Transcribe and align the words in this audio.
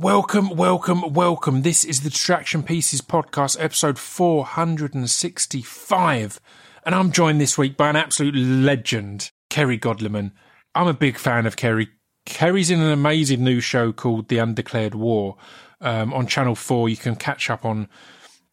Welcome, 0.00 0.50
welcome, 0.50 1.12
welcome. 1.12 1.62
This 1.62 1.82
is 1.82 2.02
the 2.02 2.10
Distraction 2.10 2.62
Pieces 2.62 3.00
podcast, 3.00 3.56
episode 3.58 3.98
465. 3.98 6.40
And 6.86 6.94
I'm 6.94 7.10
joined 7.10 7.40
this 7.40 7.58
week 7.58 7.76
by 7.76 7.90
an 7.90 7.96
absolute 7.96 8.36
legend, 8.36 9.32
Kerry 9.50 9.76
Godliman. 9.76 10.30
I'm 10.72 10.86
a 10.86 10.94
big 10.94 11.18
fan 11.18 11.46
of 11.46 11.56
Kerry. 11.56 11.88
Kerry's 12.24 12.70
in 12.70 12.80
an 12.80 12.92
amazing 12.92 13.42
new 13.42 13.58
show 13.58 13.92
called 13.92 14.28
The 14.28 14.38
Undeclared 14.38 14.94
War 14.94 15.36
um, 15.80 16.14
on 16.14 16.28
Channel 16.28 16.54
4. 16.54 16.88
You 16.88 16.96
can 16.96 17.16
catch 17.16 17.50
up 17.50 17.64
on 17.64 17.88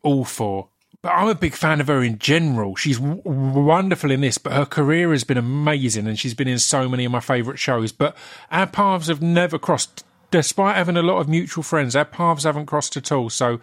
all 0.02 0.26
four. 0.26 0.70
But 1.04 1.10
I'm 1.10 1.28
a 1.28 1.36
big 1.36 1.54
fan 1.54 1.80
of 1.80 1.86
her 1.86 2.02
in 2.02 2.18
general. 2.18 2.76
She's 2.76 2.98
w- 2.98 3.22
wonderful 3.24 4.10
in 4.10 4.22
this, 4.22 4.40
but 4.40 4.54
her 4.54 4.66
career 4.66 5.12
has 5.12 5.24
been 5.24 5.38
amazing 5.38 6.08
and 6.08 6.18
she's 6.18 6.34
been 6.34 6.48
in 6.48 6.58
so 6.58 6.90
many 6.90 7.06
of 7.06 7.12
my 7.12 7.20
favourite 7.20 7.60
shows. 7.60 7.92
But 7.92 8.18
our 8.50 8.66
paths 8.66 9.10
have 9.10 9.22
never 9.22 9.60
crossed 9.60 10.04
despite 10.36 10.76
having 10.76 10.98
a 10.98 11.02
lot 11.02 11.20
of 11.20 11.30
mutual 11.30 11.64
friends, 11.64 11.96
our 11.96 12.04
paths 12.04 12.44
haven't 12.44 12.66
crossed 12.66 12.98
at 12.98 13.10
all. 13.10 13.30
So 13.30 13.62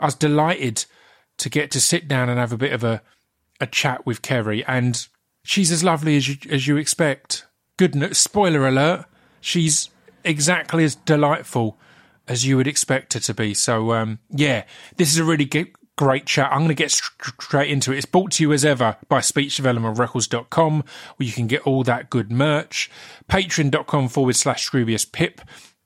I 0.00 0.06
was 0.06 0.14
delighted 0.14 0.86
to 1.36 1.50
get 1.50 1.70
to 1.72 1.80
sit 1.82 2.08
down 2.08 2.30
and 2.30 2.38
have 2.38 2.52
a 2.52 2.56
bit 2.56 2.72
of 2.72 2.82
a, 2.82 3.02
a 3.60 3.66
chat 3.66 4.06
with 4.06 4.22
Kerry. 4.22 4.64
And 4.64 5.06
she's 5.42 5.70
as 5.70 5.84
lovely 5.84 6.16
as 6.16 6.26
you, 6.26 6.36
as 6.48 6.66
you 6.66 6.78
expect. 6.78 7.46
Goodness, 7.76 8.18
spoiler 8.18 8.66
alert, 8.66 9.04
she's 9.42 9.90
exactly 10.24 10.84
as 10.84 10.94
delightful 10.94 11.78
as 12.26 12.46
you 12.46 12.56
would 12.56 12.68
expect 12.68 13.12
her 13.12 13.20
to 13.20 13.34
be. 13.34 13.52
So, 13.52 13.92
um, 13.92 14.18
yeah, 14.30 14.64
this 14.96 15.12
is 15.12 15.18
a 15.18 15.24
really 15.24 15.44
good, 15.44 15.72
great 15.98 16.24
chat. 16.24 16.50
I'm 16.50 16.60
going 16.60 16.68
to 16.68 16.74
get 16.74 16.90
straight 16.90 17.70
into 17.70 17.92
it. 17.92 17.98
It's 17.98 18.06
brought 18.06 18.32
to 18.32 18.42
you 18.42 18.54
as 18.54 18.64
ever 18.64 18.96
by 19.08 19.18
speechdevelopmentrecords.com, 19.18 20.84
where 21.16 21.26
you 21.26 21.32
can 21.32 21.48
get 21.48 21.66
all 21.66 21.84
that 21.84 22.08
good 22.08 22.32
merch. 22.32 22.90
Patreon.com 23.28 24.08
forward 24.08 24.36
slash 24.36 24.70
Scroobius 24.70 25.10
Pip 25.12 25.42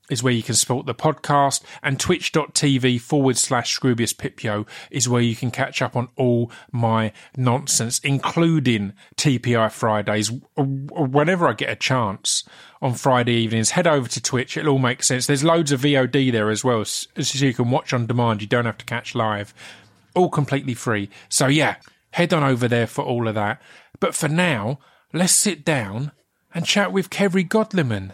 is 0.09 0.23
where 0.23 0.33
you 0.33 0.43
can 0.43 0.55
support 0.55 0.85
the 0.85 0.95
podcast, 0.95 1.61
and 1.83 1.99
twitch.tv 1.99 2.99
forward 3.01 3.37
slash 3.37 3.77
Scroobius 3.77 4.17
Pipio 4.17 4.65
is 4.91 5.07
where 5.07 5.21
you 5.21 5.35
can 5.35 5.51
catch 5.51 5.81
up 5.81 5.95
on 5.95 6.09
all 6.15 6.51
my 6.71 7.13
nonsense, 7.37 7.99
including 7.99 8.93
TPI 9.15 9.71
Fridays. 9.71 10.31
Whenever 10.57 11.47
I 11.47 11.53
get 11.53 11.69
a 11.69 11.75
chance 11.75 12.43
on 12.81 12.93
Friday 12.93 13.33
evenings, 13.33 13.71
head 13.71 13.87
over 13.87 14.07
to 14.07 14.21
Twitch. 14.21 14.57
It'll 14.57 14.73
all 14.73 14.79
make 14.79 15.03
sense. 15.03 15.27
There's 15.27 15.43
loads 15.43 15.71
of 15.71 15.81
VOD 15.81 16.31
there 16.31 16.49
as 16.49 16.63
well, 16.63 16.83
so 16.85 17.07
you 17.17 17.53
can 17.53 17.69
watch 17.69 17.93
on 17.93 18.07
demand. 18.07 18.41
You 18.41 18.47
don't 18.47 18.65
have 18.65 18.77
to 18.79 18.85
catch 18.85 19.15
live. 19.15 19.53
All 20.15 20.29
completely 20.29 20.73
free. 20.73 21.09
So, 21.29 21.47
yeah, 21.47 21.75
head 22.11 22.33
on 22.33 22.43
over 22.43 22.67
there 22.67 22.87
for 22.87 23.03
all 23.03 23.27
of 23.27 23.35
that. 23.35 23.61
But 23.99 24.15
for 24.15 24.27
now, 24.27 24.79
let's 25.13 25.33
sit 25.33 25.63
down 25.63 26.11
and 26.53 26.65
chat 26.65 26.91
with 26.91 27.09
Kerry 27.09 27.43
Godliman. 27.43 28.13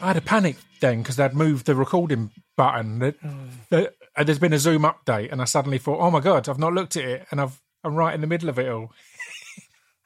I 0.00 0.08
had 0.08 0.16
a 0.16 0.20
panic 0.20 0.56
then 0.80 1.02
because 1.02 1.16
they'd 1.16 1.34
moved 1.34 1.66
the 1.66 1.74
recording 1.74 2.30
button. 2.56 2.98
That- 3.00 3.16
that- 3.70 3.94
uh, 4.16 4.24
there's 4.24 4.38
been 4.38 4.52
a 4.54 4.58
Zoom 4.58 4.82
update, 4.82 5.30
and 5.30 5.42
I 5.42 5.44
suddenly 5.44 5.76
thought, 5.78 6.00
"Oh 6.00 6.10
my 6.10 6.20
god, 6.20 6.48
I've 6.48 6.58
not 6.58 6.72
looked 6.72 6.96
at 6.96 7.04
it, 7.04 7.26
and 7.30 7.40
I've 7.40 7.60
I'm 7.84 7.94
right 7.94 8.14
in 8.14 8.20
the 8.22 8.26
middle 8.26 8.48
of 8.48 8.58
it 8.58 8.68
all." 8.68 8.92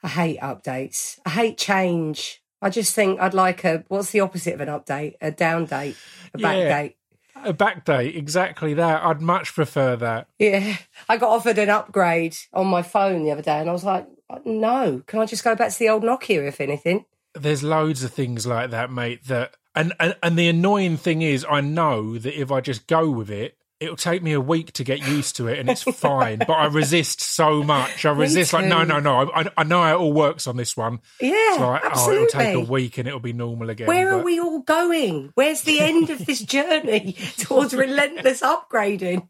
I 0.03 0.07
hate 0.09 0.39
updates. 0.39 1.19
I 1.25 1.29
hate 1.29 1.57
change. 1.57 2.41
I 2.61 2.69
just 2.69 2.93
think 2.93 3.19
I'd 3.19 3.33
like 3.33 3.63
a 3.63 3.83
what's 3.87 4.11
the 4.11 4.19
opposite 4.19 4.53
of 4.53 4.61
an 4.61 4.67
update? 4.67 5.13
A 5.21 5.31
down 5.31 5.65
date, 5.65 5.95
a 6.33 6.37
back 6.37 6.57
Yeah. 6.57 6.81
date. 6.81 6.95
A 7.43 7.53
back 7.53 7.85
date, 7.85 8.15
exactly 8.15 8.73
that. 8.75 9.03
I'd 9.03 9.21
much 9.21 9.53
prefer 9.55 9.95
that. 9.95 10.27
Yeah. 10.37 10.77
I 11.09 11.17
got 11.17 11.29
offered 11.31 11.57
an 11.57 11.69
upgrade 11.69 12.35
on 12.53 12.67
my 12.67 12.81
phone 12.83 13.23
the 13.23 13.31
other 13.31 13.41
day 13.41 13.59
and 13.59 13.67
I 13.69 13.73
was 13.73 13.83
like, 13.83 14.05
no, 14.45 15.01
can 15.07 15.19
I 15.19 15.25
just 15.25 15.43
go 15.43 15.55
back 15.55 15.71
to 15.71 15.79
the 15.79 15.89
old 15.89 16.03
Nokia 16.03 16.47
if 16.47 16.61
anything? 16.61 17.05
There's 17.33 17.63
loads 17.63 18.03
of 18.03 18.13
things 18.13 18.45
like 18.45 18.69
that, 18.71 18.91
mate. 18.91 19.25
That 19.27 19.55
and 19.75 19.93
and, 19.99 20.15
and 20.23 20.37
the 20.37 20.47
annoying 20.47 20.97
thing 20.97 21.21
is, 21.21 21.45
I 21.49 21.61
know 21.61 22.17
that 22.17 22.39
if 22.39 22.51
I 22.51 22.61
just 22.61 22.87
go 22.87 23.09
with 23.09 23.29
it. 23.29 23.57
It'll 23.79 23.95
take 23.95 24.21
me 24.21 24.33
a 24.33 24.39
week 24.39 24.73
to 24.73 24.83
get 24.83 24.99
used 25.07 25.37
to 25.37 25.47
it, 25.47 25.57
and 25.57 25.67
it's 25.67 25.81
fine. 25.99 26.37
but 26.37 26.51
I 26.51 26.67
resist 26.67 27.19
so 27.19 27.63
much. 27.63 28.05
I 28.05 28.11
resist, 28.11 28.53
like, 28.53 28.65
no, 28.67 28.83
no, 28.83 28.99
no. 28.99 29.31
I, 29.31 29.47
I 29.57 29.63
know 29.63 29.81
how 29.81 29.95
it 29.95 29.99
all 29.99 30.13
works 30.13 30.45
on 30.45 30.55
this 30.55 30.77
one. 30.77 30.99
Yeah, 31.19 31.31
It's 31.33 31.59
like, 31.59 31.81
oh, 31.83 31.87
absolutely. 31.87 32.25
it'll 32.25 32.39
take 32.39 32.67
a 32.67 32.71
week, 32.71 32.99
and 32.99 33.07
it'll 33.07 33.19
be 33.19 33.33
normal 33.33 33.71
again. 33.71 33.87
Where 33.87 34.13
are 34.13 34.21
we 34.23 34.39
all 34.39 34.59
going? 34.59 35.31
Where's 35.33 35.61
the 35.63 35.79
end 35.79 36.11
of 36.11 36.23
this 36.27 36.41
journey 36.45 37.13
towards 37.39 37.73
relentless 37.73 38.41
upgrading? 38.41 39.27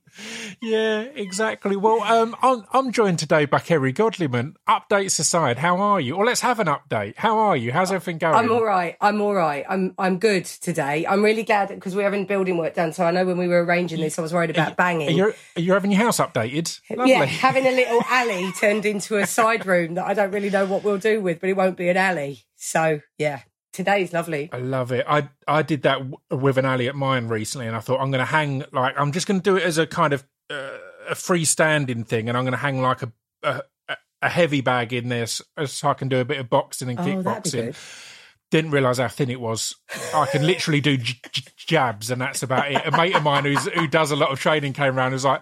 Yeah, 0.61 1.01
exactly. 1.01 1.75
Well, 1.75 2.01
um, 2.01 2.35
I'm, 2.41 2.63
I'm 2.73 2.91
joined 2.91 3.19
today 3.19 3.45
by 3.45 3.59
Kerry 3.59 3.93
Godliman. 3.93 4.55
Updates 4.67 5.19
aside, 5.19 5.57
how 5.57 5.77
are 5.77 5.99
you? 5.99 6.15
Or 6.15 6.25
let's 6.25 6.41
have 6.41 6.59
an 6.59 6.67
update. 6.67 7.15
How 7.17 7.37
are 7.37 7.57
you? 7.57 7.71
How's 7.71 7.91
everything 7.91 8.17
going? 8.17 8.35
I'm 8.35 8.51
all 8.51 8.63
right. 8.63 8.95
I'm 9.01 9.21
all 9.21 9.33
right. 9.33 9.65
I'm 9.67 9.93
I'm 9.97 10.19
good 10.19 10.45
today. 10.45 11.05
I'm 11.07 11.23
really 11.23 11.43
glad 11.43 11.69
because 11.69 11.95
we're 11.95 12.03
having 12.03 12.25
building 12.25 12.57
work 12.57 12.75
done. 12.75 12.93
So 12.93 13.05
I 13.05 13.11
know 13.11 13.25
when 13.25 13.37
we 13.37 13.47
were 13.47 13.63
arranging 13.63 13.99
this, 14.01 14.19
I 14.19 14.21
was 14.21 14.33
worried 14.33 14.49
about 14.49 14.73
Are 14.73 14.75
banging. 14.75 15.15
you, 15.15 15.33
are 15.55 15.61
you 15.61 15.73
having 15.73 15.91
your 15.91 16.01
house 16.01 16.19
updated? 16.19 16.79
Lovely. 16.89 17.11
Yeah, 17.11 17.25
having 17.25 17.65
a 17.65 17.71
little 17.71 18.01
alley 18.07 18.51
turned 18.59 18.85
into 18.85 19.17
a 19.17 19.25
side 19.25 19.65
room 19.65 19.95
that 19.95 20.05
I 20.05 20.13
don't 20.13 20.31
really 20.31 20.49
know 20.49 20.65
what 20.65 20.83
we'll 20.83 20.97
do 20.97 21.21
with, 21.21 21.39
but 21.39 21.49
it 21.49 21.57
won't 21.57 21.77
be 21.77 21.89
an 21.89 21.97
alley. 21.97 22.43
So 22.55 23.01
yeah, 23.17 23.41
today's 23.73 24.13
lovely. 24.13 24.49
I 24.51 24.57
love 24.57 24.91
it. 24.91 25.05
I 25.07 25.29
I 25.47 25.61
did 25.61 25.83
that 25.83 25.97
w- 25.99 26.17
with 26.29 26.57
an 26.57 26.65
alley 26.65 26.87
at 26.87 26.95
mine 26.95 27.27
recently, 27.27 27.67
and 27.67 27.75
I 27.75 27.79
thought 27.79 27.99
I'm 28.01 28.11
going 28.11 28.19
to 28.19 28.25
hang 28.25 28.63
like 28.71 28.99
I'm 28.99 29.11
just 29.11 29.27
going 29.27 29.39
to 29.39 29.43
do 29.43 29.57
it 29.57 29.63
as 29.63 29.77
a 29.77 29.87
kind 29.87 30.13
of 30.13 30.23
uh, 30.49 30.77
a 31.09 31.13
freestanding 31.15 32.05
thing, 32.05 32.29
and 32.29 32.37
I'm 32.37 32.43
going 32.43 32.51
to 32.53 32.57
hang 32.57 32.81
like 32.81 33.01
a, 33.03 33.11
a 33.43 33.61
a 34.21 34.29
heavy 34.29 34.61
bag 34.61 34.93
in 34.93 35.09
there 35.09 35.25
so, 35.25 35.43
so 35.65 35.89
I 35.89 35.93
can 35.95 36.07
do 36.07 36.19
a 36.19 36.25
bit 36.25 36.39
of 36.39 36.49
boxing 36.49 36.89
and 36.89 36.99
Oh, 36.99 37.03
kickboxing. 37.03 37.75
Didn't 38.51 38.71
realise 38.71 38.97
how 38.97 39.07
thin 39.07 39.29
it 39.29 39.39
was. 39.39 39.75
I 40.13 40.25
can 40.25 40.45
literally 40.45 40.81
do 40.81 40.97
j- 40.97 41.19
j- 41.31 41.43
jabs, 41.55 42.11
and 42.11 42.21
that's 42.21 42.43
about 42.43 42.69
it. 42.71 42.85
A 42.85 42.91
mate 42.91 43.15
of 43.15 43.23
mine 43.23 43.45
who's 43.45 43.65
who 43.65 43.87
does 43.87 44.11
a 44.11 44.15
lot 44.15 44.29
of 44.31 44.39
training 44.39 44.73
came 44.73 44.97
around 44.97 45.07
and 45.07 45.13
was 45.13 45.25
like. 45.25 45.41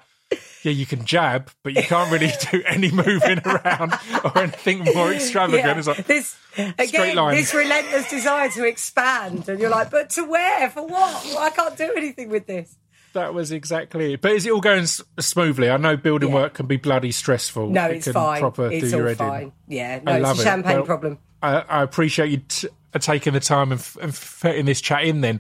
Yeah, 0.63 0.73
you 0.73 0.85
can 0.85 1.05
jab, 1.05 1.49
but 1.63 1.73
you 1.73 1.83
can't 1.83 2.11
really 2.11 2.31
do 2.51 2.61
any 2.67 2.91
moving 2.91 3.39
around 3.45 3.93
or 4.23 4.37
anything 4.37 4.79
more 4.93 5.11
extravagant. 5.13 5.65
Yeah, 5.65 5.77
It's 5.77 5.87
like, 5.87 6.05
this 6.05 6.35
again, 6.77 7.15
this 7.31 7.53
relentless 7.53 8.09
desire 8.09 8.49
to 8.49 8.65
expand, 8.67 9.47
and 9.47 9.59
you're 9.59 9.69
like, 9.69 9.89
but 9.89 10.09
to 10.11 10.23
where? 10.25 10.69
For 10.69 10.81
what? 10.85 11.25
Well, 11.25 11.37
I 11.39 11.49
can't 11.49 11.77
do 11.77 11.93
anything 11.95 12.29
with 12.29 12.45
this. 12.45 12.75
That 13.13 13.33
was 13.33 13.51
exactly 13.51 14.13
it. 14.13 14.21
But 14.21 14.33
is 14.33 14.45
it 14.45 14.51
all 14.51 14.61
going 14.61 14.83
s- 14.83 15.01
smoothly? 15.19 15.69
I 15.69 15.77
know 15.77 15.97
building 15.97 16.29
Yeah. 16.29 16.35
work 16.35 16.53
can 16.55 16.67
be 16.67 16.77
bloody 16.77 17.11
stressful. 17.11 17.69
No, 17.69 17.85
It 17.87 17.95
it's 17.97 18.03
can 18.03 18.13
fine. 18.13 18.39
Proper 18.41 18.69
It's 18.71 18.91
do 18.91 18.97
your 18.97 19.09
all 19.09 19.15
fine. 19.15 19.43
in. 19.43 19.51
Yeah, 19.67 19.99
no, 20.03 20.11
I 20.11 20.19
it's 20.19 20.39
a 20.39 20.41
it. 20.41 20.43
champagne 20.45 20.75
Well, 20.75 20.85
problem. 20.85 21.17
I, 21.41 21.55
I 21.61 21.81
appreciate 21.83 22.29
you 22.29 22.37
t- 22.47 22.67
uh, 22.93 22.99
taking 22.99 23.33
the 23.33 23.39
time 23.39 23.71
and, 23.71 23.79
f- 23.79 23.97
and 23.99 24.13
fitting 24.13 24.65
this 24.65 24.79
chat 24.81 25.05
in. 25.05 25.21
Then, 25.21 25.39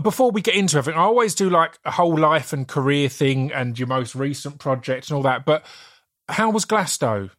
before 0.00 0.30
we 0.30 0.40
get 0.40 0.54
into 0.54 0.78
everything, 0.78 0.98
I 1.00 1.04
always 1.04 1.34
do 1.34 1.50
like 1.50 1.78
a 1.84 1.90
whole 1.90 2.16
life 2.16 2.52
and 2.52 2.66
career 2.68 3.08
thing 3.08 3.52
and 3.52 3.78
your 3.78 3.88
most 3.88 4.14
recent 4.14 4.58
project 4.58 5.08
and 5.10 5.16
all 5.16 5.22
that. 5.24 5.44
But 5.44 5.64
how 6.28 6.50
was 6.50 6.64
Glasto? 6.64 7.30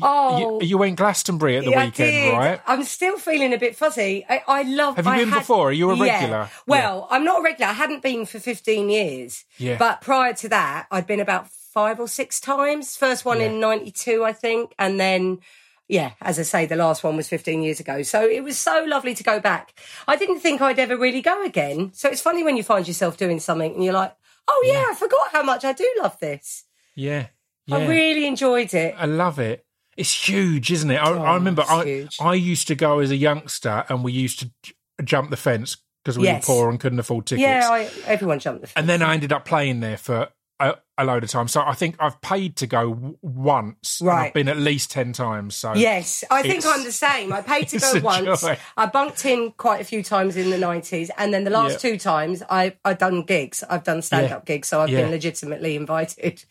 Oh, 0.00 0.60
You, 0.60 0.66
you 0.68 0.78
went 0.78 0.96
Glastonbury 0.96 1.58
at 1.58 1.64
the 1.64 1.70
Yeah, 1.72 1.84
weekend, 1.84 2.32
right? 2.38 2.60
I'm 2.66 2.84
still 2.84 3.18
feeling 3.18 3.52
a 3.52 3.58
bit 3.58 3.76
fuzzy. 3.76 4.24
I, 4.28 4.42
I 4.48 4.62
love. 4.62 4.96
Have 4.96 5.04
you 5.04 5.12
I 5.12 5.18
been 5.18 5.28
had- 5.28 5.40
before? 5.40 5.68
Are 5.68 5.72
you 5.72 5.90
a 5.90 5.96
Yeah. 5.96 6.14
regular? 6.14 6.50
Well, 6.66 7.06
I'm 7.10 7.24
not 7.24 7.40
a 7.40 7.42
regular. 7.42 7.70
I 7.70 7.74
hadn't 7.74 8.02
been 8.02 8.24
for 8.24 8.38
15 8.40 8.88
years. 8.88 9.44
Yeah. 9.58 9.76
But 9.76 10.00
prior 10.00 10.32
to 10.34 10.48
that, 10.48 10.86
I'd 10.90 11.06
been 11.06 11.20
about 11.20 11.48
five 11.74 12.00
or 12.00 12.08
six 12.08 12.40
times. 12.40 12.96
First 12.96 13.26
one 13.26 13.40
in 13.42 13.60
'92, 13.60 14.24
I 14.24 14.32
think, 14.32 14.72
and 14.78 14.98
then. 14.98 15.40
Yeah, 15.88 16.12
as 16.20 16.38
I 16.38 16.42
say, 16.42 16.66
the 16.66 16.76
last 16.76 17.04
one 17.04 17.16
was 17.16 17.28
15 17.28 17.62
years 17.62 17.80
ago. 17.80 18.02
So 18.02 18.26
it 18.26 18.42
was 18.42 18.56
so 18.56 18.84
lovely 18.86 19.14
to 19.14 19.22
go 19.22 19.40
back. 19.40 19.78
I 20.08 20.16
didn't 20.16 20.40
think 20.40 20.60
I'd 20.62 20.78
ever 20.78 20.96
really 20.96 21.20
go 21.20 21.44
again. 21.44 21.90
So 21.92 22.08
it's 22.08 22.20
funny 22.22 22.42
when 22.42 22.56
you 22.56 22.62
find 22.62 22.86
yourself 22.88 23.16
doing 23.18 23.40
something 23.40 23.74
and 23.74 23.84
you're 23.84 23.92
like, 23.92 24.14
oh, 24.48 24.62
yeah, 24.66 24.86
I 24.90 24.94
forgot 24.94 25.28
how 25.32 25.42
much 25.42 25.64
I 25.64 25.72
do 25.72 25.86
love 26.02 26.18
this. 26.20 26.64
Yeah. 26.94 27.26
Yeah. 27.66 27.76
I 27.76 27.86
really 27.86 28.26
enjoyed 28.26 28.72
it. 28.74 28.94
I 28.96 29.06
love 29.06 29.38
it. 29.38 29.66
It's 29.96 30.26
huge, 30.28 30.72
isn't 30.72 30.90
it? 30.90 30.96
I, 30.96 31.10
I 31.10 31.30
oh, 31.32 31.34
remember 31.34 31.64
Oh, 31.68 31.80
I, 31.80 31.84
huge. 31.84 32.16
I 32.20 32.34
used 32.34 32.68
to 32.68 32.74
go 32.74 33.00
as 33.00 33.10
a 33.10 33.16
youngster 33.16 33.84
and 33.90 34.02
we 34.02 34.12
used 34.12 34.38
to 34.40 34.50
j- 34.62 34.72
jump 35.04 35.28
the 35.30 35.36
fence 35.36 35.76
because 36.02 36.18
we 36.18 36.24
Yes. 36.24 36.48
were 36.48 36.54
poor 36.54 36.70
and 36.70 36.80
couldn't 36.80 36.98
afford 36.98 37.26
tickets. 37.26 37.42
Yeah, 37.42 37.68
I, 37.70 37.90
everyone 38.06 38.38
jumped 38.38 38.62
the 38.62 38.66
fence. 38.68 38.74
and 38.76 38.88
then 38.88 39.02
I 39.02 39.12
ended 39.14 39.32
up 39.32 39.44
playing 39.44 39.80
there 39.80 39.98
for 39.98 40.28
a, 40.60 40.74
a 40.96 41.04
load 41.04 41.24
of 41.24 41.30
times. 41.30 41.50
So 41.50 41.62
I 41.62 41.72
think 41.74 41.96
I've 41.98 42.20
paid 42.20 42.54
to 42.56 42.66
go 42.68 42.94
w- 42.94 43.18
once. 43.22 44.00
and 44.00 44.10
I've 44.10 44.32
been 44.32 44.48
at 44.48 44.56
least 44.58 44.90
10 44.92 45.12
times. 45.12 45.56
So 45.56 45.74
Yes, 45.74 46.22
I 46.30 46.42
think 46.42 46.64
I'm 46.64 46.84
the 46.84 46.92
same. 46.92 47.32
I 47.32 47.40
paid 47.42 47.66
to 47.68 47.78
go 47.80 48.00
once. 48.00 48.42
joy. 48.42 48.56
I 48.76 48.86
bunked 48.86 49.24
in 49.26 49.52
quite 49.56 49.80
a 49.80 49.84
few 49.84 50.02
times 50.04 50.36
in 50.36 50.50
the 50.50 50.56
90s. 50.58 51.10
And 51.18 51.34
then 51.34 51.42
the 51.44 51.50
last 51.50 51.82
Yeah. 51.82 51.90
two 51.92 51.98
times 51.98 52.42
I, 52.48 52.76
I've 52.84 52.98
done 52.98 53.22
gigs. 53.22 53.64
I've 53.68 53.82
done 53.82 54.02
stand 54.02 54.32
up 54.32 54.44
gigs. 54.46 54.68
So 54.68 54.80
I've 54.80 54.90
Yeah. 54.90 55.02
been 55.02 55.10
legitimately 55.10 55.74
invited 55.74 56.44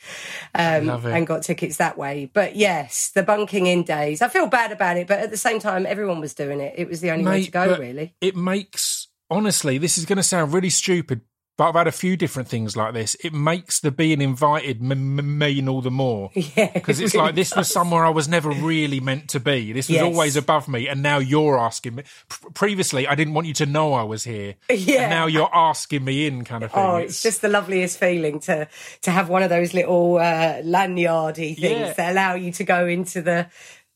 um, 0.56 0.89
and 0.89 1.25
got 1.25 1.44
tickets 1.44 1.77
that 1.77 1.98
way. 1.98 2.30
But 2.33 2.56
yes, 2.57 3.12
the 3.12 3.24
bunking 3.24 3.68
in 3.68 3.83
days. 3.83 4.21
I 4.21 4.27
feel 4.27 4.48
bad 4.48 4.71
about 4.74 4.98
it. 4.98 5.07
But 5.07 5.19
at 5.19 5.31
the 5.31 5.38
same 5.38 5.59
time, 5.59 5.86
everyone 5.86 6.19
was 6.19 6.33
doing 6.33 6.59
it. 6.59 6.74
It 6.77 6.89
was 6.89 7.00
the 7.01 7.12
only 7.12 7.25
way 7.25 7.44
to 7.45 7.51
go, 7.51 7.77
really. 7.77 8.15
It 8.19 8.36
makes, 8.36 9.07
honestly, 9.30 9.77
this 9.77 9.98
is 9.98 10.06
going 10.06 10.18
to 10.18 10.24
sound 10.24 10.53
really 10.53 10.69
stupid, 10.69 11.21
but 11.57 11.68
I've 11.68 11.75
had 11.75 11.88
a 11.88 11.92
few 11.92 12.18
different 12.18 12.48
things 12.50 12.75
like 12.75 12.94
this. 12.94 13.15
It 13.24 13.33
makes 13.33 13.80
the 13.81 13.92
being 13.92 14.21
invited 14.21 14.81
m- 14.81 15.19
m- 15.19 15.38
mean 15.38 15.68
all 15.69 15.81
the 15.81 15.92
more. 15.92 16.31
Yeah. 16.56 16.71
Because 16.74 17.00
it's 17.00 17.13
like 17.13 17.36
this 17.36 17.56
was 17.56 17.71
somewhere 17.71 18.03
I 18.06 18.09
was 18.09 18.27
never 18.27 18.50
really 18.50 19.00
meant 19.00 19.30
to 19.31 19.39
be. 19.39 19.71
This 19.74 19.88
was 19.88 19.95
Yes. 19.95 20.03
always 20.03 20.36
above 20.36 20.68
me, 20.68 20.88
and 20.88 21.03
now 21.03 21.19
you're 21.19 21.59
asking 21.59 21.95
me. 21.95 22.03
P- 22.03 22.48
previously, 22.53 23.07
I 23.07 23.15
didn't 23.15 23.33
want 23.33 23.48
you 23.48 23.53
to 23.56 23.65
know 23.65 23.94
I 23.94 24.03
was 24.03 24.24
here. 24.24 24.56
Yeah. 24.71 25.01
And 25.03 25.09
now 25.12 25.27
you're 25.27 25.53
asking 25.53 26.03
me 26.03 26.25
in, 26.25 26.44
kind 26.44 26.63
of 26.63 26.71
thing. 26.71 26.83
Oh, 26.83 26.95
it's 26.98 27.21
just 27.21 27.42
the 27.42 27.50
loveliest 27.50 28.00
feeling 28.00 28.39
to 28.42 28.68
to 29.01 29.12
have 29.12 29.30
one 29.30 29.44
of 29.44 29.50
those 29.50 29.74
little 29.74 30.18
uh, 30.18 30.62
lanyardy 30.63 31.56
things 31.56 31.59
Yeah. 31.80 31.94
that 31.94 32.12
allow 32.12 32.33
you 32.36 32.51
to 32.53 32.63
go 32.63 32.88
into 32.88 33.21
the 33.21 33.48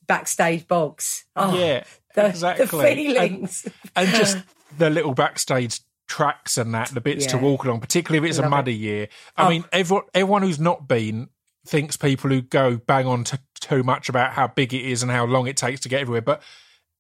backstage 0.07 0.67
box. 0.67 1.25
Oh, 1.35 1.57
yeah, 1.57 1.83
the, 2.13 2.27
exactly. 2.27 2.65
the 2.65 2.71
feelings. 2.95 3.67
and, 3.95 4.07
and 4.07 4.15
just 4.15 4.37
the 4.77 4.89
little 4.89 5.13
backstage 5.13 5.79
tracks 6.07 6.57
and 6.57 6.73
that, 6.73 6.89
the 6.89 7.01
bits 7.01 7.25
to 7.27 7.37
walk 7.37 7.63
along, 7.65 7.81
particularly 7.81 8.25
if 8.25 8.29
it's 8.29 8.37
a 8.39 8.41
Love 8.43 8.47
it. 8.47 8.55
muddy 8.55 8.75
year. 8.75 9.07
I 9.35 9.45
Oh. 9.45 9.49
mean, 9.49 9.65
everyone, 9.71 10.05
everyone 10.13 10.41
who's 10.43 10.59
not 10.59 10.87
been 10.87 11.29
thinks 11.67 11.97
people 11.97 12.29
who 12.29 12.41
go 12.41 12.77
bang 12.77 13.07
on 13.07 13.23
t- 13.23 13.37
too 13.59 13.81
much 13.83 14.07
about 14.09 14.33
how 14.33 14.47
big 14.47 14.73
it 14.73 14.81
is 14.85 15.01
and 15.01 15.11
how 15.11 15.25
long 15.25 15.47
it 15.47 15.57
takes 15.57 15.81
to 15.81 15.89
get 15.89 16.01
everywhere. 16.01 16.21
But 16.21 16.41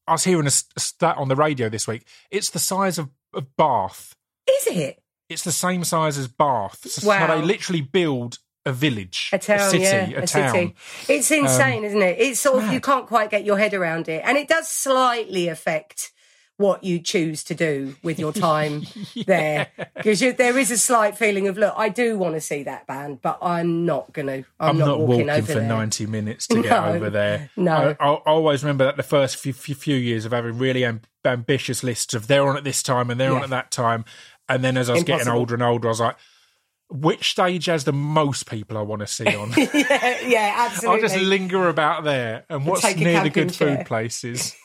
I 0.07 0.13
was 0.13 0.23
hearing 0.23 0.47
a, 0.47 0.51
stat 0.51 1.17
on 1.17 1.27
the 1.27 1.35
radio 1.35 1.69
this 1.69 1.87
week. 1.87 2.07
It's 2.31 2.49
the 2.49 2.59
size 2.59 2.97
of, 2.97 3.09
of 3.33 3.55
Bath. 3.57 4.15
Is 4.47 4.67
it 4.67 5.01
It's 5.29 5.43
the 5.43 5.51
same 5.51 5.83
size 5.83 6.17
as 6.17 6.27
Bath. 6.27 6.87
So 6.89 7.07
Wow. 7.07 7.27
they 7.27 7.41
literally 7.41 7.81
build 7.81 8.39
a 8.67 8.73
village, 8.73 9.29
a 9.31 9.37
town? 9.37 9.69
city, 9.69 9.83
yeah, 9.83 10.09
a, 10.19 10.23
a 10.23 10.27
town. 10.27 10.43
Um, 10.49 10.51
city. 10.51 10.75
It's 11.13 11.29
insane, 11.31 11.83
isn't 11.83 12.01
it? 12.01 12.19
It's 12.19 12.39
sort 12.39 12.63
of 12.63 12.71
you 12.73 12.81
can't 12.81 13.05
quite 13.05 13.29
get 13.29 13.45
your 13.45 13.57
head 13.59 13.75
around 13.75 14.09
it, 14.09 14.23
and 14.25 14.37
it 14.39 14.47
does 14.47 14.67
slightly 14.67 15.47
affect 15.47 16.11
what 16.57 16.83
you 16.83 16.99
choose 16.99 17.43
to 17.43 17.53
do 17.53 17.95
with 18.03 18.17
your 18.17 18.31
time 18.31 18.83
there 19.25 19.67
because 19.95 20.19
there 20.19 20.57
is 20.57 20.71
a 20.71 20.77
slight 20.77 21.17
feeling 21.17 21.47
of 21.47 21.57
look 21.57 21.73
i 21.77 21.89
do 21.89 22.17
want 22.17 22.33
to 22.33 22.39
see 22.41 22.63
that 22.63 22.87
band 22.87 23.21
but 23.21 23.37
i'm 23.41 23.85
not 23.85 24.11
gonna 24.13 24.43
i'm, 24.59 24.69
I'm 24.69 24.77
not, 24.77 24.99
walking, 24.99 25.29
over 25.29 25.45
for 25.45 25.59
there 25.59 25.67
90 25.67 26.05
minutes 26.05 26.47
to 26.47 26.61
get 26.61 26.71
No. 26.85 26.85
over 26.93 27.09
there. 27.09 27.49
No. 27.55 27.95
I, 27.99 28.05
I 28.05 28.13
always 28.25 28.63
remember 28.63 28.85
that 28.85 28.97
the 28.97 29.03
first 29.03 29.37
few, 29.37 29.53
few, 29.53 29.75
few 29.75 29.95
years 29.95 30.25
of 30.25 30.31
having 30.31 30.57
really 30.57 30.83
am- 30.85 31.01
ambitious 31.23 31.83
lists 31.83 32.13
of 32.13 32.27
they're 32.27 32.47
on 32.47 32.57
at 32.57 32.63
this 32.63 32.83
time 32.83 33.09
and 33.09 33.19
they're 33.19 33.33
on 33.33 33.43
at 33.43 33.49
that 33.49 33.71
time. 33.71 34.05
And 34.47 34.63
then 34.63 34.77
as 34.77 34.89
I 34.89 34.93
was 34.93 35.03
getting 35.03 35.27
older 35.27 35.53
and 35.53 35.63
older, 35.63 35.87
I 35.87 35.91
was 35.91 35.99
like, 35.99 36.15
which 36.89 37.31
stage 37.31 37.65
has 37.65 37.83
the 37.83 37.93
most 37.93 38.49
people 38.49 38.77
I 38.77 38.81
want 38.81 39.01
to 39.01 39.07
see 39.07 39.25
on? 39.35 39.51
yeah, 39.57 40.19
yeah 40.21 40.71
I'll 40.87 40.99
just 41.01 41.17
linger 41.17 41.67
about 41.69 42.03
there. 42.03 42.45
And 42.49 42.65
what's 42.65 42.81
take 42.81 42.97
near 42.97 43.23
the 43.23 43.29
good 43.29 43.51
chair. 43.53 43.77
food 43.77 43.85
places? 43.87 44.55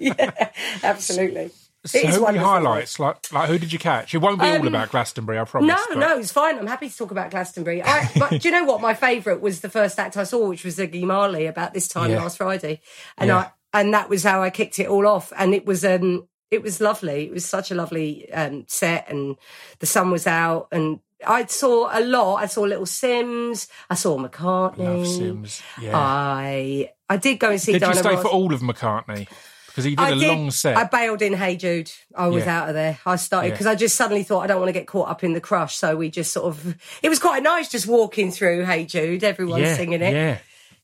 yeah 0.00 0.50
absolutely 0.82 1.50
So 1.84 1.98
is 1.98 2.16
who 2.16 2.24
are 2.26 2.32
your 2.34 2.42
highlights? 2.42 2.98
Like, 2.98 3.32
like 3.32 3.48
who 3.48 3.58
did 3.58 3.72
you 3.72 3.78
catch? 3.78 4.14
It 4.14 4.18
won't 4.18 4.40
be 4.40 4.46
all 4.46 4.56
Um, 4.56 4.66
about 4.66 4.90
Glastonbury, 4.90 5.38
I 5.38 5.44
promise. 5.44 5.68
No, 5.68 5.76
but- 5.88 5.98
no, 5.98 6.18
it's 6.18 6.32
fine. 6.32 6.58
I'm 6.58 6.66
happy 6.66 6.88
to 6.90 6.96
talk 6.96 7.10
about 7.12 7.30
Glastonbury. 7.30 7.82
I, 7.82 8.10
but 8.18 8.30
do 8.40 8.48
you 8.48 8.50
know 8.50 8.64
what? 8.64 8.80
My 8.80 8.94
favourite 8.94 9.40
was 9.40 9.60
the 9.60 9.70
first 9.70 9.98
act 9.98 10.16
I 10.16 10.24
saw, 10.24 10.48
which 10.48 10.64
was 10.64 10.76
Ziggy 10.76 11.04
Marley 11.04 11.46
about 11.46 11.74
this 11.74 11.86
time 11.88 12.10
Yeah. 12.10 12.22
last 12.22 12.36
Friday, 12.38 12.80
and 13.16 13.28
Yeah. 13.28 13.36
I 13.38 13.50
and 13.80 13.92
that 13.94 14.08
was 14.08 14.24
how 14.24 14.42
I 14.42 14.50
kicked 14.50 14.78
it 14.80 14.88
all 14.88 15.06
off. 15.06 15.32
And 15.36 15.54
it 15.54 15.64
was 15.66 15.84
um, 15.84 16.26
it 16.50 16.62
was 16.62 16.80
lovely. 16.80 17.26
It 17.26 17.32
was 17.32 17.44
such 17.44 17.70
a 17.70 17.74
lovely 17.74 18.30
um 18.32 18.64
set, 18.66 19.08
and 19.08 19.36
the 19.78 19.86
sun 19.86 20.10
was 20.10 20.26
out, 20.26 20.68
and 20.72 20.98
I 21.26 21.46
saw 21.46 21.88
a 21.92 22.00
lot. 22.00 22.36
I 22.36 22.46
saw 22.46 22.62
Little 22.62 22.84
Simz. 22.86 23.68
I 23.90 23.94
saw 23.94 24.18
McCartney. 24.18 24.78
Love 24.78 25.06
Simz. 25.06 25.62
Yeah. 25.80 25.96
I 25.96 26.90
I 27.08 27.16
did 27.16 27.38
go 27.38 27.50
and 27.50 27.60
see 27.60 27.72
did 27.72 27.82
you 27.82 27.94
stay 27.94 28.10
Ross. 28.14 28.22
for 28.22 28.28
all 28.28 28.52
of 28.54 28.60
McCartney? 28.60 29.28
Because 29.66 29.84
he 29.84 29.90
did 29.90 30.00
I 30.00 30.10
a 30.10 30.14
did. 30.16 30.28
long 30.28 30.50
set. 30.50 30.76
I 30.76 30.84
bailed 30.84 31.22
in 31.22 31.32
Hey 31.34 31.56
Jude. 31.56 31.90
I 32.16 32.26
was 32.28 32.44
Yeah. 32.44 32.62
out 32.62 32.68
of 32.68 32.74
there. 32.74 32.98
I 33.06 33.16
started 33.16 33.48
Yeah. 33.48 33.54
because 33.54 33.66
I 33.66 33.74
just 33.76 33.94
suddenly 33.96 34.22
thought 34.24 34.40
I 34.40 34.46
don't 34.48 34.58
want 34.60 34.68
to 34.70 34.72
get 34.72 34.86
caught 34.88 35.08
up 35.08 35.22
in 35.22 35.32
the 35.34 35.40
crush. 35.40 35.76
So 35.76 35.96
we 35.96 36.10
just 36.10 36.32
sort 36.32 36.46
of. 36.46 36.76
It 37.02 37.08
was 37.08 37.18
quite 37.18 37.42
nice 37.42 37.68
just 37.68 37.86
walking 37.86 38.30
through 38.32 38.64
Hey 38.64 38.84
Jude. 38.84 39.22
Everyone's 39.24 39.62
yeah, 39.62 39.76
singing 39.76 40.02
it. 40.02 40.12
Yeah. 40.12 40.38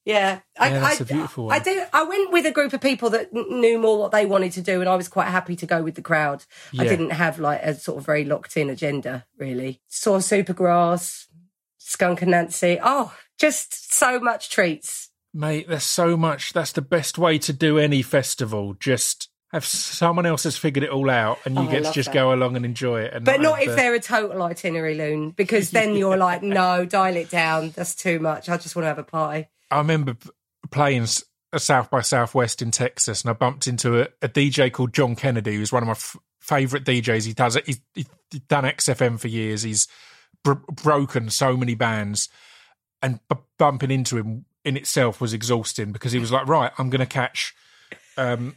Yeah, 0.04 0.40
I, 0.58 0.68
Yeah, 0.68 0.80
that's 0.80 1.00
I, 1.00 1.04
a 1.04 1.06
beautiful 1.06 1.44
I 1.50 1.54
one. 1.56 1.62
do. 1.62 1.84
I 1.92 2.02
went 2.04 2.30
with 2.30 2.44
a 2.44 2.50
group 2.50 2.72
of 2.74 2.80
people 2.82 3.08
that 3.10 3.32
knew 3.32 3.78
more 3.78 3.98
what 3.98 4.12
they 4.12 4.26
wanted 4.26 4.52
to 4.52 4.60
do, 4.60 4.80
and 4.80 4.88
I 4.88 4.96
was 4.96 5.08
quite 5.08 5.28
happy 5.28 5.56
to 5.56 5.66
go 5.66 5.82
with 5.82 5.94
the 5.94 6.02
crowd. 6.02 6.44
I 6.78 6.84
didn't 6.84 7.10
have 7.10 7.38
like 7.38 7.62
a 7.62 7.74
sort 7.74 7.98
of 7.98 8.04
very 8.04 8.24
locked 8.24 8.56
in 8.56 8.68
agenda, 8.68 9.24
really. 9.38 9.80
Saw 9.88 10.18
Supergrass, 10.18 11.26
Skunk 11.78 12.20
Anansie. 12.20 12.78
Oh, 12.82 13.14
just 13.38 13.94
so 13.94 14.20
much 14.20 14.50
treats. 14.50 15.10
Mate, 15.32 15.68
there's 15.68 15.82
so 15.84 16.16
much. 16.16 16.52
That's 16.52 16.72
the 16.72 16.82
best 16.82 17.18
way 17.18 17.38
to 17.38 17.52
do 17.52 17.78
any 17.78 18.02
festival. 18.02 18.74
Just 18.78 19.30
have 19.52 19.64
someone 19.64 20.26
else 20.26 20.44
has 20.44 20.56
figured 20.56 20.84
it 20.84 20.90
all 20.90 21.08
out, 21.10 21.38
and 21.44 21.54
you 21.56 21.62
Oh, 21.62 21.70
get 21.70 21.84
to 21.84 21.92
just 21.92 22.08
that. 22.08 22.14
go 22.14 22.32
along 22.32 22.56
and 22.56 22.64
enjoy 22.64 23.02
it. 23.02 23.14
And 23.14 23.24
But 23.24 23.40
not 23.40 23.58
have 23.58 23.62
if 23.62 23.70
the- 23.70 23.76
they're 23.76 23.94
a 23.94 24.00
total 24.00 24.42
itinerary 24.42 24.94
loon, 24.96 25.30
because 25.30 25.70
then 25.70 25.94
you're 25.96 26.16
like, 26.16 26.42
no, 26.42 26.84
dial 26.84 27.16
it 27.16 27.30
down. 27.30 27.70
That's 27.70 27.94
too 27.94 28.18
much. 28.18 28.48
I 28.48 28.56
just 28.58 28.76
want 28.76 28.84
to 28.84 28.88
have 28.88 28.98
a 28.98 29.02
party. 29.04 29.48
I 29.70 29.78
remember 29.78 30.16
playing 30.70 31.06
South 31.56 31.90
by 31.90 32.00
Southwest 32.00 32.62
in 32.62 32.70
Texas, 32.70 33.22
and 33.22 33.30
I 33.30 33.32
bumped 33.32 33.66
into 33.66 34.00
a, 34.02 34.08
a 34.22 34.28
DJ 34.28 34.72
called 34.72 34.92
John 34.92 35.16
Kennedy, 35.16 35.56
who's 35.56 35.72
one 35.72 35.82
of 35.82 35.86
my 35.86 35.92
f- 35.92 36.16
favorite 36.40 36.84
DJs. 36.84 37.26
He 37.26 37.32
does 37.32 37.56
it. 37.56 37.66
He's, 37.66 37.80
he's 37.94 38.06
done 38.48 38.64
XFM 38.64 39.18
for 39.18 39.28
years. 39.28 39.62
He's 39.62 39.86
br- 40.42 40.52
broken 40.70 41.30
so 41.30 41.56
many 41.56 41.74
bands, 41.74 42.28
and 43.02 43.20
b- 43.28 43.36
bumping 43.58 43.90
into 43.90 44.16
him 44.16 44.44
in 44.64 44.76
itself 44.76 45.20
was 45.20 45.32
exhausting 45.34 45.92
because 45.92 46.12
he 46.12 46.18
was 46.18 46.32
like, 46.32 46.46
"Right, 46.46 46.72
I'm 46.78 46.90
going 46.90 47.00
to 47.00 47.06
catch." 47.06 47.54
Um, 48.16 48.56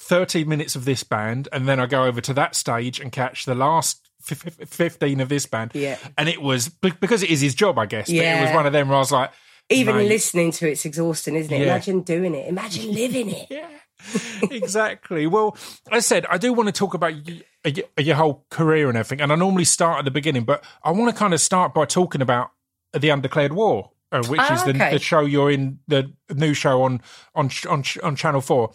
13 0.00 0.48
minutes 0.48 0.76
of 0.76 0.84
this 0.84 1.02
band, 1.02 1.48
and 1.52 1.66
then 1.66 1.80
I 1.80 1.86
go 1.86 2.04
over 2.04 2.20
to 2.20 2.34
that 2.34 2.54
stage 2.54 3.00
and 3.00 3.10
catch 3.10 3.44
the 3.46 3.54
last 3.54 4.08
f- 4.30 4.46
f- 4.46 4.68
15 4.68 5.20
of 5.20 5.28
this 5.28 5.44
band. 5.46 5.72
Yeah. 5.74 5.98
And 6.16 6.28
it 6.28 6.40
was 6.40 6.68
be- 6.68 6.92
because 7.00 7.22
it 7.24 7.30
is 7.30 7.40
his 7.40 7.54
job, 7.54 7.78
I 7.78 7.86
guess. 7.86 8.06
But 8.06 8.14
it 8.38 8.42
was 8.44 8.54
one 8.54 8.66
of 8.66 8.72
them 8.72 8.88
where 8.88 8.96
I 8.96 9.00
was 9.00 9.10
like, 9.10 9.32
Even 9.70 9.96
Mate. 9.96 10.08
listening 10.08 10.50
to 10.52 10.70
it's 10.70 10.84
exhausting, 10.84 11.34
isn't 11.36 11.52
it? 11.52 11.58
Yeah. 11.60 11.64
Imagine 11.66 12.00
doing 12.00 12.34
it. 12.34 12.48
Imagine 12.48 12.92
living 12.94 13.30
it. 13.30 13.46
Yeah, 13.50 13.68
exactly. 14.50 15.26
Well, 15.26 15.56
I 15.90 16.00
said, 16.00 16.24
I 16.26 16.38
do 16.38 16.52
want 16.52 16.68
to 16.68 16.72
talk 16.72 16.94
about 16.94 17.12
y- 17.14 17.42
y- 17.64 17.82
your 17.98 18.16
whole 18.16 18.46
career 18.50 18.88
and 18.88 18.96
everything, 18.96 19.20
and 19.20 19.32
I 19.32 19.36
normally 19.36 19.64
start 19.64 19.98
at 19.98 20.04
the 20.04 20.10
beginning, 20.10 20.44
but 20.44 20.64
I 20.82 20.90
want 20.92 21.12
to 21.14 21.18
kind 21.18 21.34
of 21.34 21.40
start 21.40 21.74
by 21.74 21.84
talking 21.84 22.22
about 22.22 22.50
the 22.92 23.10
Undeclared 23.10 23.52
War, 23.52 23.90
uh, 24.12 24.22
which 24.24 24.40
is 24.50 24.64
the, 24.64 24.70
okay. 24.70 24.92
the 24.92 24.98
show 24.98 25.20
you're 25.20 25.50
in, 25.50 25.80
the 25.88 26.12
new 26.34 26.54
show 26.54 26.82
on 26.82 27.02
on 27.34 27.50
on 27.68 27.84
on 28.02 28.16
Channel 28.16 28.40
Four. 28.40 28.72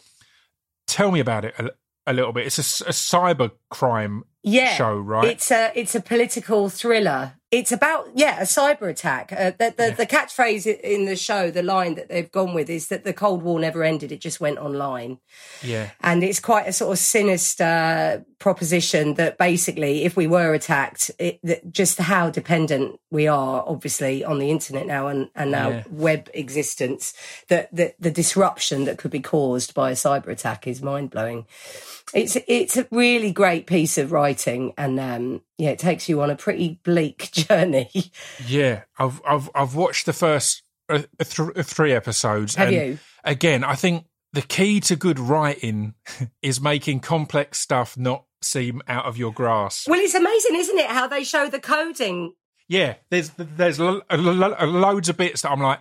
Tell 0.86 1.12
me 1.12 1.20
about 1.20 1.46
it 1.46 1.56
a, 1.58 1.72
a 2.06 2.14
little 2.14 2.34
bit. 2.34 2.46
It's 2.46 2.60
a 2.60 2.92
cyber 2.92 3.52
crime 3.72 4.24
yeah, 4.44 4.76
show, 4.76 4.96
right? 4.98 5.26
It's 5.30 5.52
a 5.52 5.72
it's 5.76 5.96
a 5.96 6.02
political 6.02 6.70
thriller. 6.70 7.34
It's 7.52 7.72
about 7.72 8.10
yeah 8.16 8.40
a 8.40 8.44
cyber 8.46 8.90
attack. 8.90 9.32
Uh, 9.32 9.52
the 9.58 9.74
the, 9.78 9.94
the 9.98 10.06
catchphrase 10.08 10.66
in 10.66 11.06
the 11.06 11.16
show, 11.16 11.52
the 11.52 11.62
line 11.64 11.96
that 11.96 12.10
they've 12.10 12.32
gone 12.32 12.54
with 12.56 12.70
is 12.70 12.88
that 12.88 13.04
the 13.04 13.14
Cold 13.14 13.44
War 13.44 13.60
never 13.60 13.84
ended; 13.84 14.12
it 14.12 14.22
just 14.22 14.42
went 14.42 14.58
online. 14.58 15.20
yeah, 15.62 15.92
And 16.02 16.24
it's 16.24 16.40
quite 16.40 16.68
a 16.68 16.74
sort 16.74 16.92
of 16.94 16.98
sinister 17.00 18.26
proposition 18.40 19.14
that 19.14 19.38
basically, 19.38 20.04
if 20.04 20.18
we 20.18 20.28
were 20.28 20.54
attacked, 20.54 21.12
it, 21.20 21.40
that 21.44 21.72
just 21.72 21.98
how 22.00 22.30
dependent 22.30 23.00
we 23.12 23.28
are, 23.28 23.64
obviously, 23.66 24.26
on 24.26 24.40
the 24.40 24.50
internet 24.50 24.86
now 24.86 25.08
and, 25.08 25.30
and 25.36 25.56
our 25.56 25.72
Yeah. 25.72 25.84
web 25.90 26.30
existence, 26.34 27.14
that, 27.48 27.74
that 27.74 27.96
the 28.00 28.12
disruption 28.12 28.84
that 28.86 28.98
could 28.98 29.12
be 29.12 29.22
caused 29.22 29.74
by 29.74 29.92
a 29.92 29.96
cyber 29.96 30.28
attack 30.28 30.68
is 30.68 30.82
mind 30.82 31.10
blowing. 31.12 31.46
It's 32.14 32.38
it's 32.48 32.78
a 32.78 32.88
really 32.92 33.32
great 33.32 33.66
piece 33.68 33.98
of 33.98 34.12
writing, 34.12 34.74
and 34.78 35.00
um, 35.00 35.42
yeah, 35.58 35.72
it 35.72 35.80
takes 35.80 36.08
you 36.08 36.22
on 36.22 36.30
a 36.30 36.36
pretty 36.36 36.80
bleak 36.84 37.32
journey. 37.34 37.90
yeah. 38.46 38.84
I've 38.98 39.22
I've 39.28 39.50
I've 39.56 39.76
watched 39.76 40.06
the 40.06 40.14
first 40.14 40.64
uh, 40.90 41.04
th- 41.20 41.66
three 41.66 41.92
episodes. 41.92 42.56
Have 42.56 42.68
and 42.68 42.76
you? 42.76 43.00
again, 43.24 43.64
I 43.64 43.76
think 43.76 44.06
the 44.34 44.42
key 44.42 44.80
to 44.82 44.96
good 44.96 45.20
writing 45.20 45.94
is 46.42 46.60
making 46.62 47.00
complex 47.02 47.60
stuff 47.60 47.98
not 47.98 48.26
seem 48.42 48.82
out 48.88 49.06
of 49.06 49.18
your 49.18 49.32
grasp. 49.32 49.88
Well, 49.90 50.00
it's 50.00 50.16
amazing, 50.16 50.56
isn't 50.56 50.78
it? 50.80 50.88
How 50.88 51.08
they 51.08 51.24
show 51.24 51.50
the 51.50 51.60
coding 51.60 52.34
Yeah, 52.68 52.96
there's 53.10 53.32
there's 53.38 53.80
lo- 53.80 54.02
lo- 54.12 54.32
lo- 54.34 54.66
loads 54.66 55.10
of 55.10 55.18
bits 55.18 55.42
that 55.44 55.52
I'm 55.52 55.62
like, 55.62 55.80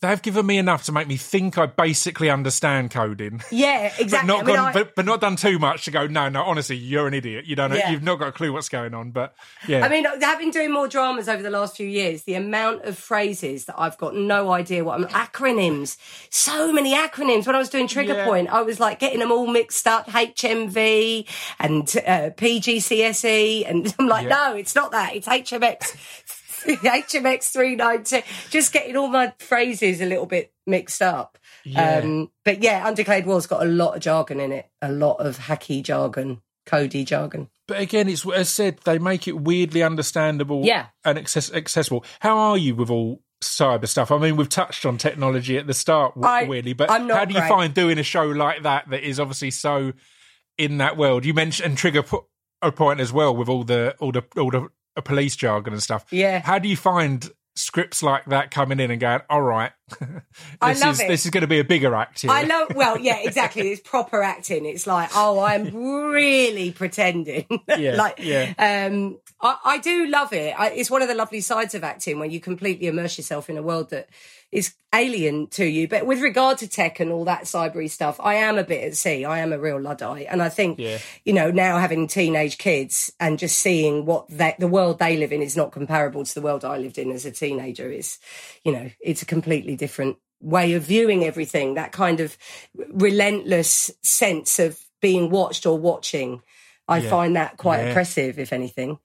they've 0.00 0.22
given 0.22 0.46
me 0.46 0.56
enough 0.58 0.84
to 0.84 0.92
make 0.92 1.06
me 1.08 1.16
think 1.16 1.58
I 1.58 1.66
basically 1.66 2.30
understand 2.30 2.90
coding. 2.90 3.42
Yeah, 3.50 3.90
But 3.96 4.00
exactly. 4.00 4.26
not 4.28 4.42
I 4.44 4.46
mean, 4.46 4.56
gone, 4.56 4.68
I- 4.68 4.72
but, 4.72 4.94
but 4.94 5.04
not 5.04 5.20
done 5.20 5.36
too 5.36 5.58
much 5.58 5.84
to 5.84 5.90
go. 5.90 6.06
No, 6.06 6.28
no. 6.28 6.42
Honestly, 6.42 6.76
you're 6.76 7.06
an 7.06 7.14
idiot. 7.14 7.44
You 7.46 7.56
don't. 7.56 7.70
know 7.70 7.76
Yeah. 7.76 7.90
You've 7.90 8.02
not 8.02 8.18
got 8.18 8.28
a 8.28 8.32
clue 8.32 8.52
what's 8.52 8.68
going 8.68 8.94
on. 8.94 9.10
But 9.10 9.34
yeah, 9.68 9.84
I 9.84 9.88
mean, 9.88 10.06
I've 10.06 10.38
been 10.38 10.50
doing 10.50 10.72
more 10.72 10.88
dramas 10.88 11.28
over 11.28 11.42
the 11.42 11.50
last 11.50 11.76
few 11.76 11.86
years. 11.86 12.22
The 12.22 12.34
amount 12.34 12.84
of 12.84 12.96
phrases 12.96 13.66
that 13.66 13.74
I've 13.78 13.98
got 13.98 14.14
no 14.16 14.50
idea 14.52 14.84
what 14.84 15.00
I'm 15.00 15.06
acronyms. 15.08 15.96
So 16.30 16.72
many 16.72 16.94
acronyms. 16.94 17.46
When 17.46 17.54
I 17.56 17.58
was 17.58 17.68
doing 17.68 17.86
Trigger 17.86 18.14
Yeah. 18.14 18.24
Point, 18.26 18.48
I 18.48 18.62
was 18.62 18.80
like 18.80 18.98
getting 19.00 19.18
them 19.20 19.30
all 19.32 19.46
mixed 19.46 19.86
up. 19.86 20.06
HMV 20.06 21.26
and 21.58 21.82
uh, 22.06 22.30
PGCSE, 22.36 23.68
and 23.68 23.94
I'm 23.98 24.06
like, 24.08 24.24
Yeah. 24.28 24.48
no, 24.50 24.56
it's 24.56 24.74
not 24.74 24.92
that. 24.92 25.14
It's 25.14 25.26
HMX. 25.28 26.39
HMX 26.82 27.52
392. 27.52 28.22
Just 28.50 28.72
getting 28.72 28.96
all 28.96 29.08
my 29.08 29.32
phrases 29.38 30.00
a 30.00 30.06
little 30.06 30.26
bit 30.26 30.52
mixed 30.66 31.02
up. 31.02 31.38
Yeah. 31.64 31.98
Um, 31.98 32.30
but 32.44 32.62
yeah, 32.62 32.86
Undeclared 32.88 33.26
War's 33.26 33.46
got 33.46 33.62
a 33.62 33.68
lot 33.68 33.94
of 33.96 34.00
jargon 34.00 34.40
in 34.40 34.52
it, 34.52 34.68
a 34.80 34.90
lot 34.90 35.16
of 35.16 35.38
hacky 35.38 35.82
jargon, 35.82 36.40
cody 36.66 37.04
jargon. 37.04 37.48
But 37.68 37.80
again, 37.80 38.08
it's 38.08 38.24
as 38.26 38.32
I 38.32 38.42
said, 38.42 38.78
they 38.84 38.98
make 38.98 39.28
it 39.28 39.40
weirdly 39.40 39.82
understandable 39.82 40.62
Yeah. 40.64 40.86
and 41.04 41.18
access- 41.18 41.52
accessible. 41.52 42.04
How 42.20 42.36
are 42.36 42.58
you 42.58 42.74
with 42.74 42.90
all 42.90 43.22
cyber 43.42 43.86
stuff? 43.86 44.10
I 44.10 44.18
mean, 44.18 44.36
we've 44.36 44.48
touched 44.48 44.84
on 44.84 44.98
technology 44.98 45.56
at 45.56 45.66
the 45.66 45.74
start, 45.74 46.16
weirdly, 46.16 46.72
but 46.72 46.90
how 46.90 46.98
do 47.24 47.34
you 47.34 47.40
great. 47.40 47.48
find 47.48 47.72
doing 47.74 47.98
a 47.98 48.02
show 48.02 48.24
like 48.24 48.62
that 48.64 48.90
that 48.90 49.02
is 49.02 49.20
obviously 49.20 49.50
so 49.52 49.92
in 50.58 50.78
that 50.78 50.96
world? 50.96 51.24
You 51.24 51.32
mentioned 51.34 51.66
and 51.70 51.78
Trigger 51.78 52.02
po- 52.02 52.26
a 52.62 52.72
point 52.72 53.00
as 53.00 53.12
well 53.12 53.34
with 53.36 53.48
all 53.48 53.64
the 53.64 53.94
all 54.00 54.12
the 54.12 54.22
all 54.36 54.50
the 54.50 54.68
police 55.02 55.36
jargon 55.36 55.72
and 55.72 55.82
stuff. 55.82 56.06
Yeah. 56.10 56.40
How 56.40 56.58
do 56.58 56.68
you 56.68 56.76
find 56.76 57.28
scripts 57.56 58.02
like 58.02 58.24
that 58.26 58.50
coming 58.50 58.80
in 58.80 58.90
and 58.90 59.00
going, 59.00 59.20
all 59.28 59.42
right, 59.42 59.72
this 60.00 60.08
I 60.60 60.72
love 60.74 60.94
is 60.94 61.00
it. 61.00 61.08
this 61.08 61.24
is 61.24 61.30
going 61.30 61.42
to 61.42 61.48
be 61.48 61.58
a 61.58 61.64
bigger 61.64 61.94
act 61.94 62.22
here. 62.22 62.30
I 62.30 62.42
love, 62.44 62.74
well, 62.74 62.98
yeah, 63.00 63.18
exactly. 63.22 63.70
It's 63.70 63.80
proper 63.80 64.22
acting. 64.22 64.64
It's 64.64 64.86
like, 64.86 65.10
oh, 65.14 65.40
I'm 65.40 65.74
really 66.10 66.72
pretending. 66.72 67.46
Yeah, 67.78 67.94
like, 67.94 68.18
yeah. 68.18 68.52
um, 68.58 69.18
I, 69.40 69.56
I 69.64 69.78
do 69.78 70.06
love 70.06 70.32
it. 70.32 70.58
I, 70.58 70.70
it's 70.70 70.90
one 70.90 71.02
of 71.02 71.08
the 71.08 71.14
lovely 71.14 71.40
sides 71.40 71.74
of 71.74 71.84
acting 71.84 72.18
when 72.18 72.30
you 72.30 72.40
completely 72.40 72.88
immerse 72.88 73.16
yourself 73.16 73.48
in 73.48 73.56
a 73.56 73.62
world 73.62 73.90
that 73.90 74.08
is 74.52 74.74
alien 74.92 75.46
to 75.46 75.64
you. 75.64 75.86
But 75.86 76.06
with 76.06 76.20
regard 76.20 76.58
to 76.58 76.68
tech 76.68 76.98
and 76.98 77.12
all 77.12 77.24
that 77.26 77.44
cybery 77.44 77.88
stuff, 77.88 78.18
I 78.20 78.34
am 78.34 78.58
a 78.58 78.64
bit 78.64 78.82
at 78.82 78.96
sea. 78.96 79.24
I 79.24 79.38
am 79.38 79.52
a 79.52 79.58
real 79.58 79.80
luddite, 79.80 80.26
and 80.28 80.42
I 80.42 80.48
think, 80.48 80.78
Yeah. 80.78 80.98
you 81.24 81.32
know, 81.32 81.50
now 81.50 81.78
having 81.78 82.08
teenage 82.08 82.58
kids 82.58 83.12
and 83.20 83.38
just 83.38 83.58
seeing 83.58 84.04
what 84.06 84.28
they, 84.28 84.56
the 84.58 84.66
world 84.66 84.98
they 84.98 85.16
live 85.16 85.32
in 85.32 85.42
is 85.42 85.56
not 85.56 85.70
comparable 85.70 86.24
to 86.24 86.34
the 86.34 86.40
world 86.40 86.64
I 86.64 86.78
lived 86.78 86.98
in 86.98 87.12
as 87.12 87.24
a 87.24 87.30
teenager. 87.30 87.90
Is, 87.90 88.18
you 88.64 88.72
know, 88.72 88.90
it's 89.00 89.22
a 89.22 89.26
completely 89.26 89.76
different 89.76 90.16
way 90.40 90.72
of 90.72 90.82
viewing 90.82 91.22
everything. 91.24 91.74
That 91.74 91.92
kind 91.92 92.18
of 92.20 92.36
relentless 92.88 93.90
sense 94.02 94.58
of 94.58 94.78
being 95.00 95.30
watched 95.30 95.66
or 95.66 95.78
watching. 95.78 96.42
I 96.88 96.98
Yeah. 96.98 97.10
find 97.10 97.36
that 97.36 97.56
quite 97.56 97.80
Yeah. 97.80 97.90
oppressive, 97.90 98.38
if 98.38 98.52
anything. 98.52 98.98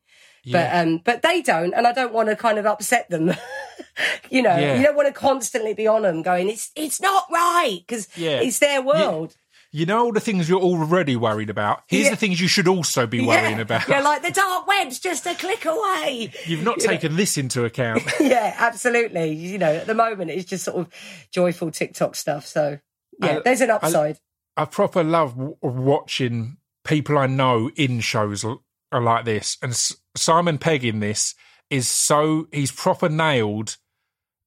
Yeah. 0.45 0.79
But 0.81 0.87
um, 0.87 1.01
but 1.03 1.21
they 1.23 1.41
don't, 1.41 1.73
and 1.73 1.85
I 1.87 1.91
don't 1.91 2.13
want 2.13 2.29
to 2.29 2.35
kind 2.35 2.57
of 2.59 2.65
upset 2.65 3.09
them. 3.09 3.33
you 4.29 4.41
know, 4.41 4.55
Yeah. 4.57 4.75
you 4.77 4.83
don't 4.83 4.95
want 4.95 5.07
to 5.07 5.13
constantly 5.13 5.73
be 5.73 5.87
on 5.87 6.03
them, 6.03 6.21
going, 6.21 6.49
"It's 6.49 6.71
it's 6.75 7.01
not 7.01 7.25
right," 7.31 7.79
because 7.85 8.07
Yeah. 8.15 8.41
it's 8.41 8.59
their 8.59 8.81
world. 8.81 9.35
You 9.71 9.85
know 9.85 10.05
all 10.05 10.13
the 10.13 10.21
things 10.21 10.47
you're 10.47 10.61
already 10.61 11.17
worried 11.17 11.49
about. 11.49 11.81
Here's 11.87 12.05
Yeah. 12.05 12.11
the 12.11 12.15
things 12.15 12.39
you 12.39 12.47
should 12.47 12.67
also 12.67 13.05
be 13.07 13.19
worrying 13.25 13.57
yeah. 13.57 13.61
about. 13.63 13.87
You're 13.89 14.01
like 14.03 14.21
the 14.21 14.31
dark 14.31 14.65
web's 14.67 14.99
just 14.99 15.25
a 15.25 15.33
click 15.35 15.65
away. 15.65 16.31
You've 16.45 16.63
not 16.63 16.79
taken 16.91 17.17
this 17.17 17.37
into 17.37 17.65
account. 17.65 18.03
yeah, 18.21 18.55
absolutely. 18.57 19.31
You 19.33 19.57
know, 19.57 19.73
at 19.73 19.85
the 19.87 19.93
moment 19.95 20.31
it's 20.31 20.45
just 20.45 20.63
sort 20.63 20.77
of 20.77 20.87
joyful 21.31 21.71
TikTok 21.71 22.15
stuff. 22.15 22.45
So 22.45 22.79
yeah, 23.21 23.37
I- 23.37 23.41
there's 23.43 23.61
an 23.61 23.71
upside. 23.71 24.19
I 24.55 24.63
proper 24.63 25.03
love 25.03 25.31
w- 25.35 25.57
watching 25.61 26.55
people 26.85 27.17
I 27.17 27.27
know 27.27 27.69
in 27.75 27.99
shows 27.99 28.45
l- 28.45 28.63
are 28.93 29.01
like 29.01 29.25
this, 29.25 29.57
and 29.61 29.71
S- 29.71 29.95
Simon 30.15 30.57
Pegg 30.57 30.83
in 30.85 30.99
this 30.99 31.35
is 31.69 31.89
so 31.89 32.47
he's 32.51 32.71
proper 32.71 33.09
nailed 33.09 33.77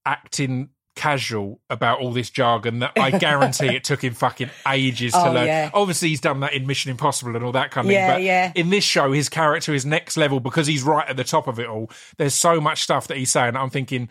acting 0.07 0.71
casual 0.97 1.61
about 1.71 2.01
all 2.01 2.11
this 2.13 2.29
jargon 2.31 2.81
that 2.81 2.93
I 2.97 3.11
guarantee 3.19 3.69
it 3.69 3.85
took 3.85 4.03
him 4.03 4.15
fucking 4.15 4.51
ages 4.67 5.13
to 5.13 5.29
Oh, 5.29 5.33
learn. 5.33 5.47
yeah. 5.47 5.71
Obviously, 5.73 6.09
he's 6.09 6.21
done 6.21 6.41
that 6.41 6.55
in 6.55 6.67
Mission 6.67 6.91
Impossible 6.91 7.37
and 7.37 7.45
all 7.45 7.53
that 7.53 7.71
kind 7.71 7.87
of 7.87 7.93
Yeah, 7.93 8.07
thing. 8.09 8.17
But 8.17 8.23
yeah. 8.23 8.53
in 8.57 8.71
this 8.71 8.83
show, 8.85 9.13
his 9.13 9.29
character 9.29 9.73
is 9.75 9.87
next 9.87 10.17
level 10.17 10.41
because 10.41 10.67
he's 10.67 10.83
right 10.83 11.09
at 11.09 11.17
the 11.17 11.23
top 11.25 11.47
of 11.47 11.61
it 11.61 11.69
all. 11.69 11.91
There's 12.17 12.35
so 12.35 12.61
much 12.61 12.83
stuff 12.83 13.07
that 13.09 13.17
he's 13.17 13.31
saying. 13.31 13.55
I'm 13.57 13.71
thinking 13.71 14.09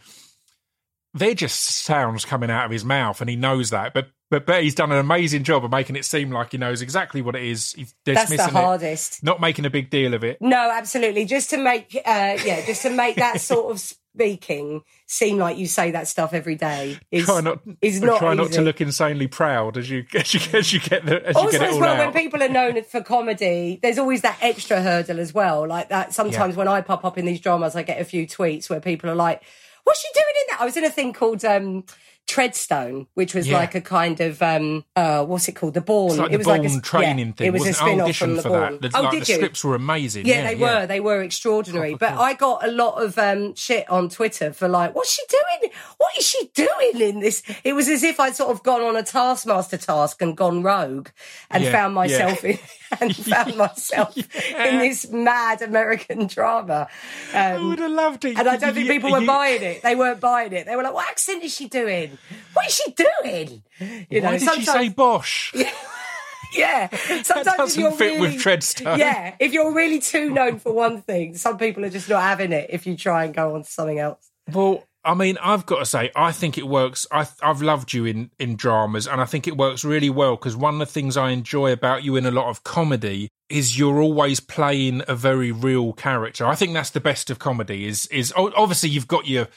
they're 1.13 1.33
just 1.33 1.83
sounds 1.83 2.25
coming 2.25 2.49
out 2.49 2.65
of 2.65 2.71
his 2.71 2.85
mouth, 2.85 3.21
and 3.21 3.29
he 3.29 3.35
knows 3.35 3.69
that. 3.71 3.93
But 3.93 4.09
but 4.29 4.61
he's 4.61 4.75
done 4.75 4.91
an 4.91 4.97
amazing 4.97 5.43
job 5.43 5.63
of 5.63 5.71
making 5.71 5.95
it 5.95 6.03
seem 6.03 6.31
like 6.31 6.51
he 6.51 6.57
knows 6.57 6.81
exactly 6.81 7.21
what 7.21 7.35
it 7.35 7.43
is. 7.43 7.71
He's 7.73 7.95
That's 8.05 8.29
the 8.29 8.35
dismissing 8.37 8.55
it, 8.57 8.61
hardest. 8.61 9.23
not 9.23 9.39
making 9.39 9.65
a 9.65 9.69
big 9.69 9.89
deal 9.89 10.13
of 10.13 10.23
it. 10.23 10.41
No, 10.41 10.69
absolutely. 10.69 11.23
Just 11.25 11.49
to 11.51 11.57
make, 11.57 11.95
uh, 11.95 12.37
yeah, 12.45 12.65
just 12.65 12.81
to 12.81 12.89
make 12.89 13.15
that 13.15 13.39
sort 13.39 13.71
of 13.71 13.79
speaking 13.79 14.81
seem 15.05 15.37
like 15.37 15.57
you 15.57 15.67
say 15.67 15.91
that 15.91 16.07
stuff 16.07 16.33
every 16.33 16.55
day 16.55 16.97
is 17.11 17.25
Try 17.25 17.39
not, 17.39 17.61
is 17.81 18.01
not 18.01 18.17
try 18.17 18.33
not 18.33 18.51
to 18.53 18.61
look 18.61 18.81
insanely 18.81 19.27
proud 19.27 19.77
as 19.77 19.89
you 19.89 20.05
as 20.15 20.33
you, 20.33 20.57
as 20.57 20.73
you 20.73 20.79
get 20.79 21.05
the 21.05 21.23
as 21.25 21.35
you 21.35 21.51
get 21.51 21.61
it 21.61 21.67
as 21.69 21.73
all 21.75 21.79
well 21.81 21.93
out. 21.93 21.99
when 21.99 22.13
people 22.23 22.41
are 22.41 22.49
known 22.49 22.81
for 22.83 23.01
comedy 23.03 23.79
there's 23.81 23.99
always 23.99 24.21
that 24.23 24.37
extra 24.41 24.81
hurdle 24.81 25.19
as 25.19 25.35
well 25.35 25.67
like 25.67 25.89
that 25.89 26.15
sometimes 26.15 26.55
when 26.55 26.67
i 26.67 26.81
pop 26.81 27.05
up 27.05 27.19
in 27.19 27.25
these 27.25 27.39
dramas 27.39 27.75
i 27.75 27.83
get 27.83 28.01
a 28.01 28.05
few 28.05 28.25
tweets 28.25 28.71
where 28.71 28.79
people 28.79 29.07
are 29.07 29.15
like 29.15 29.43
what's 29.87 30.01
she 30.01 30.09
doing 30.13 30.25
in 30.41 30.45
that 30.49 30.61
i 30.61 30.65
was 30.65 30.75
in 30.75 30.83
a 30.83 30.89
thing 30.89 31.13
called 31.13 31.43
um 31.45 31.83
Treadstone, 32.27 33.07
which 33.13 33.33
was 33.33 33.47
Yeah. 33.47 33.57
like 33.57 33.73
a 33.73 33.81
kind 33.81 34.19
of 34.19 34.41
um, 34.41 34.83
uh, 34.95 35.23
what's 35.25 35.47
it 35.47 35.53
called? 35.53 35.73
The 35.73 35.81
Bourne. 35.81 36.17
Like 36.17 36.31
it 36.31 36.37
was 36.37 36.45
like 36.45 36.63
a 36.63 36.79
training 36.81 37.27
yeah, 37.27 37.33
thing. 37.33 37.47
It 37.47 37.53
was 37.53 37.61
a 37.63 37.69
wasn't 37.69 37.75
spin 37.77 37.99
off 37.99 38.03
audition 38.03 38.27
from 38.27 38.35
the 38.35 38.41
for 38.43 38.49
Bourne. 38.49 38.77
that. 38.81 38.91
The, 38.91 38.97
oh, 38.97 39.01
like, 39.03 39.11
did 39.11 39.23
the 39.23 39.31
you? 39.31 39.35
scripts 39.37 39.63
were 39.63 39.75
amazing. 39.75 40.25
Yeah, 40.25 40.45
they 40.45 40.55
were. 40.55 40.85
They 40.85 40.99
were 40.99 41.21
extraordinary. 41.23 41.95
But 41.95 42.13
I 42.13 42.33
got 42.33 42.67
a 42.67 42.71
lot 42.71 43.01
of 43.01 43.17
um, 43.17 43.55
shit 43.55 43.89
on 43.89 44.09
Twitter 44.09 44.51
for 44.53 44.67
like, 44.67 44.93
what's 44.93 45.11
she 45.13 45.23
doing? 45.29 45.71
What 45.97 46.11
is 46.17 46.27
she 46.27 46.51
doing 46.53 46.99
in 47.01 47.19
this? 47.21 47.41
It 47.63 47.73
was 47.73 47.87
as 47.87 48.03
if 48.03 48.19
I'd 48.19 48.35
sort 48.35 48.51
of 48.51 48.61
gone 48.61 48.81
on 48.81 48.95
a 48.97 49.03
Taskmaster 49.03 49.77
task 49.77 50.21
and 50.21 50.35
gone 50.35 50.61
rogue 50.63 51.09
and 51.49 51.63
Yeah, 51.63 51.71
found 51.71 51.91
yeah. 51.93 51.95
myself 51.95 52.43
in 52.43 52.59
and 53.01 53.15
found 53.15 53.55
myself 53.57 54.15
in 54.17 54.79
this 54.79 55.09
mad 55.09 55.61
American 55.61 56.27
drama. 56.27 56.87
I 57.33 57.53
Um, 57.53 57.69
would 57.69 57.79
have 57.79 57.91
loved 57.91 58.25
it. 58.25 58.37
and 58.37 58.47
I 58.47 58.57
don't 58.57 58.73
think 58.73 58.89
people 58.89 59.11
were 59.11 59.25
buying 59.25 59.61
it. 59.63 59.81
They 59.81 59.95
weren't 59.95 60.19
buying 60.19 60.51
it. 60.53 60.65
They 60.65 60.75
were 60.75 60.83
like, 60.83 60.93
"What 60.93 61.07
accent 61.09 61.43
is 61.43 61.53
she 61.55 61.67
doing? 61.67 62.16
What 62.53 62.67
is 62.67 62.73
she 62.75 62.91
doing?" 62.91 63.63
You 64.09 64.21
Why 64.21 64.37
did 64.37 64.49
she 64.55 64.65
say 64.65 64.89
Bosch? 64.89 65.53
yeah. 66.55 66.87
Sometimes 67.23 67.47
if 67.47 67.57
doesn't 67.57 67.81
you're 67.81 67.91
fit 67.91 68.19
with 68.19 68.31
really- 68.31 68.43
Treadstone. 68.43 68.97
Yeah, 68.97 69.35
if 69.39 69.53
you're 69.53 69.73
really 69.73 69.99
too 69.99 70.29
known 70.29 70.59
for 70.59 70.73
one 70.73 71.01
thing, 71.01 71.35
some 71.35 71.57
people 71.57 71.85
are 71.85 71.89
just 71.89 72.09
not 72.09 72.21
having 72.21 72.51
it. 72.51 72.67
If 72.69 72.87
you 72.87 72.95
try 72.95 73.25
and 73.25 73.33
go 73.33 73.55
on 73.55 73.63
to 73.63 73.69
something 73.69 73.99
else, 73.99 74.29
Well, 74.51 74.83
I 75.03 75.13
mean, 75.13 75.37
I've 75.41 75.65
got 75.65 75.79
to 75.79 75.85
say, 75.85 76.11
I 76.15 76.31
think 76.33 76.57
it 76.57 76.67
works. 76.67 77.05
I, 77.11 77.27
I've 77.41 77.61
loved 77.61 77.93
you 77.93 78.05
in, 78.05 78.29
in 78.39 78.55
dramas, 78.57 79.07
and 79.07 79.21
I 79.21 79.25
think 79.25 79.47
it 79.47 79.55
works 79.55 79.85
really 79.85 80.09
well 80.09 80.35
because 80.35 80.55
one 80.57 80.73
of 80.75 80.79
the 80.79 80.85
things 80.85 81.15
I 81.15 81.29
enjoy 81.29 81.71
about 81.71 82.03
you 82.03 82.15
in 82.17 82.25
a 82.25 82.31
lot 82.31 82.49
of 82.49 82.63
comedy 82.65 83.29
is 83.49 83.79
you're 83.79 84.01
always 84.01 84.41
playing 84.41 85.03
a 85.07 85.15
very 85.15 85.51
real 85.53 85.93
character. 85.93 86.45
I 86.45 86.55
think 86.55 86.73
that's 86.73 86.89
the 86.89 86.99
best 86.99 87.29
of 87.29 87.39
comedy. 87.39 87.87
Is 87.87 88.07
is 88.07 88.33
obviously 88.35 88.89
you've 88.89 89.07
got 89.07 89.27
your 89.27 89.47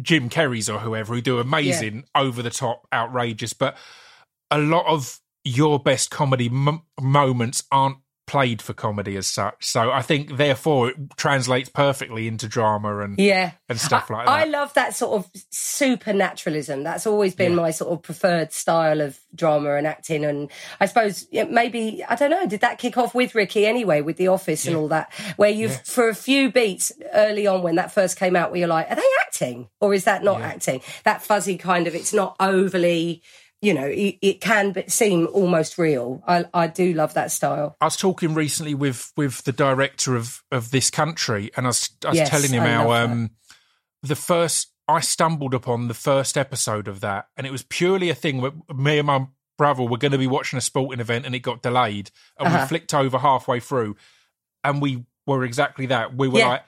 Jim 0.00 0.28
Carreys 0.30 0.72
or 0.72 0.78
whoever 0.80 1.14
who 1.14 1.20
do 1.20 1.38
amazing, 1.38 2.04
over 2.14 2.42
the 2.42 2.50
top, 2.50 2.86
outrageous, 2.92 3.52
but 3.52 3.76
a 4.50 4.58
lot 4.58 4.86
of 4.86 5.20
your 5.44 5.78
best 5.78 6.10
comedy 6.10 6.46
m- 6.46 6.82
moments 7.00 7.64
aren't 7.72 7.96
played 8.26 8.62
for 8.62 8.72
comedy 8.72 9.16
as 9.16 9.26
such. 9.26 9.64
So 9.64 9.90
I 9.90 10.00
think 10.00 10.36
therefore 10.36 10.90
it 10.90 10.96
translates 11.16 11.68
perfectly 11.68 12.28
into 12.28 12.46
drama 12.48 13.00
and 13.00 13.18
yeah, 13.18 13.52
and 13.68 13.78
stuff 13.80 14.08
like 14.10 14.26
that. 14.26 14.32
I 14.32 14.44
love 14.44 14.72
that 14.74 14.94
sort 14.94 15.12
of 15.18 15.30
supernaturalism. 15.50 16.82
That's 16.84 17.06
always 17.06 17.34
been 17.34 17.52
Yeah. 17.52 17.56
my 17.56 17.70
sort 17.72 17.92
of 17.92 18.02
preferred 18.02 18.52
style 18.52 19.00
of 19.00 19.18
drama 19.34 19.74
and 19.74 19.86
acting. 19.86 20.24
And 20.24 20.50
I 20.80 20.86
suppose 20.86 21.26
maybe 21.32 22.04
I 22.08 22.14
don't 22.14 22.30
know. 22.30 22.46
Did 22.46 22.60
that 22.60 22.78
kick 22.78 22.96
off 22.96 23.14
with 23.14 23.34
Ricky 23.34 23.66
anyway, 23.66 24.00
with 24.00 24.16
The 24.16 24.28
Office 24.28 24.66
and 24.66 24.76
all 24.76 24.88
that, 24.88 25.12
where 25.36 25.50
you've 25.50 25.80
for 25.86 26.08
a 26.08 26.14
few 26.14 26.50
beats 26.50 26.92
early 27.12 27.46
on 27.46 27.62
when 27.62 27.74
that 27.76 27.92
first 27.92 28.16
came 28.18 28.36
out, 28.36 28.50
where 28.50 28.60
you're 28.60 28.68
like, 28.68 28.90
are 28.90 28.96
they 28.96 29.02
acting 29.26 29.68
or 29.80 29.92
is 29.94 30.04
that 30.04 30.22
not 30.22 30.38
Yeah. 30.40 30.46
acting? 30.46 30.80
That 31.04 31.22
fuzzy 31.22 31.58
kind 31.58 31.86
of. 31.86 31.94
It's 31.94 32.12
not 32.12 32.36
overly. 32.40 33.22
You 33.62 33.74
know, 33.74 33.86
it, 33.86 34.18
it 34.20 34.40
can 34.40 34.74
seem 34.88 35.28
almost 35.32 35.78
real. 35.78 36.20
I, 36.26 36.46
I 36.52 36.66
do 36.66 36.92
love 36.94 37.14
that 37.14 37.30
style. 37.30 37.76
I 37.80 37.84
was 37.86 37.96
talking 37.96 38.34
recently 38.34 38.74
with 38.74 39.12
with 39.16 39.44
the 39.44 39.52
director 39.52 40.16
of 40.16 40.42
of 40.50 40.72
this 40.72 40.90
country, 40.90 41.52
and 41.56 41.66
I 41.66 41.68
was, 41.68 41.90
I 42.04 42.08
was 42.08 42.16
Yes, 42.18 42.28
telling 42.28 42.50
him 42.50 42.64
I 42.64 42.72
how 42.72 42.90
um, 42.90 43.30
the 44.02 44.16
first 44.16 44.72
I 44.88 44.98
stumbled 44.98 45.54
upon 45.54 45.86
the 45.86 45.94
first 45.94 46.36
episode 46.36 46.88
of 46.88 46.98
that, 47.00 47.28
and 47.36 47.46
it 47.46 47.52
was 47.52 47.62
purely 47.62 48.10
a 48.10 48.16
thing 48.16 48.40
where 48.40 48.50
me 48.74 48.98
and 48.98 49.06
my 49.06 49.26
brother 49.56 49.84
were 49.84 49.96
going 49.96 50.10
to 50.12 50.18
be 50.18 50.26
watching 50.26 50.56
a 50.56 50.60
sporting 50.60 50.98
event, 51.00 51.24
and 51.24 51.32
it 51.32 51.38
got 51.40 51.62
delayed, 51.62 52.10
and 52.40 52.50
we 52.50 52.56
Uh-huh. 52.56 52.66
flicked 52.66 52.92
over 52.92 53.18
halfway 53.18 53.60
through, 53.60 53.94
and 54.64 54.82
we 54.82 55.04
were 55.24 55.44
exactly 55.44 55.86
that. 55.86 56.16
We 56.16 56.26
were 56.26 56.40
Yeah. 56.40 56.48
like, 56.48 56.62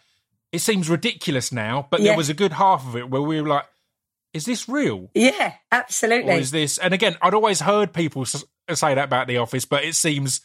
it 0.53 0.61
seems 0.61 0.89
ridiculous 0.89 1.51
now, 1.51 1.89
but 1.91 1.99
Yeah. 1.99 2.11
there 2.11 2.17
was 2.17 2.29
a 2.29 2.35
good 2.35 2.53
half 2.53 2.87
of 2.87 2.95
it 2.95 3.11
where 3.11 3.21
we 3.23 3.43
were 3.43 3.49
like. 3.49 3.67
Is 4.35 4.45
this 4.45 4.69
real? 4.69 5.11
Yeah, 5.15 5.49
Or 5.49 5.55
absolutely. 5.73 6.35
is 6.35 6.51
this? 6.51 6.77
And 6.79 6.93
again, 6.93 7.17
I'd 7.23 7.35
always 7.35 7.61
heard 7.61 7.93
people 7.95 8.25
say 8.27 8.45
that 8.69 8.99
about 8.99 9.29
The 9.29 9.39
Office, 9.39 9.65
but 9.65 9.85
it 9.85 9.95
seems 9.95 10.41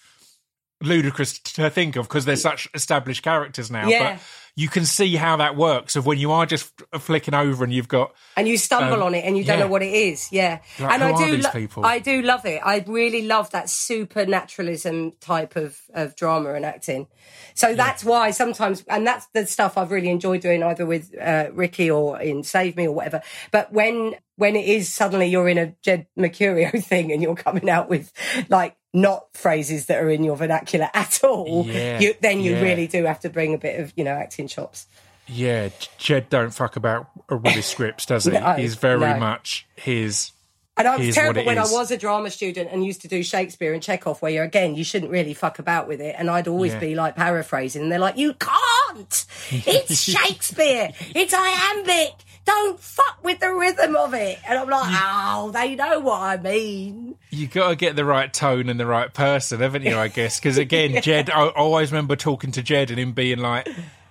ludicrous 0.82 1.40
to 1.40 1.70
think 1.70 1.96
of 1.98 2.08
because 2.08 2.24
they're 2.26 2.36
such 2.38 2.68
established 2.74 3.24
characters 3.24 3.70
now. 3.70 3.88
Yeah. 3.88 4.14
But 4.14 4.22
you 4.60 4.68
can 4.68 4.86
see 4.86 5.16
how 5.16 5.38
that 5.38 5.56
works 5.56 5.96
of 5.96 6.06
when 6.06 6.18
you 6.18 6.32
are 6.32 6.46
just 6.46 6.66
flicking 7.00 7.34
over 7.34 7.64
and 7.64 7.72
you've 7.74 7.88
got 7.88 8.14
and 8.36 8.46
you 8.46 8.58
stumble 8.58 8.96
Um, 9.02 9.04
on 9.04 9.16
it 9.16 9.24
and 9.26 9.38
you 9.38 9.44
don't 9.46 9.58
yeah. 9.60 9.66
know 9.66 9.72
what 9.72 9.82
it 9.82 9.94
is. 9.94 10.30
Yeah, 10.32 10.60
Like, 10.80 10.92
and 10.94 11.04
I 11.04 11.12
do, 11.26 11.38
lo-? 11.38 11.84
I 11.84 12.00
do 12.00 12.22
love 12.22 12.46
it. 12.46 12.60
I 12.64 12.84
really 12.86 13.22
love 13.22 13.50
that 13.52 13.70
supernaturalism 13.70 15.14
type 15.22 15.56
of 15.56 15.80
of 15.94 16.16
drama 16.16 16.54
and 16.54 16.66
acting. 16.66 17.08
So 17.54 17.74
that's 17.76 18.04
why 18.04 18.32
sometimes, 18.32 18.84
and 18.88 19.06
that's 19.08 19.28
the 19.34 19.46
stuff 19.46 19.78
I've 19.78 19.92
really 19.92 20.10
enjoyed 20.10 20.42
doing 20.42 20.62
either 20.64 20.86
with 20.86 21.14
uh, 21.20 21.48
Ricky 21.54 21.90
or 21.90 22.20
in 22.22 22.44
Save 22.44 22.76
Me 22.76 22.88
or 22.88 22.94
whatever. 22.94 23.22
But 23.52 23.72
when 23.72 24.16
when 24.40 24.56
it 24.56 24.66
is 24.66 24.92
suddenly 24.92 25.28
you're 25.28 25.48
in 25.50 25.58
a 25.58 25.76
Jed 25.84 26.08
Mercurio 26.18 26.84
thing 26.84 27.12
and 27.12 27.22
you're 27.22 27.36
coming 27.36 27.70
out 27.70 27.90
with 27.90 28.12
like 28.50 28.76
not 28.94 29.28
phrases 29.34 29.86
that 29.86 30.02
are 30.02 30.10
in 30.10 30.24
your 30.24 30.36
vernacular 30.36 30.90
at 30.96 31.24
all, 31.24 31.66
Yeah, 31.68 32.00
you, 32.00 32.16
then 32.22 32.40
you 32.40 32.54
yeah. 32.54 32.62
really 32.62 32.88
do 32.88 33.04
have 33.06 33.20
to 33.20 33.30
bring 33.30 33.54
a 33.54 33.58
bit 33.58 33.80
of 33.80 33.94
you 33.96 34.04
know 34.04 34.14
acting 34.14 34.48
chops. 34.48 34.88
yeah. 35.28 35.70
Jed 36.00 36.30
don't 36.30 36.52
fuck 36.52 36.76
about 36.76 37.08
with 37.30 37.54
his 37.54 37.66
scripts, 37.68 38.06
does 38.08 38.26
he? 38.26 38.32
No, 38.40 38.54
He's 38.54 38.76
very 38.76 39.00
no. 39.00 39.18
much 39.20 39.68
his. 39.76 40.32
And 40.78 40.88
I 40.88 40.96
was 40.96 41.02
Here's 41.04 41.16
terrible 41.16 41.44
when 41.44 41.58
is. 41.58 41.70
I 41.70 41.78
was 41.78 41.92
a 41.92 41.98
drama 41.98 42.32
student 42.32 42.70
and 42.72 42.86
used 42.86 43.02
to 43.02 43.10
do 43.10 43.22
Shakespeare 43.22 43.74
and 43.74 43.84
Chekhov, 43.84 44.22
where 44.22 44.32
you're 44.32 44.46
again, 44.46 44.76
you 44.76 44.86
shouldn't 44.86 45.12
really 45.12 45.34
fuck 45.34 45.60
about 45.60 45.90
with 45.90 46.00
it. 46.00 46.16
And 46.18 46.30
I'd 46.30 46.48
always 46.48 46.72
Yeah. 46.72 46.80
be 46.80 46.96
like 46.96 47.18
paraphrasing, 47.18 47.82
and 47.84 47.92
they're 47.92 48.00
like, 48.00 48.16
"You 48.18 48.34
can't! 48.36 49.26
It's 49.52 50.00
Shakespeare! 50.02 50.94
It's 51.14 51.34
iambic! 51.34 52.14
Don't 52.46 52.80
fuck 52.80 53.20
with 53.24 53.40
the 53.40 53.54
rhythm 53.54 53.96
of 53.96 54.14
it!" 54.14 54.40
And 54.48 54.58
I'm 54.60 54.70
like, 54.70 54.88
"Oh, 54.92 55.52
they 55.52 55.76
know 55.76 56.00
what 56.00 56.22
I 56.22 56.38
mean." 56.38 57.16
You 57.30 57.48
got 57.48 57.70
to 57.70 57.76
get 57.76 57.96
the 57.96 58.06
right 58.06 58.34
tone 58.34 58.70
and 58.70 58.80
the 58.80 58.86
right 58.88 59.14
person, 59.14 59.60
haven't 59.60 59.84
you? 59.84 59.96
I 59.98 60.08
guess 60.08 60.40
because 60.40 60.58
again, 60.58 61.02
Jed. 61.04 61.30
I 61.30 61.48
always 61.50 61.92
remember 61.92 62.16
talking 62.16 62.52
to 62.54 62.64
Jed 62.64 62.90
and 62.90 63.00
him 63.00 63.12
being 63.14 63.40
like 63.40 63.68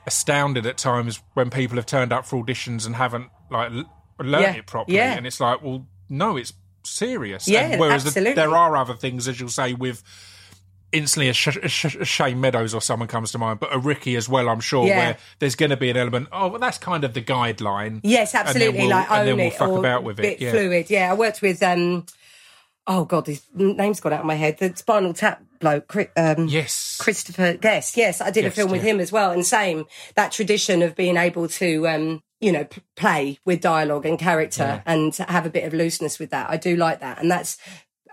astounded 0.07 0.67
at 0.67 0.79
times 0.79 1.21
when 1.35 1.51
people 1.51 1.77
have 1.77 1.87
turned 1.87 2.13
up 2.13 2.25
for 2.27 2.43
auditions 2.43 2.87
and 2.87 2.97
haven't 2.97 3.29
like 3.51 3.71
l- 3.73 3.85
learned 4.21 4.43
Yeah, 4.43 4.55
it 4.55 4.67
properly, 4.67 4.97
yeah. 4.97 5.15
and 5.15 5.27
it's 5.27 5.41
like, 5.41 5.63
well, 5.63 5.87
no, 6.09 6.37
it's 6.37 6.53
serious. 6.85 7.47
Yeah, 7.49 7.67
And 7.73 7.81
whereas 7.81 8.05
the- 8.15 8.21
there 8.35 8.55
are 8.55 8.77
other 8.77 8.95
things, 8.95 9.29
as 9.29 9.39
you'll 9.41 9.49
say, 9.51 9.75
with 9.75 10.03
instantly 10.93 11.29
a, 11.29 11.33
Sh- 11.33 11.57
a 11.63 11.69
Sh- 11.69 11.97
a 11.97 12.05
Shane 12.05 12.41
Meadows 12.41 12.75
or 12.75 12.81
someone 12.81 13.09
comes 13.09 13.33
to 13.33 13.39
mind, 13.39 13.61
but 13.61 13.75
a 13.75 13.79
Ricky 13.79 14.17
as 14.17 14.29
well. 14.29 14.49
I'm 14.49 14.61
sure 14.61 14.87
Yeah. 14.87 14.97
where 14.99 15.17
there's 15.39 15.55
going 15.55 15.71
to 15.71 15.77
be 15.77 15.91
an 15.91 15.97
element. 15.97 16.29
Oh, 16.33 16.49
well, 16.49 16.59
that's 16.61 16.79
kind 16.79 17.05
of 17.05 17.15
the 17.15 17.23
guideline. 17.23 18.01
Yes, 18.03 18.35
absolutely. 18.35 18.81
we'll- 18.81 18.91
like 18.91 19.11
own 19.11 19.19
and 19.21 19.29
then 19.29 19.37
we'll 19.37 19.47
it 19.49 19.55
fuck 19.55 19.71
about 19.73 20.05
with 20.05 20.19
it. 20.19 20.23
bit 20.23 20.41
Yeah. 20.41 20.51
fluid. 20.53 20.91
Yeah, 20.91 21.11
I 21.11 21.15
worked 21.15 21.43
with. 21.43 21.63
um 21.63 22.07
Oh 22.91 23.05
God, 23.05 23.27
his 23.27 23.43
name's 23.55 24.01
got 24.01 24.15
out 24.15 24.21
of 24.21 24.25
my 24.27 24.35
head. 24.37 24.57
The 24.59 24.75
Spinal 24.75 25.13
Tap 25.13 25.43
bloke, 25.61 25.95
um, 26.17 26.49
Yes. 26.49 26.97
Christopher 26.99 27.53
Guest. 27.53 27.99
Yes, 27.99 28.23
I 28.23 28.31
did 28.31 28.47
a 28.47 28.51
film 28.51 28.71
with 28.71 28.81
him 28.83 28.99
as 28.99 29.13
well. 29.13 29.31
And 29.31 29.45
same 29.45 29.85
that 30.15 30.33
tradition 30.33 30.81
of 30.81 30.97
being 30.97 31.19
able 31.19 31.49
to, 31.49 31.87
um, 31.87 32.23
you 32.41 32.51
know, 32.51 32.65
p- 32.65 32.81
play 32.97 33.39
with 33.45 33.61
dialogue 33.61 34.07
and 34.07 34.19
character 34.19 34.83
and 34.87 35.15
have 35.17 35.45
a 35.45 35.51
bit 35.51 35.65
of 35.65 35.75
looseness 35.75 36.19
with 36.19 36.31
that. 36.31 36.49
I 36.49 36.57
do 36.57 36.77
like 36.77 37.01
that, 37.01 37.19
and 37.21 37.31
that's, 37.31 37.59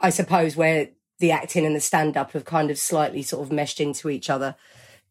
I 0.01 0.09
suppose, 0.09 0.57
where 0.57 0.89
the 1.19 1.31
acting 1.31 1.65
and 1.65 1.75
the 1.75 1.79
stand 1.79 2.17
up 2.17 2.31
have 2.33 2.45
kind 2.45 2.69
of 2.71 2.77
slightly 2.77 3.21
sort 3.21 3.45
of 3.45 3.51
meshed 3.51 3.79
into 3.79 4.09
each 4.09 4.29
other. 4.29 4.55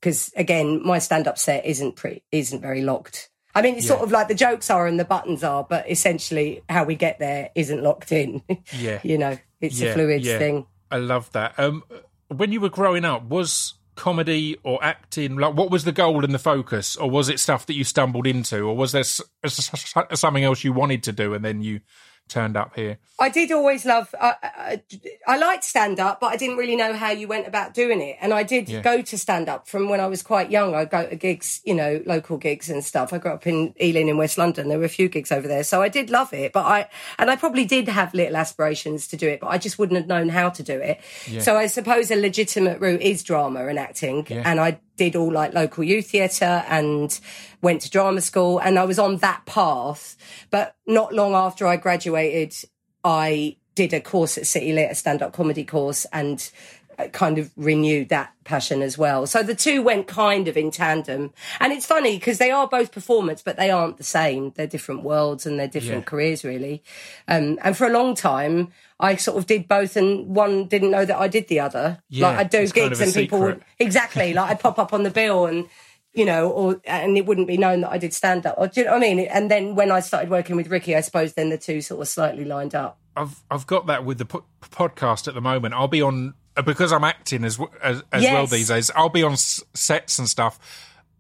Because 0.00 0.32
again, 0.36 0.82
my 0.84 0.98
stand 0.98 1.26
up 1.26 1.38
set 1.38 1.64
isn't 1.64 1.96
pretty, 1.96 2.22
isn't 2.30 2.60
very 2.60 2.82
locked. 2.82 3.30
I 3.54 3.62
mean, 3.62 3.76
it's 3.76 3.86
sort 3.86 4.00
of 4.00 4.10
like 4.10 4.28
the 4.28 4.34
jokes 4.34 4.68
are 4.68 4.86
and 4.86 4.98
the 4.98 5.04
buttons 5.04 5.44
are, 5.44 5.64
but 5.64 5.88
essentially 5.90 6.62
how 6.68 6.84
we 6.84 6.96
get 6.96 7.18
there 7.20 7.50
isn't 7.54 7.82
locked 7.82 8.10
in. 8.12 8.42
Yeah. 8.76 8.98
you 9.04 9.16
know, 9.16 9.38
it's 9.60 9.80
Yeah, 9.80 9.90
a 9.90 9.94
fluid 9.94 10.24
yeah. 10.24 10.38
thing. 10.38 10.66
I 10.90 10.96
love 10.98 11.30
that. 11.32 11.58
Um, 11.58 11.84
when 12.28 12.50
you 12.52 12.60
were 12.60 12.68
growing 12.68 13.04
up, 13.04 13.24
was 13.24 13.74
comedy 13.96 14.56
or 14.64 14.82
acting 14.82 15.36
like 15.36 15.54
what 15.54 15.70
was 15.70 15.84
the 15.84 15.92
goal 15.92 16.24
and 16.24 16.34
the 16.34 16.38
focus, 16.38 16.96
or 16.96 17.08
was 17.08 17.28
it 17.28 17.38
stuff 17.38 17.64
that 17.66 17.74
you 17.74 17.84
stumbled 17.84 18.26
into, 18.26 18.58
or 18.68 18.76
was 18.76 18.90
there 18.92 19.00
s- 19.00 19.20
s- 19.44 19.70
something 20.14 20.42
else 20.44 20.64
you 20.64 20.72
wanted 20.72 21.04
to 21.04 21.12
do 21.12 21.32
and 21.32 21.44
then 21.44 21.62
you 21.62 21.80
turned 22.28 22.56
up 22.56 22.74
here? 22.74 22.98
I 23.16 23.28
did 23.28 23.52
always 23.52 23.84
love. 23.86 24.12
I, 24.20 24.34
I, 24.42 24.82
I 25.26 25.36
liked 25.38 25.62
stand 25.62 26.00
up, 26.00 26.18
but 26.20 26.32
I 26.32 26.36
didn't 26.36 26.56
really 26.56 26.74
know 26.74 26.94
how 26.94 27.10
you 27.12 27.28
went 27.28 27.46
about 27.46 27.72
doing 27.72 28.00
it. 28.00 28.16
And 28.20 28.32
I 28.34 28.42
did 28.42 28.68
Yeah. 28.68 28.80
go 28.80 29.02
to 29.02 29.16
stand 29.16 29.48
up 29.48 29.68
from 29.68 29.88
when 29.88 30.00
I 30.00 30.06
was 30.06 30.20
quite 30.22 30.50
young. 30.50 30.74
I'd 30.74 30.90
go 30.90 31.06
to 31.06 31.14
gigs, 31.14 31.60
you 31.64 31.74
know, 31.74 32.02
local 32.06 32.38
gigs 32.38 32.68
and 32.68 32.84
stuff. 32.84 33.12
I 33.12 33.18
grew 33.18 33.30
up 33.30 33.46
in 33.46 33.72
Ealing 33.80 34.08
in 34.08 34.16
West 34.16 34.36
London. 34.36 34.68
There 34.68 34.78
were 34.78 34.84
a 34.84 34.88
few 34.88 35.08
gigs 35.08 35.30
over 35.30 35.46
there, 35.46 35.62
so 35.62 35.80
I 35.80 35.88
did 35.88 36.10
love 36.10 36.32
it. 36.32 36.52
But 36.52 36.66
I 36.66 36.88
and 37.18 37.30
I 37.30 37.36
probably 37.36 37.64
did 37.64 37.86
have 37.88 38.12
little 38.14 38.36
aspirations 38.36 39.06
to 39.08 39.16
do 39.16 39.28
it, 39.28 39.38
but 39.38 39.46
I 39.48 39.58
just 39.58 39.78
wouldn't 39.78 39.96
have 39.98 40.08
known 40.08 40.28
how 40.28 40.50
to 40.50 40.62
do 40.64 40.80
it. 40.80 41.00
So 41.40 41.56
I 41.56 41.66
suppose 41.68 42.10
a 42.10 42.16
legitimate 42.16 42.80
route 42.80 43.00
is 43.02 43.22
drama 43.22 43.66
and 43.68 43.78
acting, 43.78 44.26
and 44.28 44.58
I 44.58 44.80
did 44.96 45.16
all 45.16 45.32
like 45.32 45.52
local 45.54 45.84
youth 45.84 46.10
theatre 46.10 46.64
and 46.68 47.18
went 47.62 47.82
to 47.82 47.90
drama 47.90 48.20
school 48.20 48.58
and 48.58 48.78
I 48.78 48.84
was 48.84 48.98
on 48.98 49.16
that 49.18 49.44
path. 49.46 50.16
But 50.50 50.76
not 50.86 51.12
long 51.12 51.34
after 51.34 51.66
I 51.66 51.76
graduated, 51.76 52.54
I 53.02 53.56
did 53.74 53.92
a 53.92 54.00
course 54.00 54.38
at 54.38 54.46
City 54.46 54.72
Lit, 54.72 54.90
a 54.90 54.94
stand 54.94 55.20
up 55.22 55.32
comedy 55.32 55.64
course, 55.64 56.06
and 56.12 56.48
uh, 56.96 57.08
kind 57.08 57.38
of 57.38 57.50
renewed 57.56 58.08
that 58.10 58.32
passion 58.44 58.82
as 58.82 58.96
well. 58.96 59.26
So 59.26 59.42
the 59.42 59.54
two 59.54 59.82
went 59.82 60.06
kind 60.06 60.46
of 60.46 60.56
in 60.56 60.70
tandem. 60.70 61.32
And 61.58 61.72
it's 61.72 61.86
funny 61.86 62.16
because 62.16 62.38
they 62.38 62.52
are 62.52 62.68
both 62.68 62.92
performance, 62.92 63.42
but 63.42 63.56
they 63.56 63.70
aren't 63.70 63.96
the 63.96 64.04
same. 64.04 64.52
They're 64.54 64.68
different 64.68 65.02
worlds 65.02 65.44
and 65.44 65.58
they're 65.58 65.66
different 65.66 66.02
Yeah. 66.02 66.10
careers, 66.10 66.44
really. 66.44 66.84
Um, 67.26 67.58
and 67.64 67.76
for 67.76 67.86
a 67.86 67.90
long 67.90 68.14
time, 68.14 68.68
I 69.00 69.16
sort 69.16 69.38
of 69.38 69.46
did 69.46 69.66
both, 69.68 69.96
and 69.96 70.34
one 70.34 70.66
didn't 70.66 70.90
know 70.90 71.04
that 71.04 71.16
I 71.16 71.28
did 71.28 71.48
the 71.48 71.60
other. 71.60 72.00
Yeah, 72.08 72.28
like 72.28 72.38
I'd 72.38 72.50
do 72.50 72.58
it's 72.58 72.72
kind 72.72 72.90
gigs 72.90 73.00
of 73.00 73.06
and 73.08 73.14
people 73.14 73.40
would 73.40 73.64
exactly 73.78 74.32
like 74.32 74.50
I'd 74.50 74.60
pop 74.60 74.78
up 74.78 74.92
on 74.92 75.02
the 75.02 75.10
bill 75.10 75.46
and 75.46 75.68
you 76.12 76.24
know, 76.24 76.48
or 76.50 76.80
and 76.84 77.18
it 77.18 77.26
wouldn't 77.26 77.48
be 77.48 77.56
known 77.56 77.80
that 77.80 77.90
I 77.90 77.98
did 77.98 78.14
stand 78.14 78.46
up. 78.46 78.54
Or 78.56 78.68
do 78.68 78.80
you 78.80 78.86
know 78.86 78.92
what 78.92 79.02
I 79.02 79.14
mean? 79.14 79.26
And 79.26 79.50
then 79.50 79.74
when 79.74 79.90
I 79.90 79.98
started 80.00 80.30
working 80.30 80.54
with 80.54 80.68
Ricky, 80.68 80.94
I 80.94 81.00
suppose 81.00 81.34
then 81.34 81.50
the 81.50 81.58
two 81.58 81.80
sort 81.80 82.00
of 82.00 82.08
slightly 82.08 82.44
lined 82.44 82.74
up. 82.74 82.98
I've 83.16 83.42
I've 83.50 83.66
got 83.66 83.86
that 83.88 84.04
with 84.04 84.18
the 84.18 84.24
po- 84.26 84.44
podcast 84.62 85.26
at 85.28 85.34
the 85.34 85.40
moment. 85.40 85.74
I'll 85.74 85.88
be 85.88 86.02
on 86.02 86.34
because 86.64 86.92
I'm 86.92 87.02
acting 87.04 87.44
as 87.44 87.58
as, 87.82 88.02
as 88.12 88.22
well 88.22 88.46
these 88.46 88.68
days. 88.68 88.92
I'll 88.94 89.08
be 89.08 89.24
on 89.24 89.32
s- 89.32 89.62
sets 89.74 90.20
and 90.20 90.28
stuff, 90.28 90.60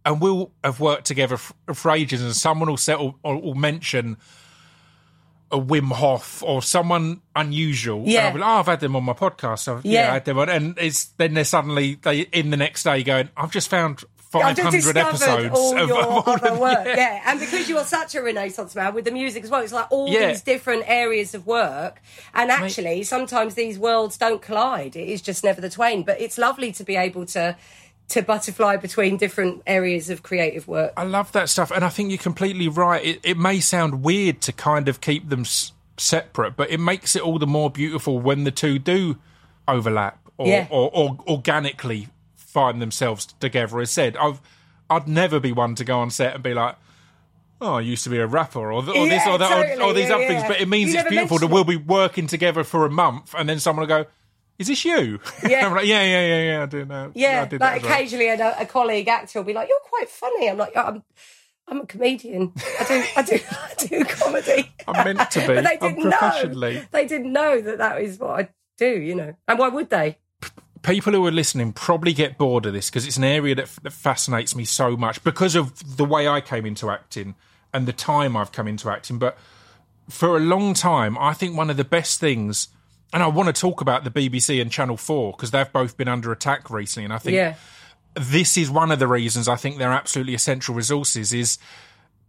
and 0.04 0.20
we'll 0.20 0.52
have 0.62 0.78
worked 0.78 1.06
together 1.06 1.34
f- 1.34 1.52
for 1.74 1.90
ages. 1.90 2.22
And 2.22 2.34
someone 2.34 2.68
will 2.68 2.76
set 2.76 3.00
or, 3.00 3.16
or, 3.24 3.34
or 3.34 3.54
mention 3.56 4.16
a 5.54 5.60
Wim 5.60 5.92
Hof 5.92 6.42
or 6.42 6.60
someone 6.62 7.20
unusual. 7.36 8.02
Yeah. 8.06 8.26
I'll 8.26 8.32
be 8.34 8.38
like, 8.40 8.48
oh, 8.48 8.52
I've 8.60 8.66
had 8.66 8.80
them 8.80 8.96
on 8.96 9.04
my 9.04 9.12
podcast. 9.14 9.60
So, 9.60 9.80
yeah, 9.84 10.02
Yeah. 10.04 10.10
I 10.10 10.14
had 10.14 10.24
them 10.24 10.38
on. 10.38 10.48
and 10.48 10.78
it's 10.78 11.04
then 11.18 11.34
they're 11.34 11.44
suddenly 11.44 11.94
they 12.02 12.20
in 12.20 12.50
the 12.50 12.56
next 12.56 12.82
day 12.82 13.02
going, 13.02 13.28
I've 13.36 13.52
just 13.52 13.68
found. 13.70 14.02
500 14.34 14.96
episodes 14.96 15.54
all 15.56 15.78
of, 15.78 15.88
your 15.88 16.02
of 16.02 16.08
all 16.08 16.22
other 16.26 16.48
of- 16.48 16.58
work, 16.58 16.84
yeah. 16.88 16.96
yeah. 16.96 17.22
And 17.26 17.38
because 17.38 17.68
you're 17.68 17.84
such 17.84 18.16
a 18.16 18.20
renaissance 18.20 18.74
man 18.74 18.92
with 18.92 19.04
the 19.04 19.12
music 19.12 19.44
as 19.44 19.50
well, 19.50 19.60
it's 19.62 19.72
like 19.72 19.86
all 19.92 20.08
Yeah. 20.08 20.26
these 20.26 20.40
different 20.40 20.82
areas 20.88 21.36
of 21.36 21.46
work. 21.46 22.02
And 22.34 22.50
actually, 22.50 23.04
sometimes 23.04 23.54
these 23.54 23.78
worlds 23.78 24.16
don't 24.18 24.42
collide. 24.42 24.96
It 24.96 25.08
is 25.08 25.22
just 25.22 25.44
never 25.44 25.60
the 25.60 25.70
twain. 25.70 26.02
But 26.02 26.20
it's 26.20 26.36
lovely 26.36 26.72
to 26.72 26.82
be 26.82 26.96
able 26.96 27.26
to 27.26 27.54
to 28.08 28.22
butterfly 28.22 28.76
between 28.76 29.16
different 29.16 29.62
areas 29.66 30.10
of 30.10 30.22
creative 30.22 30.68
work. 30.68 30.92
I 30.96 31.04
love 31.04 31.32
that 31.32 31.48
stuff, 31.48 31.70
and 31.70 31.84
I 31.84 31.88
think 31.88 32.10
you're 32.10 32.18
completely 32.18 32.68
right. 32.68 33.04
It, 33.04 33.20
it 33.22 33.38
may 33.38 33.60
sound 33.60 34.02
weird 34.02 34.40
to 34.42 34.52
kind 34.52 34.88
of 34.88 35.00
keep 35.00 35.28
them 35.28 35.40
s- 35.40 35.72
separate, 35.96 36.56
but 36.56 36.70
it 36.70 36.78
makes 36.80 37.16
it 37.16 37.22
all 37.22 37.38
the 37.38 37.46
more 37.46 37.70
beautiful 37.70 38.18
when 38.18 38.44
the 38.44 38.50
two 38.50 38.78
do 38.78 39.16
overlap 39.66 40.18
or, 40.36 40.46
Yeah. 40.48 40.66
or, 40.70 40.90
or 40.92 41.18
organically 41.26 42.08
find 42.36 42.80
themselves 42.82 43.26
together. 43.40 43.80
As 43.80 43.90
said, 43.90 44.16
I've 44.16 44.40
I'd 44.90 45.08
never 45.08 45.40
be 45.40 45.50
one 45.52 45.74
to 45.76 45.84
go 45.84 45.98
on 46.00 46.10
set 46.10 46.34
and 46.34 46.42
be 46.42 46.54
like. 46.54 46.76
Oh, 47.60 47.76
I 47.76 47.80
used 47.80 48.04
to 48.04 48.10
be 48.10 48.18
a 48.18 48.26
rapper, 48.26 48.70
or, 48.72 48.82
th- 48.82 48.94
or 48.94 49.08
this, 49.08 49.26
or 49.26 49.38
that, 49.38 49.78
or- 49.78 49.82
or, 49.84 49.92
these 49.94 50.08
yeah, 50.08 50.16
other 50.16 50.26
things. 50.26 50.42
But 50.46 50.60
it 50.60 50.68
means 50.68 50.92
You 50.92 50.98
it's 51.00 51.08
beautiful 51.08 51.38
that 51.38 51.46
we'll 51.46 51.64
be 51.64 51.76
working 51.76 52.26
together 52.26 52.62
for 52.64 52.84
a 52.84 52.90
month, 52.90 53.32
and 53.38 53.48
then 53.48 53.58
someone 53.60 53.82
will 53.88 54.04
go, 54.04 54.06
"Is 54.58 54.68
this 54.68 54.84
you?" 54.84 55.20
Yeah. 55.48 55.68
Like, 55.68 55.86
"Yeah, 55.86 56.02
yeah, 56.04 56.26
yeah, 56.26 56.42
yeah. 56.42 56.62
I 56.62 56.66
do 56.66 56.84
know. 56.84 57.12
Yeah, 57.14 57.42
I 57.42 57.46
did 57.46 57.60
that 57.60 57.64
like 57.66 57.76
as 57.76 57.82
well." 57.82 57.92
occasionally 57.92 58.28
a, 58.28 58.60
a 58.60 58.66
colleague 58.66 59.08
actor 59.08 59.38
will 59.38 59.46
be 59.46 59.52
like, 59.52 59.68
"You're 59.68 59.78
quite 59.80 60.08
funny." 60.08 60.48
I'm 60.48 60.58
like, 60.58 60.76
"I'm, 60.76 61.02
I'm 61.68 61.80
a 61.80 61.86
comedian. 61.86 62.52
I 62.80 62.84
do, 62.84 63.04
I 63.16 63.22
do, 63.22 63.38
I 63.50 63.74
do 63.86 64.04
comedy." 64.04 64.72
I'm 64.88 65.04
meant 65.04 65.30
to 65.30 65.40
be. 65.40 65.46
but 65.46 65.64
they 65.64 65.76
didn't 65.76 66.08
know. 66.10 66.80
They 66.92 67.06
didn't 67.06 67.32
know 67.32 67.60
that 67.60 67.78
that 67.78 68.00
is 68.00 68.18
what 68.18 68.40
I 68.40 68.48
do. 68.78 69.00
You 69.00 69.14
know, 69.14 69.34
and 69.48 69.58
why 69.58 69.68
would 69.68 69.90
they? 69.90 70.18
people 70.82 71.14
who 71.14 71.26
are 71.26 71.30
listening 71.32 71.72
probably 71.72 72.12
get 72.12 72.36
bored 72.36 72.66
of 72.66 72.72
this 72.74 72.90
because 72.90 73.06
it's 73.06 73.16
an 73.16 73.24
area 73.24 73.54
that, 73.54 73.62
f- 73.62 73.80
that 73.82 73.92
fascinates 73.92 74.54
me 74.54 74.66
so 74.66 74.96
much 74.96 75.24
because 75.24 75.54
of 75.54 75.96
the 75.96 76.04
way 76.04 76.28
I 76.28 76.42
came 76.42 76.66
into 76.66 76.90
acting 76.90 77.34
and 77.72 77.88
the 77.88 77.92
time 77.92 78.36
I've 78.36 78.52
come 78.52 78.68
into 78.68 78.90
acting. 78.90 79.18
But 79.18 79.36
for 80.10 80.36
a 80.36 80.40
long 80.40 80.74
time, 80.74 81.16
I 81.18 81.32
think 81.32 81.56
one 81.56 81.70
of 81.70 81.76
the 81.78 81.84
best 81.84 82.20
things, 82.20 82.68
and 83.14 83.22
I 83.22 83.28
want 83.28 83.46
to 83.46 83.58
talk 83.58 83.80
about 83.80 84.04
the 84.04 84.10
BBC 84.10 84.60
and 84.60 84.70
Channel 84.70 84.98
4 84.98 85.32
because 85.32 85.50
they've 85.52 85.72
both 85.72 85.96
been 85.96 86.08
under 86.08 86.30
attack 86.32 86.68
recently. 86.68 87.04
And 87.04 87.14
I 87.14 87.18
think 87.18 87.34
Yeah, 87.36 87.54
this 88.14 88.58
is 88.58 88.70
one 88.70 88.90
of 88.92 88.98
the 88.98 89.06
reasons 89.06 89.48
I 89.48 89.56
think 89.56 89.78
they're 89.78 89.90
absolutely 89.92 90.34
essential 90.34 90.74
resources 90.74 91.32
is 91.32 91.56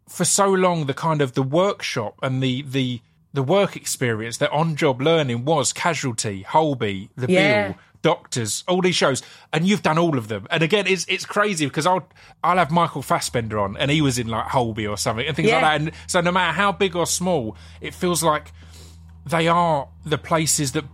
for 0.08 0.24
so 0.24 0.48
long 0.50 0.86
the 0.86 0.94
kind 0.94 1.22
of 1.22 1.34
the 1.34 1.44
workshop 1.44 2.16
and 2.22 2.42
the 2.42 2.62
the 2.62 3.02
the 3.34 3.44
work 3.44 3.76
experience, 3.76 4.38
the 4.38 4.50
on 4.50 4.78
job 4.78 5.02
learning 5.02 5.44
was 5.44 5.74
Casualty, 5.74 6.44
Holby, 6.44 7.10
The 7.18 7.30
Yeah. 7.30 7.68
Bill, 7.68 7.78
Doctors, 8.02 8.64
all 8.68 8.82
these 8.82 8.96
shows, 8.96 9.24
and 9.52 9.68
you've 9.68 9.82
done 9.82 9.98
all 9.98 10.18
of 10.18 10.28
them. 10.28 10.46
And 10.52 10.62
again, 10.64 10.86
it's 10.88 11.06
it's 11.10 11.26
crazy 11.26 11.66
because 11.66 11.86
I'll 11.88 12.08
I'll 12.44 12.58
have 12.58 12.70
Michael 12.72 13.02
Fassbender 13.02 13.58
on, 13.60 13.76
and 13.78 13.90
he 13.90 14.00
was 14.02 14.20
in 14.20 14.28
like 14.28 14.46
Holby 14.46 14.86
or 14.88 14.96
something, 14.96 15.26
and 15.28 15.36
things 15.36 15.50
Yeah. 15.50 15.56
like 15.56 15.64
that. 15.64 15.82
And 15.82 15.92
so 16.08 16.22
no 16.22 16.32
matter 16.32 16.54
how 16.54 16.72
big 16.72 16.96
or 16.96 17.08
small, 17.08 17.58
it 17.82 17.94
feels 17.96 18.22
like 18.24 18.54
they 19.26 19.48
are 19.48 19.88
the 20.06 20.18
places 20.18 20.72
that 20.74 20.86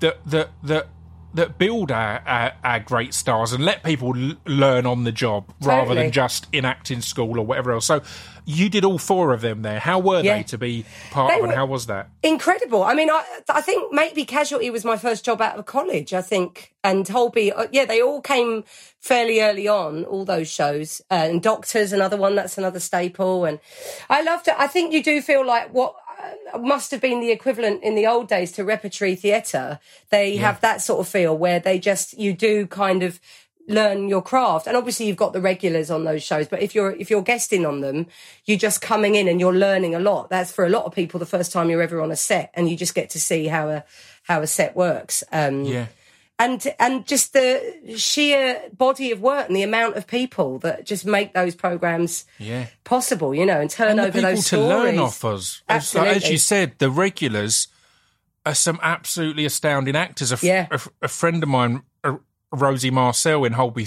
that 0.00 0.18
that 0.26 0.50
that 0.62 0.88
that 1.34 1.58
build 1.58 1.92
our, 1.92 2.22
our, 2.26 2.52
our 2.64 2.80
great 2.80 3.12
stars 3.12 3.52
and 3.52 3.62
let 3.62 3.82
people 3.82 4.16
l- 4.16 4.36
learn 4.46 4.86
on 4.86 5.04
the 5.04 5.12
job 5.12 5.52
rather 5.60 5.94
than 5.94 6.10
just 6.10 6.46
in 6.50 6.64
acting 6.64 7.02
school 7.02 7.38
or 7.38 7.44
whatever 7.44 7.72
else. 7.72 7.84
So 7.84 8.00
you 8.46 8.70
did 8.70 8.86
all 8.86 8.96
four 8.96 9.34
of 9.34 9.42
them 9.42 9.60
there. 9.60 9.78
How 9.78 9.98
were 9.98 10.22
Yeah. 10.22 10.38
they 10.38 10.42
to 10.44 10.56
be 10.56 10.86
part 11.10 11.30
They 11.30 11.38
of, 11.38 11.44
and 11.44 11.52
how 11.52 11.66
was 11.66 11.86
that? 11.88 12.08
Incredible. 12.22 12.82
I 12.82 12.94
mean, 12.94 13.10
I, 13.10 13.22
I 13.50 13.60
think 13.60 13.92
maybe 13.92 14.24
Casualty 14.24 14.70
was 14.70 14.82
my 14.82 14.96
first 14.96 15.26
job 15.26 15.42
out 15.42 15.58
of 15.58 15.66
college, 15.66 16.14
I 16.14 16.22
think. 16.22 16.72
And 16.82 17.06
Holby, 17.06 17.52
uh, 17.52 17.66
yeah, 17.70 17.84
they 17.84 18.00
all 18.00 18.22
came 18.22 18.64
fairly 18.98 19.42
early 19.42 19.68
on, 19.68 20.04
all 20.06 20.24
those 20.24 20.48
shows. 20.48 21.02
Uh, 21.10 21.14
and 21.28 21.42
Doctors, 21.42 21.92
another 21.92 22.16
one, 22.16 22.34
that's 22.34 22.56
another 22.56 22.80
staple. 22.80 23.44
And 23.44 23.58
I 24.08 24.22
loved 24.22 24.48
it. 24.48 24.54
I 24.56 24.68
think 24.68 24.94
you 24.94 25.02
do 25.02 25.20
feel 25.20 25.44
like 25.44 25.74
what 25.74 25.96
must 26.58 26.90
have 26.90 27.00
been 27.00 27.20
the 27.20 27.30
equivalent 27.30 27.82
in 27.82 27.94
the 27.94 28.06
old 28.06 28.28
days 28.28 28.52
to 28.52 28.64
repertory 28.64 29.14
theatre. 29.14 29.78
They 30.10 30.36
have 30.36 30.60
that 30.60 30.82
sort 30.82 31.00
of 31.00 31.08
feel 31.08 31.36
where 31.36 31.60
they 31.60 31.78
just, 31.78 32.18
you 32.18 32.32
do 32.32 32.66
kind 32.66 33.02
of 33.02 33.20
learn 33.68 34.08
your 34.08 34.22
craft 34.22 34.68
and 34.68 34.76
obviously 34.76 35.06
you've 35.06 35.16
got 35.16 35.32
the 35.32 35.40
regulars 35.40 35.90
on 35.90 36.04
those 36.04 36.22
shows 36.22 36.46
but 36.46 36.62
if 36.62 36.72
you're 36.72 36.92
if 36.92 37.10
you're 37.10 37.20
guesting 37.20 37.66
on 37.66 37.80
them 37.80 38.06
you're 38.44 38.56
just 38.56 38.80
coming 38.80 39.16
in 39.16 39.26
and 39.26 39.40
you're 39.40 39.52
learning 39.52 39.92
a 39.92 39.98
lot 39.98 40.30
that's 40.30 40.52
for 40.52 40.64
a 40.64 40.68
lot 40.68 40.84
of 40.84 40.94
people 40.94 41.18
the 41.18 41.26
first 41.26 41.50
time 41.52 41.68
you're 41.68 41.82
ever 41.82 42.00
on 42.00 42.12
a 42.12 42.16
set 42.16 42.50
and 42.54 42.70
you 42.70 42.76
just 42.76 42.94
get 42.94 43.10
to 43.10 43.18
see 43.18 43.48
how 43.48 43.68
a 43.68 43.84
how 44.22 44.40
a 44.40 44.46
set 44.46 44.76
works 44.76 45.24
um 45.32 45.64
Yeah. 45.64 45.86
And 46.38 46.66
and 46.78 47.06
just 47.06 47.32
the 47.32 47.94
sheer 47.96 48.62
body 48.76 49.10
of 49.10 49.20
work 49.20 49.46
and 49.48 49.56
the 49.56 49.62
amount 49.62 49.96
of 49.96 50.06
people 50.06 50.58
that 50.58 50.84
just 50.84 51.06
make 51.06 51.32
those 51.34 51.54
programs 51.54 52.24
Yeah. 52.38 52.66
possible 52.84 53.34
you 53.34 53.46
know 53.46 53.60
and 53.60 53.70
turn 53.70 53.92
And 53.92 54.00
over 54.00 54.12
people 54.12 54.30
those 54.30 54.40
to 54.40 54.44
stories 54.56 54.68
learn 54.68 54.98
off 54.98 55.24
us. 55.24 55.62
As, 55.68 55.94
like, 55.94 56.16
as 56.16 56.30
you 56.30 56.38
said, 56.38 56.74
the 56.78 56.90
regulars 56.90 57.68
are 58.44 58.54
some 58.54 58.78
absolutely 58.82 59.44
astounding 59.44 59.96
actors. 59.96 60.30
A, 60.30 60.38
Yeah. 60.46 60.66
a 60.70 60.74
f- 60.74 60.88
a 61.02 61.08
friend 61.08 61.42
of 61.42 61.48
mine, 61.48 61.82
uh, 62.04 62.16
Rosie 62.52 62.90
Marcel 62.92 63.44
in 63.44 63.54
Holby 63.54 63.86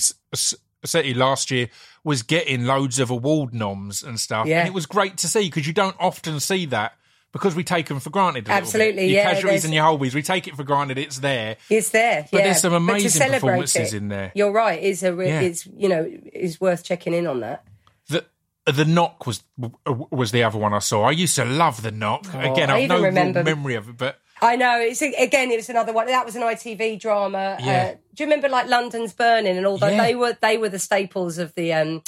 City 0.86 1.14
last 1.14 1.52
year, 1.52 1.70
was 2.04 2.24
getting 2.24 2.66
loads 2.66 3.00
of 3.00 3.10
award 3.10 3.54
noms 3.54 4.04
and 4.04 4.20
stuff. 4.20 4.48
Yeah. 4.48 4.60
And 4.60 4.68
it 4.68 4.74
was 4.74 4.86
great 4.86 5.18
to 5.18 5.28
see 5.28 5.44
because 5.44 5.68
you 5.68 5.74
don't 5.74 5.96
often 6.00 6.40
see 6.40 6.66
that 6.68 6.94
because 7.32 7.56
we 7.56 7.64
take 7.64 7.88
them 7.88 8.00
for 8.00 8.10
granted. 8.10 8.50
Absolutely. 8.50 9.06
Your 9.08 9.18
yeah, 9.24 9.34
casualties 9.34 9.66
and 9.66 9.74
your 9.74 9.84
Holbys, 9.86 10.14
we 10.14 10.22
take 10.22 10.48
it 10.48 10.56
for 10.56 10.64
granted. 10.64 10.98
It's 10.98 11.20
there. 11.20 11.58
It's 11.70 11.90
there, 11.92 12.28
But 12.32 12.38
yeah. 12.40 12.44
there's 12.46 12.62
some 12.62 12.74
amazing 12.74 13.30
performances 13.32 13.94
it, 13.94 13.98
in 13.98 14.08
there. 14.08 14.32
You're 14.36 14.52
right. 14.52 14.82
Is 14.82 15.04
a 15.04 15.14
re- 15.14 15.28
Yeah. 15.28 15.42
is 15.42 15.68
you 15.76 15.90
know 15.90 16.10
is 16.34 16.60
worth 16.60 16.84
checking 16.84 17.14
in 17.14 17.28
on 17.28 17.42
that. 17.42 17.64
The 18.08 18.26
the 18.66 18.86
knock 18.86 19.28
was 19.28 19.44
was 20.12 20.32
the 20.32 20.44
other 20.44 20.58
one 20.58 20.74
I 20.74 20.80
saw. 20.80 21.04
I 21.04 21.12
used 21.12 21.36
to 21.36 21.46
love 21.46 21.82
the 21.82 21.92
knock. 21.92 22.28
Again, 22.34 22.70
Oh, 22.70 22.74
I 22.74 22.78
I've 22.78 22.84
even 22.84 23.34
no 23.34 23.44
memory 23.44 23.76
of 23.76 23.90
it, 23.90 23.98
but 23.98 24.20
I 24.42 24.56
know. 24.56 24.80
It's 24.80 25.02
again. 25.02 25.52
It 25.52 25.58
was 25.58 25.70
another 25.70 25.94
one. 25.94 26.08
That 26.08 26.26
was 26.26 26.36
an 26.36 26.44
ITV 26.44 27.00
drama. 27.00 27.58
Yeah. 27.60 27.92
Uh, 27.94 27.98
do 28.16 28.24
you 28.24 28.26
remember 28.26 28.50
like 28.50 28.68
London's 28.68 29.14
Burning 29.14 29.58
and 29.58 29.66
all 29.66 29.78
that? 29.78 29.94
Yeah. 29.94 30.04
They 30.04 30.16
were 30.16 30.38
they 30.42 30.58
were 30.58 30.70
the 30.70 30.80
staples 30.80 31.38
of 31.38 31.54
the 31.56 31.74
um, 31.74 32.04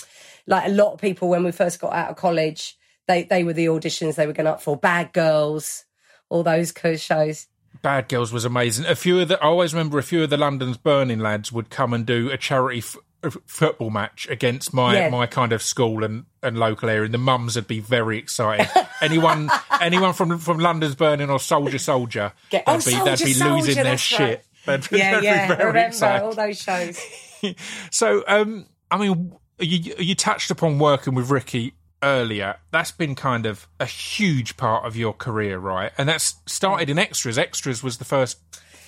like 0.47 0.65
a 0.67 0.71
lot 0.71 0.93
of 0.93 1.01
people 1.01 1.29
when 1.29 1.43
we 1.43 1.51
first 1.51 1.79
got 1.79 1.93
out 1.93 2.09
of 2.09 2.15
college. 2.15 2.77
They 3.11 3.23
they 3.23 3.43
were 3.43 3.53
the 3.53 3.65
auditions 3.65 4.15
they 4.15 4.25
were 4.27 4.33
going 4.33 4.47
up 4.47 4.61
for. 4.61 4.77
Bad 4.77 5.11
Girls, 5.11 5.83
all 6.29 6.43
those 6.43 6.73
shows. 6.97 7.47
Bad 7.81 8.07
Girls 8.09 8.31
was 8.31 8.45
amazing. 8.45 8.85
A 8.85 8.95
few 8.95 9.19
of 9.19 9.27
the, 9.27 9.37
I 9.43 9.47
always 9.47 9.73
remember 9.73 9.97
a 9.99 10.03
few 10.03 10.23
of 10.23 10.29
the 10.29 10.37
London's 10.37 10.77
Burning 10.77 11.19
lads 11.19 11.51
would 11.51 11.69
come 11.69 11.93
and 11.93 12.05
do 12.05 12.29
a 12.29 12.37
charity 12.37 12.79
f- 12.79 12.95
f- 13.23 13.37
football 13.47 13.89
match 13.89 14.27
against 14.29 14.73
my 14.73 14.93
Yeah. 14.95 15.09
my 15.09 15.25
kind 15.25 15.51
of 15.51 15.61
school 15.61 16.03
and, 16.03 16.25
and 16.43 16.57
local 16.57 16.89
area, 16.89 17.03
and 17.05 17.13
the 17.13 17.17
mums 17.17 17.55
would 17.55 17.67
be 17.67 17.79
very 17.79 18.17
excited. 18.17 18.69
anyone 19.01 19.49
anyone 19.81 20.13
from 20.13 20.37
from 20.37 20.59
London's 20.59 20.95
Burning 20.95 21.29
or 21.29 21.39
Soldier 21.39 21.79
Soldier, 21.79 22.33
Get- 22.49 22.65
they'd 22.65 22.71
oh, 22.71 22.75
be, 22.77 22.81
Soldier, 22.81 23.03
they'd 23.15 23.25
be 23.25 23.33
losing 23.33 23.45
Soldier, 23.73 23.83
their 23.83 23.97
shit. 23.97 24.19
right. 24.19 24.41
They'd 24.89 24.97
Yeah, 24.99 25.15
they'd 25.15 25.23
yeah. 25.25 25.47
Remember 25.53 25.77
excited. 25.79 26.23
all 26.23 26.33
those 26.33 26.59
shows. 26.61 26.99
So, 27.89 28.23
um, 28.27 28.67
I 28.91 28.97
mean, 28.97 29.33
you 29.59 29.95
you 29.97 30.13
touched 30.13 30.51
upon 30.51 30.77
working 30.77 31.15
with 31.15 31.31
Ricky 31.31 31.73
earlier. 32.03 32.57
That's 32.71 32.91
been 32.91 33.15
kind 33.15 33.45
of 33.45 33.67
a 33.79 33.85
huge 33.85 34.57
part 34.57 34.85
of 34.85 34.95
your 34.95 35.13
career, 35.13 35.57
right? 35.59 35.91
And 35.97 36.07
that's 36.09 36.35
started 36.45 36.89
in 36.89 36.97
extras. 36.99 37.37
Extras 37.37 37.83
was 37.83 37.97
the 37.97 38.05
first 38.05 38.39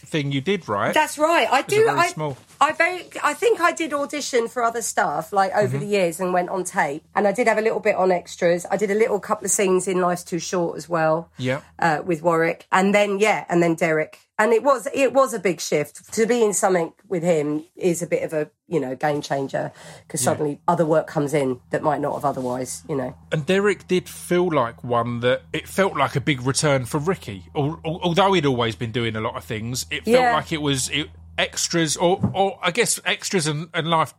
thing 0.06 0.32
you 0.34 0.42
did, 0.42 0.68
right? 0.68 0.94
That's 0.94 1.18
right. 1.18 1.48
I 1.50 1.62
do. 1.62 1.86
very 1.86 1.98
I, 2.00 2.08
small. 2.08 2.38
I 2.60 2.74
very. 2.74 3.06
I 3.24 3.34
think 3.34 3.62
I 3.62 3.72
did 3.72 3.94
audition 3.94 4.48
for 4.50 4.62
other 4.64 4.82
stuff 4.82 5.32
like 5.32 5.52
Mm-hmm. 5.54 5.66
over 5.66 5.78
the 5.78 5.86
years 5.86 6.20
and 6.20 6.34
went 6.34 6.50
on 6.50 6.64
tape. 6.64 7.04
And 7.16 7.28
I 7.28 7.32
did 7.32 7.48
have 7.48 7.58
a 7.58 7.62
little 7.62 7.80
bit 7.80 7.96
on 7.96 8.12
extras. 8.12 8.66
I 8.70 8.78
did 8.78 8.92
a 8.92 8.96
little 8.96 9.20
couple 9.20 9.46
of 9.46 9.52
scenes 9.52 9.88
in 9.88 10.02
Life's 10.02 10.24
Too 10.24 10.40
Short 10.40 10.78
as 10.78 10.90
well. 10.90 11.30
Yeah. 11.38 11.62
Uh, 11.80 12.02
with 12.06 12.22
Warwick, 12.22 12.68
and 12.72 12.94
then 12.94 13.20
yeah, 13.20 13.46
and 13.50 13.62
then 13.64 13.76
Derek. 13.76 14.20
And 14.40 14.52
it 14.52 14.64
was 14.64 14.88
it 14.94 15.14
was 15.14 15.34
a 15.34 15.40
big 15.40 15.62
shift 15.62 16.12
to 16.14 16.26
be 16.26 16.44
in 16.44 16.54
something 16.54 16.94
with 17.08 17.22
him 17.22 17.66
is 17.76 18.02
a 18.02 18.08
bit 18.08 18.24
of 18.24 18.34
a 18.34 18.50
you 18.68 18.80
know 18.80 18.96
game 18.96 19.22
changer 19.22 19.72
because 20.08 20.22
suddenly 20.22 20.60
other 20.68 20.86
work 20.88 21.06
comes 21.06 21.36
in 21.36 21.60
that 21.70 21.84
might 21.84 22.02
not 22.02 22.16
have 22.16 22.26
otherwise 22.26 22.84
you 22.90 22.96
know. 22.96 23.16
And 23.32 23.46
Derek 23.46 23.88
did 23.88 24.10
feel 24.10 24.52
like 24.52 24.84
one 24.84 25.20
that 25.20 25.44
it 25.54 25.68
felt 25.68 25.96
like 25.96 26.16
a 26.16 26.22
big 26.22 26.42
return 26.42 26.86
for 26.86 26.98
Ricky. 26.98 27.46
Al- 27.56 27.80
al- 27.86 28.00
Although 28.02 28.34
he'd 28.34 28.46
always 28.48 28.76
been 28.76 28.92
doing 28.92 29.16
a 29.16 29.22
lot 29.22 29.36
of 29.36 29.44
things, 29.44 29.86
it 29.92 30.04
felt 30.04 30.08
Yeah. 30.08 30.34
like 30.34 30.52
it 30.52 30.62
was 30.64 30.90
it, 30.90 31.10
extras, 31.38 31.96
or, 31.96 32.20
or 32.34 32.58
I 32.62 32.72
guess 32.72 33.00
extras 33.06 33.46
and, 33.48 33.70
and 33.74 33.88
life 33.88 34.14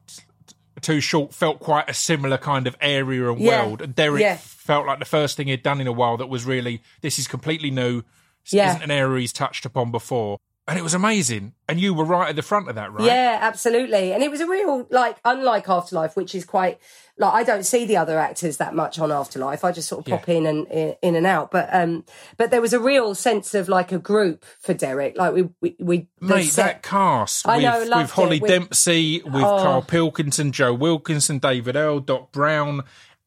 too 0.81 1.01
short 1.01 1.35
felt 1.35 1.59
quite 1.61 1.89
a 1.91 1.95
similar 1.95 2.39
kind 2.39 2.67
of 2.69 2.77
area 2.81 3.31
and 3.31 3.41
Yeah. 3.41 3.65
world. 3.67 3.81
And 3.83 3.95
Derek 3.97 4.21
Yeah. 4.23 4.37
felt 4.37 4.87
like 4.87 5.01
the 5.01 5.05
first 5.05 5.37
thing 5.37 5.49
he'd 5.49 5.63
done 5.65 5.81
in 5.81 5.87
a 5.89 5.93
while 5.93 6.17
that 6.19 6.29
was 6.29 6.45
really 6.45 6.83
this 7.01 7.19
is 7.19 7.27
completely 7.27 7.71
new. 7.73 8.03
Yeah. 8.51 8.71
isn't 8.71 8.83
an 8.83 8.91
area 8.91 9.21
he's 9.21 9.33
touched 9.33 9.65
upon 9.65 9.91
before. 9.91 10.39
And 10.67 10.79
it 10.79 10.83
was 10.83 10.95
amazing. 10.95 11.53
And 11.69 11.79
you 11.79 11.93
were 11.93 12.07
right 12.07 12.31
at 12.31 12.37
the 12.37 12.43
front 12.43 12.71
of 12.71 12.75
that, 12.77 12.91
right? 12.91 13.05
Yeah, 13.05 13.39
absolutely. 13.43 14.15
And 14.15 14.23
it 14.23 14.31
was 14.31 14.41
a 14.41 14.47
real 14.47 14.87
like 14.91 15.19
unlike 15.23 15.69
Afterlife, 15.69 16.17
which 16.17 16.35
is 16.35 16.47
quite 16.47 16.79
like 17.19 17.35
I 17.35 17.43
don't 17.45 17.65
see 17.67 17.85
the 17.85 17.99
other 17.99 18.19
actors 18.19 18.57
that 18.57 18.75
much 18.75 18.99
on 18.99 19.13
Afterlife. 19.13 19.63
I 19.63 19.73
just 19.73 19.89
sort 19.89 20.07
of 20.07 20.11
pop 20.11 20.27
in 20.27 20.47
and 20.47 20.67
in, 21.03 21.17
and 21.17 21.27
out. 21.27 21.51
But 21.51 21.69
um, 21.71 22.07
but 22.39 22.51
there 22.51 22.63
was 22.63 22.73
a 22.73 22.81
real 22.81 23.15
sense 23.15 23.53
of 23.55 23.69
like 23.69 23.93
a 23.93 23.99
group 23.99 24.43
for 24.59 24.73
Derek. 24.73 25.19
Like 25.19 25.35
we 25.35 25.51
we, 25.61 25.77
we 25.79 26.09
Mate, 26.23 26.45
set- 26.45 26.65
that 26.65 26.83
cast 26.83 27.47
I 27.47 27.57
with, 27.57 27.65
know, 27.65 27.79
with 27.81 27.89
loved 27.89 28.13
Holli 28.15 28.43
it, 28.43 28.49
Dempsey, 28.49 29.21
with 29.23 29.35
Oh. 29.45 29.59
Karl 29.63 29.83
Pilkington, 29.83 30.51
Joe 30.51 30.73
Wilkinson, 30.73 31.39
David 31.41 31.77
Earl, 31.77 32.01
Doc 32.01 32.33
Brown, 32.33 32.85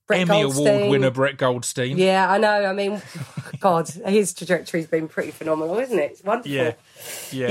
Brett 0.08 0.22
Emmy 0.22 0.41
Award 0.41 0.89
winner 0.89 1.12
Brett 1.12 1.38
Goldstein. 1.38 1.98
Yeah, 1.98 2.32
I 2.32 2.38
know. 2.38 2.65
I 2.65 2.74
mean, 2.74 3.02
God, 3.60 3.89
his 3.89 4.34
trajectory's 4.34 4.88
been 4.88 5.08
pretty 5.08 5.32
phenomenal, 5.32 5.78
isn't 5.80 6.00
it? 6.00 6.12
It's 6.12 6.24
wonderful. 6.24 6.52
yeah, 6.52 6.74
yeah. 7.32 7.48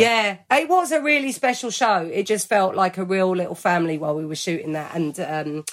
Yeah, 0.49 0.59
it 0.59 0.69
was 0.69 0.91
a 0.91 1.03
really 1.03 1.33
special 1.33 1.71
show. 1.71 2.09
It 2.11 2.27
just 2.27 2.49
felt 2.49 2.75
like 2.75 2.97
a 2.99 3.05
real 3.05 3.37
little 3.37 3.55
family 3.55 3.99
while 3.99 4.15
we 4.15 4.25
were 4.25 4.35
shooting 4.35 4.73
that, 4.73 4.95
and 4.95 5.21
um, 5.21 5.65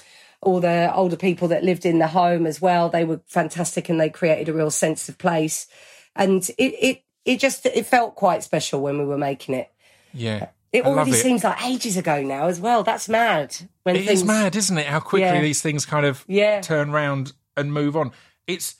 all 0.41 0.60
the 0.60 0.93
older 0.93 1.15
people 1.15 1.48
that 1.48 1.63
lived 1.63 1.86
in 1.86 2.00
the 2.00 2.08
home 2.08 2.46
as 2.46 2.62
well. 2.62 2.89
They 2.89 3.06
were 3.06 3.22
fantastic, 3.28 3.88
and 3.88 4.00
they 4.00 4.10
created 4.10 4.50
a 4.50 4.54
real 4.54 4.72
sense 4.72 5.08
of 5.08 5.17
place. 5.17 5.67
And 6.15 6.43
it 6.58 6.74
it 6.82 7.04
it 7.24 7.39
just 7.39 7.65
it 7.65 7.86
felt 7.86 8.15
quite 8.15 8.43
special 8.43 8.82
when 8.82 8.98
we 9.00 9.06
were 9.06 9.17
making 9.17 9.56
it. 9.56 9.72
yeah. 10.13 10.50
It 10.73 10.83
I 10.86 10.89
already 10.89 11.12
it. 11.12 11.15
seems 11.21 11.43
like 11.43 11.63
ages 11.65 11.95
ago 11.97 12.21
now 12.23 12.47
as 12.47 12.59
well. 12.59 12.83
That's 12.83 13.07
mad. 13.07 13.55
When 13.83 13.95
It 13.95 14.05
things 14.05 14.21
is 14.21 14.25
mad, 14.25 14.55
isn't 14.55 14.77
it? 14.77 14.88
How 14.88 14.99
quickly 14.99 15.21
Yeah. 15.27 15.41
these 15.41 15.62
things 15.62 15.86
kind 15.86 16.05
of 16.05 16.25
Yeah. 16.27 16.62
turn 16.62 16.91
round 16.91 17.33
and 17.55 17.71
move 17.71 17.95
on. 17.95 18.12
It's 18.47 18.75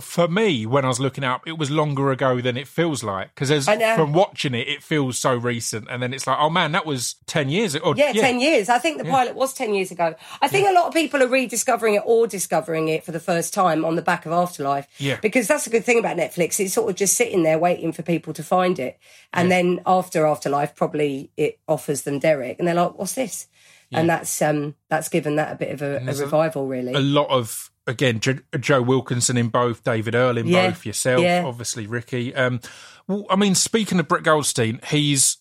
for 0.00 0.28
me 0.28 0.66
when 0.66 0.84
I 0.84 0.88
was 0.88 1.00
looking 1.00 1.24
up, 1.24 1.46
it 1.46 1.58
was 1.58 1.70
longer 1.70 2.10
ago 2.10 2.40
than 2.40 2.56
it 2.56 2.68
feels 2.68 3.02
like 3.02 3.34
because 3.34 3.68
I 3.68 3.96
from 3.96 4.12
watching 4.12 4.54
it, 4.54 4.68
it 4.68 4.82
feels 4.82 5.18
so 5.18 5.34
recent, 5.34 5.88
and 5.90 6.02
then 6.02 6.12
it's 6.12 6.26
like, 6.26 6.38
oh 6.40 6.50
man, 6.50 6.72
that 6.72 6.86
was 6.86 7.16
ten 7.26 7.48
years. 7.48 7.74
Or, 7.76 7.94
Yeah, 7.96 8.12
10 8.12 8.40
years. 8.40 8.68
I 8.68 8.78
think 8.78 8.98
the 8.98 9.04
pilot 9.04 9.34
was 9.34 9.54
10 9.54 9.74
years 9.74 9.90
ago. 9.90 10.14
I 10.40 10.48
think 10.48 10.68
a 10.68 10.72
lot 10.72 10.86
of 10.86 10.94
people 10.94 11.22
are 11.22 11.28
rediscovering 11.28 11.94
it 11.94 12.02
or 12.04 12.26
discovering 12.26 12.88
it 12.88 13.04
for 13.04 13.12
the 13.12 13.20
first 13.20 13.54
time 13.54 13.84
on 13.84 13.96
the 13.96 14.02
back 14.02 14.26
of 14.26 14.32
Afterlife. 14.32 14.86
Yeah. 14.98 15.18
Because 15.20 15.48
that's 15.48 15.66
a 15.66 15.70
good 15.70 15.84
thing 15.84 15.98
about 15.98 16.16
Netflix. 16.16 16.60
It's 16.60 16.74
sort 16.74 16.90
of 16.90 16.96
just 16.96 17.14
sitting 17.14 17.42
there 17.42 17.58
waiting 17.58 17.92
for 17.92 18.02
people 18.02 18.32
to 18.34 18.42
find 18.42 18.78
it. 18.78 18.98
And 19.32 19.50
then 19.50 19.80
after 19.86 20.26
Afterlife, 20.26 20.74
probably 20.74 21.30
it 21.36 21.58
offers 21.68 22.02
them 22.02 22.18
Derek. 22.18 22.58
And 22.58 22.66
they're 22.66 22.74
like, 22.74 22.98
what's 22.98 23.14
this? 23.14 23.46
And 23.92 24.08
that's 24.08 24.42
um 24.42 24.74
that's 24.90 25.08
given 25.08 25.36
that 25.36 25.52
a 25.52 25.56
bit 25.56 25.70
of 25.70 25.82
a, 25.82 25.98
a 25.98 26.14
revival, 26.14 26.66
really. 26.66 26.92
a 26.94 27.00
lot 27.00 27.28
of 27.30 27.70
again 27.86 28.18
jo- 28.20 28.38
Joe 28.58 28.82
Wilkinson 28.82 29.36
in 29.36 29.48
both, 29.48 29.84
David 29.84 30.14
Earl 30.14 30.38
in 30.38 30.46
Yeah. 30.46 30.70
both, 30.70 30.84
yourself, 30.84 31.22
Yeah. 31.22 31.42
obviously 31.46 31.86
Ricky. 31.86 32.34
Um, 32.34 32.60
well, 33.06 33.24
I 33.30 33.36
mean, 33.36 33.54
speaking 33.54 34.00
of 34.00 34.08
Brett 34.08 34.24
Goldstein, 34.24 34.80
he's 34.88 35.38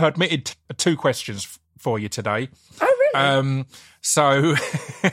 admitted 0.00 0.46
t- 0.46 0.54
two 0.76 0.96
questions 0.96 1.58
for 1.78 1.98
you 1.98 2.08
today. 2.08 2.48
oh, 2.80 2.86
really? 3.14 3.24
Um, 3.28 3.66
so 4.00 4.54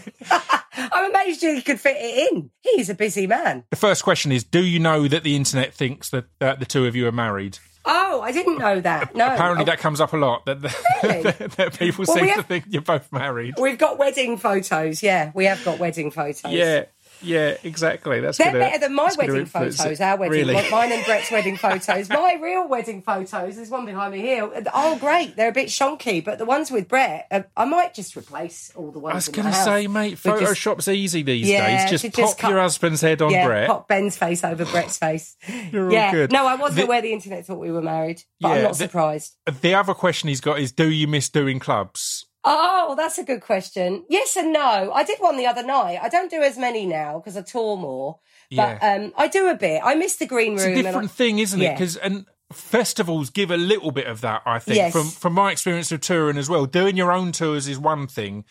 I'm 0.75 1.11
amazed 1.11 1.43
you 1.43 1.61
could 1.61 1.79
fit 1.79 1.95
it 1.99 2.31
in. 2.33 2.49
He's 2.61 2.89
a 2.89 2.95
busy 2.95 3.27
man. 3.27 3.63
The 3.69 3.75
first 3.75 4.03
question 4.03 4.31
is: 4.31 4.43
Do 4.43 4.63
you 4.63 4.79
know 4.79 5.07
that 5.07 5.23
the 5.23 5.35
internet 5.35 5.73
thinks 5.73 6.09
that, 6.09 6.25
that 6.39 6.59
the 6.59 6.65
two 6.65 6.85
of 6.87 6.95
you 6.95 7.07
are 7.07 7.11
married? 7.11 7.59
Oh, 7.85 8.21
I 8.21 8.31
didn't 8.31 8.59
know 8.59 8.79
that. 8.81 9.13
No. 9.15 9.33
Apparently, 9.33 9.63
Oh, 9.63 9.65
that 9.65 9.79
comes 9.79 9.99
up 9.99 10.13
a 10.13 10.17
lot. 10.17 10.45
That, 10.45 10.61
Really? 11.03 11.21
that, 11.57 11.77
people 11.77 12.05
Well, 12.07 12.15
seem 12.17 12.25
we 12.27 12.33
to 12.33 12.43
think 12.43 12.65
you're 12.69 12.81
both 12.81 13.11
married. 13.11 13.55
We've 13.59 13.77
got 13.77 13.97
wedding 13.97 14.37
photos. 14.37 15.03
Yeah, 15.03 15.31
we 15.33 15.45
have 15.45 15.63
got 15.65 15.79
wedding 15.79 16.09
photos. 16.11 16.51
Yeah, 16.51 16.85
yeah, 17.23 17.55
exactly. 17.63 18.19
That's 18.19 18.37
They're 18.37 18.47
gonna- 18.51 18.59
better 18.59 18.79
than 18.79 18.93
my 18.93 19.09
wedding 19.17 19.45
photos, 19.45 19.79
it. 19.79 20.01
our 20.01 20.17
wedding, 20.17 20.47
Really? 20.47 20.69
mine 20.69 20.91
and 20.91 21.05
Brett's 21.05 21.31
wedding 21.31 21.57
photos. 21.57 22.09
My 22.09 22.37
real 22.41 22.67
wedding 22.67 23.01
photos, 23.01 23.55
there's 23.55 23.69
one 23.69 23.85
behind 23.85 24.13
me 24.13 24.21
here. 24.21 24.49
Oh, 24.73 24.97
great. 24.97 25.35
They're 25.35 25.49
a 25.49 25.53
bit 25.53 25.69
shonky, 25.69 26.23
but 26.23 26.37
the 26.37 26.45
ones 26.45 26.69
with 26.71 26.87
Brett, 26.87 27.27
uh, 27.31 27.41
I 27.57 27.65
might 27.65 27.93
just 27.93 28.15
replace 28.15 28.71
all 28.75 28.91
the 28.91 28.99
ones 28.99 29.13
I 29.13 29.15
was 29.17 29.27
going 29.29 29.47
to 29.47 29.53
say, 29.53 29.87
mate, 29.87 30.19
But 30.23 30.39
just- 30.39 30.53
Photoshop's 30.61 30.87
easy 30.87 31.23
these 31.23 31.47
Yeah, 31.47 31.81
days. 31.83 31.89
Just 31.91 32.05
to 32.05 32.11
pop 32.11 32.17
just 32.17 32.37
cut- 32.37 32.49
your 32.51 32.59
husband's 32.59 33.01
head 33.01 33.21
on 33.21 33.31
yeah, 33.31 33.45
Brett. 33.45 33.67
pop 33.67 33.87
Ben's 33.87 34.17
face 34.17 34.43
over 34.43 34.65
Brett's 34.65 34.97
face. 34.97 35.35
You're 35.71 35.87
all 35.87 35.91
yeah, 35.93 36.11
good. 36.11 36.31
no, 36.31 36.45
I 36.47 36.55
wasn't 36.55 36.77
The- 36.77 36.83
aware 36.85 37.01
the 37.01 37.13
internet 37.13 37.45
thought 37.45 37.59
we 37.59 37.71
were 37.71 37.81
married, 37.81 38.23
but 38.41 38.49
I'm 38.49 38.55
Yeah, 38.57 38.61
not 38.63 38.71
the- 38.73 38.77
surprised. 38.77 39.35
The 39.61 39.73
other 39.75 39.93
question 39.93 40.29
he's 40.29 40.41
got 40.41 40.59
is, 40.59 40.71
do 40.71 40.89
you 40.89 41.07
miss 41.07 41.29
doing 41.29 41.59
clubs? 41.59 42.25
Oh, 42.45 42.93
that's 42.97 43.17
a 43.17 43.23
good 43.23 43.41
question. 43.41 44.03
Yes 44.09 44.35
and 44.35 44.51
no. 44.51 44.91
I 44.93 45.03
did 45.03 45.17
one 45.19 45.37
the 45.37 45.45
other 45.45 45.63
night. 45.63 45.99
I 46.01 46.09
don't 46.09 46.29
do 46.29 46.41
as 46.41 46.57
many 46.57 46.85
now 46.85 47.19
because 47.19 47.37
I 47.37 47.41
tour 47.41 47.77
more, 47.77 48.19
but 48.51 48.79
Yeah. 48.81 48.95
um, 48.95 49.13
I 49.17 49.27
do 49.27 49.47
a 49.49 49.55
bit. 49.55 49.81
I 49.83 49.95
miss 49.95 50.17
the 50.17 50.25
green 50.25 50.57
room. 50.57 50.71
It's 50.71 50.79
a 50.79 50.83
different 50.83 51.11
I- 51.11 51.13
thing, 51.13 51.39
isn't 51.39 51.61
it? 51.61 51.71
Because 51.73 51.95
and 51.97 52.25
festivals 52.51 53.29
give 53.29 53.49
a 53.49 53.57
little 53.57 53.91
bit 53.91 54.07
of 54.07 54.21
that. 54.21 54.41
I 54.45 54.59
think 54.59 54.75
Yes. 54.77 54.91
from 54.93 55.07
from 55.09 55.33
my 55.33 55.51
experience 55.51 55.91
of 55.91 56.01
touring 56.01 56.37
as 56.37 56.49
well. 56.49 56.65
Doing 56.65 56.97
your 56.97 57.11
own 57.11 57.31
tours 57.31 57.67
is 57.67 57.79
one 57.79 58.07
thing, 58.07 58.43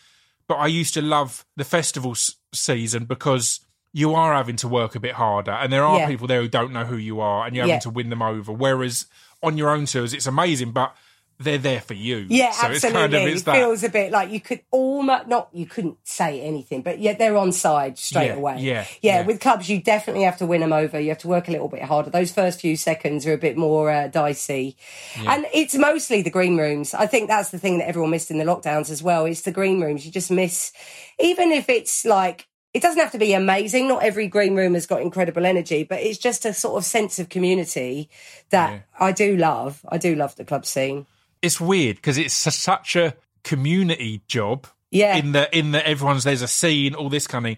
but 0.47 0.55
I 0.55 0.67
used 0.67 0.93
to 0.95 1.01
love 1.01 1.45
the 1.55 1.63
festival 1.63 2.11
s- 2.11 2.35
season 2.53 3.05
because 3.05 3.59
you 3.93 4.15
are 4.15 4.33
having 4.33 4.55
to 4.57 4.67
work 4.67 4.95
a 4.95 4.99
bit 4.99 5.13
harder, 5.13 5.51
and 5.51 5.71
there 5.71 5.85
are 5.85 5.99
Yeah. 5.99 6.07
people 6.07 6.25
there 6.27 6.41
who 6.41 6.47
don't 6.47 6.73
know 6.73 6.83
who 6.85 6.97
you 6.97 7.21
are, 7.21 7.45
and 7.45 7.55
you're 7.55 7.65
having 7.65 7.79
to 7.81 7.89
win 7.91 8.09
them 8.09 8.23
over. 8.23 8.51
Whereas 8.51 9.05
on 9.43 9.57
your 9.57 9.69
own 9.69 9.85
tours, 9.85 10.13
it's 10.13 10.25
amazing, 10.25 10.71
but 10.71 10.95
they're 11.39 11.57
there 11.57 11.81
for 11.81 11.93
you. 11.93 12.25
Yeah, 12.29 12.51
so 12.51 12.67
absolutely. 12.67 12.75
It's 12.75 12.93
kind 12.93 13.13
of, 13.13 13.21
it's 13.23 13.41
it 13.41 13.45
that. 13.45 13.55
feels 13.55 13.83
a 13.83 13.89
bit 13.89 14.11
like 14.11 14.31
you 14.31 14.39
could 14.39 14.61
almost 14.71 15.27
not. 15.27 15.49
You 15.51 15.65
couldn't 15.65 15.97
say 16.03 16.41
anything, 16.41 16.81
but 16.81 16.99
yet 16.99 17.17
they're 17.19 17.35
on 17.37 17.51
side 17.51 17.97
straight 17.97 18.27
Yeah, 18.27 18.33
away. 18.35 18.55
yeah, 18.59 18.85
yeah, 19.01 19.19
yeah. 19.21 19.25
With 19.25 19.39
clubs, 19.41 19.69
you 19.69 19.81
definitely 19.81 20.23
have 20.23 20.37
to 20.37 20.45
win 20.45 20.61
them 20.61 20.71
over. 20.73 20.99
You 20.99 21.09
have 21.09 21.17
to 21.19 21.27
work 21.27 21.47
a 21.47 21.51
little 21.51 21.67
bit 21.69 21.81
harder. 21.83 22.09
Those 22.09 22.31
first 22.31 22.61
few 22.61 22.77
seconds 22.77 23.25
are 23.25 23.33
a 23.33 23.37
bit 23.37 23.57
more 23.57 23.89
uh, 23.91 24.07
dicey, 24.07 24.77
and 25.17 25.45
it's 25.53 25.75
mostly 25.75 26.21
the 26.21 26.29
green 26.29 26.57
rooms. 26.57 26.93
I 26.93 27.07
think 27.07 27.27
that's 27.27 27.49
the 27.49 27.59
thing 27.59 27.79
that 27.79 27.87
everyone 27.87 28.11
missed 28.11 28.31
in 28.31 28.37
the 28.37 28.45
lockdowns 28.45 28.89
as 28.89 29.03
well. 29.03 29.25
It's 29.25 29.41
the 29.41 29.51
green 29.51 29.81
rooms. 29.81 30.05
You 30.05 30.11
just 30.11 30.31
miss, 30.31 30.71
even 31.19 31.51
if 31.51 31.69
it's 31.69 32.05
like. 32.05 32.47
It 32.73 32.81
doesn't 32.81 32.99
have 32.99 33.11
to 33.11 33.19
be 33.19 33.33
amazing. 33.35 33.87
Not 33.87 34.01
every 34.01 34.27
green 34.27 34.55
room 34.55 34.73
has 34.73 34.87
got 34.87 35.03
incredible 35.03 35.45
energy, 35.45 35.83
but 35.83 35.99
it's 35.99 36.17
just 36.17 36.43
a 36.43 36.55
sort 36.55 36.75
of 36.79 36.83
sense 36.85 37.19
of 37.19 37.29
community 37.29 38.09
that 38.49 38.71
Yeah. 38.71 38.79
I 38.99 39.11
do 39.11 39.37
love. 39.37 39.85
I 39.89 39.99
do 39.99 40.15
love 40.15 40.35
the 40.37 40.43
club 40.43 40.65
scene. 40.65 41.05
It's 41.43 41.61
weird 41.61 41.97
because 41.97 42.17
it's 42.17 42.33
su- 42.33 42.49
such 42.49 42.95
a 42.95 43.15
community 43.43 44.21
job. 44.27 44.65
Yeah. 44.89 45.15
In 45.17 45.31
the 45.33 45.55
in 45.57 45.71
the 45.71 45.85
everyone's 45.87 46.23
there's 46.23 46.41
a 46.41 46.47
scene, 46.47 46.95
all 46.95 47.09
this 47.09 47.27
kind 47.27 47.45
of 47.47 47.57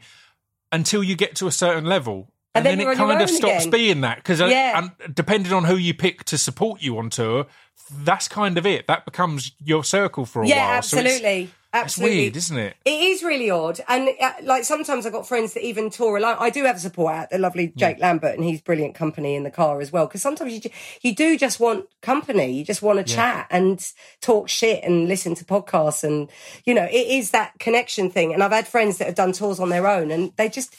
until 0.72 1.04
you 1.04 1.16
get 1.16 1.36
to 1.38 1.48
a 1.48 1.52
certain 1.52 1.86
level. 1.86 2.32
And 2.54 2.66
then 2.66 2.78
then, 2.78 2.88
it 2.90 2.96
kind 2.96 3.22
of 3.22 3.30
stops 3.30 3.66
again. 3.66 3.70
being 3.70 4.02
that 4.02 4.18
because 4.18 4.40
uh, 4.42 4.46
Yeah. 4.46 4.88
depending 5.14 5.52
on 5.52 5.66
who 5.66 5.76
you 5.76 5.94
pick 5.94 6.24
to 6.26 6.38
support 6.38 6.82
you 6.82 6.98
on 6.98 7.10
tour, 7.10 7.48
that's 7.92 8.30
kind 8.30 8.58
of 8.58 8.66
it. 8.66 8.88
That 8.88 9.04
becomes 9.04 9.52
your 9.64 9.84
circle 9.84 10.26
for 10.26 10.42
a 10.42 10.48
Yeah, 10.48 10.76
while. 10.76 10.82
So 10.82 10.98
it's- 11.00 11.14
absolutely. 11.16 11.44
it's, 11.44 11.52
absolutely. 11.76 12.18
weird, 12.18 12.36
isn't 12.36 12.58
it? 12.58 12.76
It 12.86 12.90
is 12.90 13.24
really 13.24 13.50
odd, 13.50 13.80
and 13.88 14.10
uh, 14.22 14.34
like 14.44 14.64
sometimes 14.64 15.06
I've 15.06 15.14
got 15.14 15.28
friends 15.28 15.54
that 15.54 15.64
even 15.64 15.90
tour 15.90 16.18
alone. 16.18 16.38
I 16.40 16.50
do 16.50 16.64
have 16.64 16.80
support 16.80 17.14
at 17.14 17.30
the 17.30 17.38
lovely 17.38 17.74
Jake 17.76 18.00
Lambert, 18.00 18.36
and 18.36 18.44
he's 18.44 18.62
brilliant 18.62 18.96
company 18.96 19.36
in 19.36 19.44
the 19.44 19.52
car 19.52 19.82
as 19.82 19.92
well. 19.92 20.08
Because 20.08 20.22
sometimes 20.22 20.54
you 20.54 20.72
you 21.02 21.16
do 21.16 21.38
just 21.38 21.60
want 21.60 21.86
company, 22.02 22.52
you 22.52 22.64
just 22.64 22.82
want 22.82 23.00
to 23.00 23.04
chat 23.04 23.48
and 23.50 23.86
talk 24.22 24.50
shit 24.50 24.84
and 24.84 25.08
listen 25.08 25.36
to 25.36 25.46
podcasts, 25.46 26.04
and 26.04 26.30
you 26.66 26.74
know 26.74 26.86
it 26.86 27.08
is 27.08 27.32
that 27.32 27.58
connection 27.60 28.10
thing. 28.10 28.34
And 28.34 28.44
I've 28.44 28.52
had 28.52 28.68
friends 28.68 28.98
that 28.98 29.06
have 29.06 29.16
done 29.16 29.32
tours 29.32 29.60
on 29.60 29.70
their 29.70 29.88
own, 29.88 30.12
and 30.12 30.32
they 30.38 30.50
just 30.50 30.76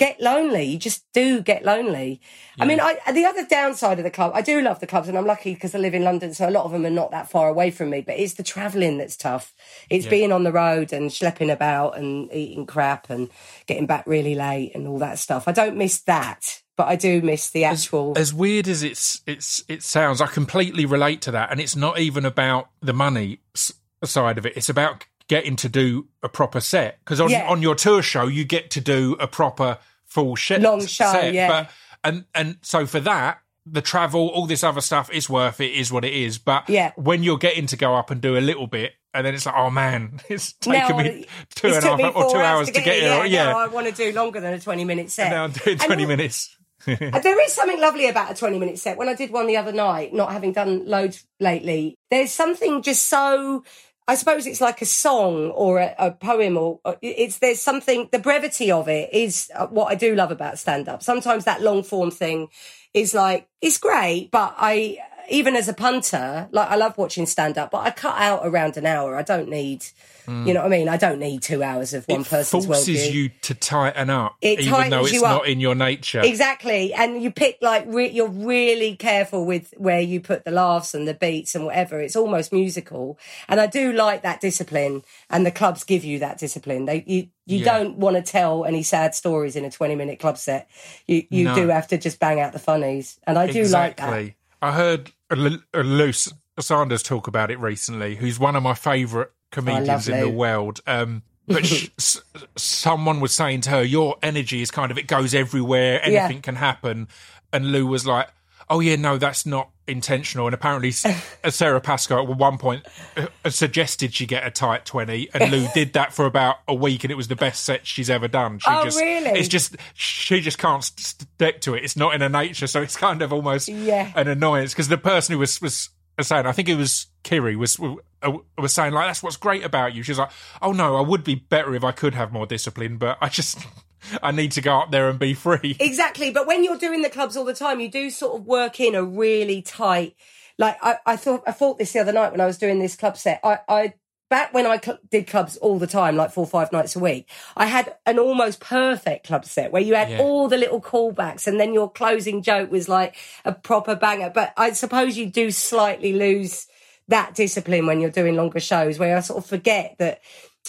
get 0.00 0.18
lonely. 0.20 0.64
You 0.64 0.78
just 0.78 1.04
do 1.12 1.42
get 1.42 1.62
lonely. 1.64 2.20
I 2.58 2.64
mean, 2.64 2.80
I, 2.80 2.98
the 3.12 3.26
other 3.26 3.46
downside 3.46 3.98
of 3.98 4.04
the 4.04 4.10
club, 4.10 4.32
I 4.34 4.40
do 4.42 4.60
love 4.62 4.80
the 4.80 4.86
clubs, 4.86 5.08
and 5.08 5.16
I'm 5.16 5.26
lucky 5.26 5.52
because 5.54 5.74
I 5.74 5.78
live 5.78 5.94
in 5.94 6.02
London, 6.02 6.32
so 6.34 6.48
a 6.48 6.50
lot 6.50 6.64
of 6.64 6.72
them 6.72 6.84
are 6.86 6.90
not 6.90 7.10
that 7.12 7.30
far 7.30 7.48
away 7.48 7.70
from 7.70 7.90
me. 7.90 8.00
But 8.00 8.18
it's 8.18 8.34
the 8.34 8.42
travelling 8.42 8.96
that's 8.98 9.16
tough. 9.16 9.54
It's 9.90 10.06
being 10.06 10.32
on 10.32 10.42
the 10.42 10.52
road 10.52 10.92
and 10.92 11.10
schlepping 11.10 11.52
about 11.52 11.96
and 11.98 12.32
eating 12.32 12.64
crap 12.66 13.10
and 13.10 13.28
getting 13.66 13.86
back 13.86 14.04
really 14.06 14.34
late 14.34 14.72
and 14.74 14.88
all 14.88 14.98
that 14.98 15.18
stuff. 15.18 15.46
I 15.46 15.52
don't 15.52 15.76
miss 15.76 16.00
that, 16.02 16.62
but 16.76 16.88
I 16.88 16.96
do 16.96 17.20
miss 17.20 17.50
the 17.50 17.64
actual. 17.64 18.14
As 18.16 18.32
weird 18.32 18.68
as 18.68 18.82
it's 18.82 19.20
it's 19.26 19.62
it 19.68 19.82
sounds, 19.82 20.20
I 20.22 20.26
completely 20.26 20.86
relate 20.86 21.20
to 21.22 21.30
that, 21.32 21.50
and 21.50 21.60
it's 21.60 21.76
not 21.76 21.98
even 21.98 22.24
about 22.24 22.70
the 22.80 22.94
money 22.94 23.40
s- 23.54 23.72
side 24.02 24.38
of 24.38 24.46
it. 24.46 24.54
It's 24.56 24.70
about 24.70 25.04
getting 25.28 25.54
to 25.54 25.68
do 25.68 26.08
a 26.24 26.28
proper 26.28 26.58
set 26.60 26.98
because 27.04 27.20
on 27.20 27.30
Yeah. 27.30 27.46
on 27.48 27.62
your 27.62 27.76
tour 27.76 28.02
show 28.02 28.26
you 28.26 28.44
get 28.44 28.68
to 28.72 28.80
do 28.80 29.16
a 29.20 29.28
proper 29.28 29.78
full 30.10 30.36
sh- 30.36 30.58
Long 30.58 30.80
show, 30.86 31.10
set. 31.10 31.32
yeah. 31.32 31.48
But 31.48 31.70
and 32.04 32.24
and 32.34 32.56
so 32.62 32.84
for 32.86 33.00
that. 33.00 33.38
The 33.66 33.82
travel, 33.82 34.28
all 34.28 34.46
this 34.46 34.64
other 34.64 34.80
stuff 34.80 35.12
is 35.12 35.28
worth 35.28 35.60
it, 35.60 35.72
is 35.72 35.92
what 35.92 36.02
it 36.04 36.14
is. 36.14 36.38
But 36.38 36.68
Yeah. 36.68 36.92
when 36.96 37.22
you're 37.22 37.36
getting 37.38 37.66
to 37.66 37.76
go 37.76 37.94
up 37.94 38.10
and 38.10 38.18
do 38.20 38.36
a 38.38 38.40
little 38.40 38.66
bit, 38.66 38.92
and 39.12 39.24
then 39.24 39.34
it's 39.34 39.44
like, 39.44 39.54
oh 39.54 39.68
man, 39.70 40.18
it's 40.30 40.54
taken 40.54 40.96
Now, 40.96 41.02
me 41.02 41.26
two 41.54 41.68
it's 41.68 41.76
and 41.76 42.00
a 42.00 42.02
half 42.04 42.16
or 42.16 42.24
two 42.24 42.30
four 42.30 42.42
hours 42.42 42.68
to 42.68 42.72
get, 42.80 42.84
here. 43.00 43.12
here. 43.16 43.26
Yeah, 43.26 43.44
now 43.52 43.58
I 43.58 43.66
want 43.68 43.86
to 43.86 43.92
do 43.92 44.12
longer 44.12 44.40
than 44.40 44.54
a 44.54 44.58
20 44.58 44.84
minute 44.84 45.10
set. 45.10 45.30
now 45.30 45.44
I'm 45.44 45.52
doing 45.52 45.76
20 45.76 46.02
all- 46.02 46.08
minutes. 46.08 46.56
There 46.86 47.44
is 47.44 47.52
something 47.52 47.78
lovely 47.78 48.08
about 48.08 48.32
a 48.32 48.34
20 48.34 48.58
minute 48.58 48.78
set. 48.78 48.96
When 48.96 49.10
I 49.10 49.14
did 49.14 49.30
one 49.30 49.46
the 49.46 49.58
other 49.58 49.72
night, 49.72 50.14
not 50.14 50.32
having 50.32 50.52
done 50.52 50.86
loads 50.86 51.24
lately, 51.38 51.94
there's 52.10 52.32
something 52.32 52.80
just 52.82 53.08
so. 53.10 53.62
I 54.10 54.16
suppose 54.16 54.44
it's 54.44 54.60
like 54.60 54.82
a 54.82 54.86
song 54.86 55.50
or 55.50 55.78
a, 55.78 55.94
a 55.96 56.10
poem, 56.10 56.56
or 56.56 56.80
or 56.84 56.96
it's 57.00 57.38
there's 57.38 57.62
something. 57.62 58.08
The 58.10 58.18
brevity 58.18 58.72
of 58.72 58.88
it 58.88 59.08
is 59.14 59.52
uh, 59.54 59.68
what 59.68 59.86
I 59.86 59.94
do 59.94 60.16
love 60.16 60.32
about 60.32 60.58
stand 60.58 60.88
up. 60.88 61.00
Sometimes 61.00 61.44
that 61.44 61.62
long 61.62 61.84
form 61.84 62.10
thing 62.10 62.48
is 62.92 63.14
like 63.14 63.46
it's 63.60 63.78
great, 63.78 64.32
but 64.32 64.56
I 64.58 64.98
even 65.30 65.56
as 65.56 65.68
a 65.68 65.72
punter, 65.72 66.48
like 66.52 66.68
I 66.70 66.76
love 66.76 66.98
watching 66.98 67.24
stand 67.26 67.56
up, 67.56 67.70
but 67.70 67.78
I 67.86 67.90
cut 67.90 68.18
out 68.18 68.40
around 68.44 68.76
an 68.76 68.84
hour. 68.86 69.16
I 69.16 69.22
don't 69.22 69.48
need, 69.48 69.84
you 70.28 70.52
know 70.54 70.60
what 70.60 70.66
I 70.66 70.68
mean. 70.68 70.88
I 70.88 70.96
don't 70.96 71.18
need 71.18 71.42
two 71.42 71.62
hours 71.62 71.92
of 71.94 72.04
one 72.06 72.20
it 72.20 72.26
person's 72.28 72.66
forces 72.66 72.88
worldview. 73.00 73.12
you 73.12 73.28
to 73.42 73.54
tighten 73.54 74.10
up, 74.10 74.36
It 74.42 74.60
even 74.60 74.90
though 74.90 75.00
it's 75.02 75.12
you 75.12 75.24
up. 75.24 75.38
not 75.42 75.46
in 75.48 75.58
your 75.60 75.74
nature. 75.74 76.20
Exactly, 76.20 76.92
and 76.94 77.22
you 77.22 77.30
pick 77.30 77.58
like 77.62 77.84
re- 77.88 78.10
you're 78.10 78.28
really 78.28 78.94
careful 78.96 79.44
with 79.44 79.72
where 79.76 80.00
you 80.00 80.20
put 80.20 80.44
the 80.44 80.50
laughs 80.52 80.94
and 80.94 81.08
the 81.08 81.14
beats 81.14 81.54
and 81.54 81.64
whatever. 81.66 82.00
It's 82.00 82.16
almost 82.16 82.52
musical, 82.52 83.18
and 83.48 83.60
I 83.60 83.66
do 83.66 83.92
like 83.92 84.22
that 84.22 84.40
discipline. 84.40 85.02
And 85.30 85.46
the 85.46 85.50
clubs 85.50 85.84
give 85.84 86.04
you 86.04 86.18
that 86.20 86.38
discipline. 86.38 86.84
They 86.86 87.04
you 87.06 87.28
you 87.46 87.58
Yeah. 87.58 87.78
don't 87.78 87.96
want 87.98 88.16
to 88.16 88.22
tell 88.22 88.64
any 88.64 88.82
sad 88.82 89.14
stories 89.14 89.56
in 89.56 89.64
a 89.64 89.70
twenty 89.70 89.94
minute 89.96 90.18
club 90.20 90.38
set. 90.38 90.68
You 91.06 91.24
you 91.30 91.44
No. 91.46 91.54
do 91.54 91.68
have 91.68 91.88
to 91.88 91.98
just 91.98 92.18
bang 92.20 92.40
out 92.40 92.52
the 92.52 92.58
funnies, 92.58 93.18
and 93.26 93.38
I 93.38 93.46
do 93.50 93.64
like 93.64 93.96
that. 93.96 94.32
I 94.62 94.72
heard 94.72 95.10
Lou 95.30 96.12
Sanders 96.58 97.02
talk 97.02 97.26
about 97.26 97.50
it 97.50 97.58
recently, 97.58 98.16
who's 98.16 98.38
one 98.38 98.56
of 98.56 98.62
my 98.62 98.74
favourite 98.74 99.28
comedians 99.52 100.08
in 100.08 100.20
the 100.20 100.30
world. 100.30 100.80
Um, 100.86 101.22
but 101.48 101.64
sh- 101.66 101.88
s- 101.98 102.22
someone 102.56 103.20
was 103.20 103.32
saying 103.34 103.62
to 103.62 103.70
her, 103.70 103.82
"Your 103.82 104.16
energy 104.22 104.62
is 104.62 104.70
kind 104.70 104.90
of 104.90 104.98
it 104.98 105.06
goes 105.06 105.34
everywhere. 105.34 106.00
Yeah. 106.04 106.24
Anything 106.24 106.42
can 106.42 106.56
happen." 106.56 107.08
And 107.52 107.72
Lou 107.72 107.86
was 107.86 108.06
like, 108.06 108.28
"Oh 108.70 108.80
yeah, 108.80 108.96
no, 108.96 109.18
that's 109.18 109.44
not 109.44 109.68
intentional." 109.86 110.46
And 110.46 110.54
apparently, 110.54 110.92
uh, 111.44 111.50
Sara 111.50 111.80
Pascoe 111.80 112.22
at 112.22 112.28
one 112.38 112.56
point 112.56 112.86
uh, 113.16 113.26
uh, 113.44 113.50
suggested 113.50 114.14
she 114.14 114.24
get 114.24 114.46
a 114.46 114.50
tight 114.50 114.86
twenty, 114.86 115.28
and 115.34 115.50
Lou 115.52 115.66
did 115.74 115.92
that 115.92 116.14
for 116.14 116.24
about 116.24 116.56
a 116.66 116.74
week, 116.74 117.04
and 117.04 117.10
it 117.10 117.16
was 117.16 117.28
the 117.28 117.36
best 117.36 117.64
set 117.64 117.86
she's 117.86 118.08
ever 118.08 118.28
done. 118.28 118.58
She 118.60 118.70
Oh, 118.70 118.84
just, 118.84 118.98
really? 119.00 119.30
It's 119.38 119.48
just 119.48 119.76
she 119.94 120.40
just 120.40 120.56
can't 120.58 120.82
stick 120.84 121.60
to 121.62 121.74
it. 121.74 121.84
It's 121.84 121.96
not 121.96 122.14
in 122.14 122.22
her 122.22 122.28
nature, 122.30 122.66
so 122.66 122.80
it's 122.80 122.96
kind 122.96 123.20
of 123.20 123.32
almost 123.32 123.68
Yeah. 123.68 124.12
an 124.16 124.28
annoyance 124.28 124.72
because 124.72 124.88
the 124.88 124.96
person 124.98 125.34
who 125.34 125.38
was 125.40 125.60
was 125.60 125.90
saying, 126.20 126.46
I 126.46 126.52
think 126.52 126.68
it 126.68 126.76
was 126.76 127.06
Kiri, 127.22 127.56
was 127.56 127.78
was 127.78 128.72
saying 128.74 128.92
like 128.92 129.08
that's 129.08 129.22
what's 129.22 129.36
great 129.36 129.64
about 129.64 129.94
you. 129.94 130.02
She's 130.02 130.18
like, 130.18 130.30
oh 130.62 130.72
no, 130.72 130.96
I 130.96 131.00
would 131.00 131.24
be 131.24 131.34
better 131.34 131.74
if 131.74 131.82
I 131.84 131.92
could 131.92 132.14
have 132.14 132.32
more 132.32 132.46
discipline, 132.46 132.98
but 132.98 133.18
I 133.20 133.28
just 133.28 133.58
I 134.22 134.30
need 134.32 134.52
to 134.52 134.60
go 134.60 134.78
up 134.80 134.90
there 134.90 135.08
and 135.08 135.18
be 135.18 135.34
free. 135.34 135.76
Exactly. 135.80 136.30
But 136.30 136.46
when 136.46 136.64
you're 136.64 136.78
doing 136.78 137.02
the 137.02 137.10
clubs 137.10 137.36
all 137.36 137.44
the 137.44 137.54
time, 137.54 137.80
you 137.80 137.90
do 137.90 138.10
sort 138.10 138.38
of 138.40 138.46
work 138.46 138.80
in 138.80 138.94
a 138.94 139.02
really 139.04 139.62
tight. 139.62 140.14
Like 140.58 140.76
I, 140.82 140.98
I 141.06 141.16
thought, 141.16 141.42
I 141.46 141.52
thought 141.52 141.78
this 141.78 141.92
the 141.92 142.00
other 142.00 142.12
night 142.12 142.32
when 142.32 142.40
I 142.40 142.46
was 142.46 142.58
doing 142.58 142.78
this 142.78 142.96
club 142.96 143.16
set. 143.16 143.40
I, 143.42 143.58
I 143.68 143.94
back 144.28 144.54
when 144.54 144.66
I 144.66 144.78
cl- 144.78 144.98
did 145.10 145.26
clubs 145.26 145.56
all 145.56 145.78
the 145.78 145.86
time, 145.86 146.16
like 146.16 146.30
four 146.32 146.44
or 146.44 146.46
five 146.46 146.70
nights 146.72 146.94
a 146.94 147.00
week. 147.00 147.28
I 147.56 147.66
had 147.66 147.96
an 148.06 148.18
almost 148.18 148.60
perfect 148.60 149.26
club 149.26 149.44
set 149.44 149.72
where 149.72 149.82
you 149.82 149.94
had 149.94 150.10
Yeah. 150.10 150.20
all 150.20 150.48
the 150.48 150.56
little 150.58 150.80
callbacks, 150.80 151.46
and 151.46 151.58
then 151.58 151.74
your 151.74 151.90
closing 151.90 152.42
joke 152.42 152.70
was 152.70 152.88
like 152.88 153.16
a 153.44 153.52
proper 153.52 153.96
banger. 153.96 154.30
But 154.32 154.52
I 154.56 154.72
suppose 154.72 155.16
you 155.16 155.30
do 155.30 155.50
slightly 155.50 156.12
lose 156.12 156.66
that 157.08 157.34
discipline 157.34 157.86
when 157.86 158.00
you're 158.00 158.10
doing 158.10 158.36
longer 158.36 158.60
shows, 158.60 158.98
where 158.98 159.16
I 159.16 159.20
sort 159.20 159.42
of 159.42 159.46
forget 159.48 159.96
that 159.98 160.20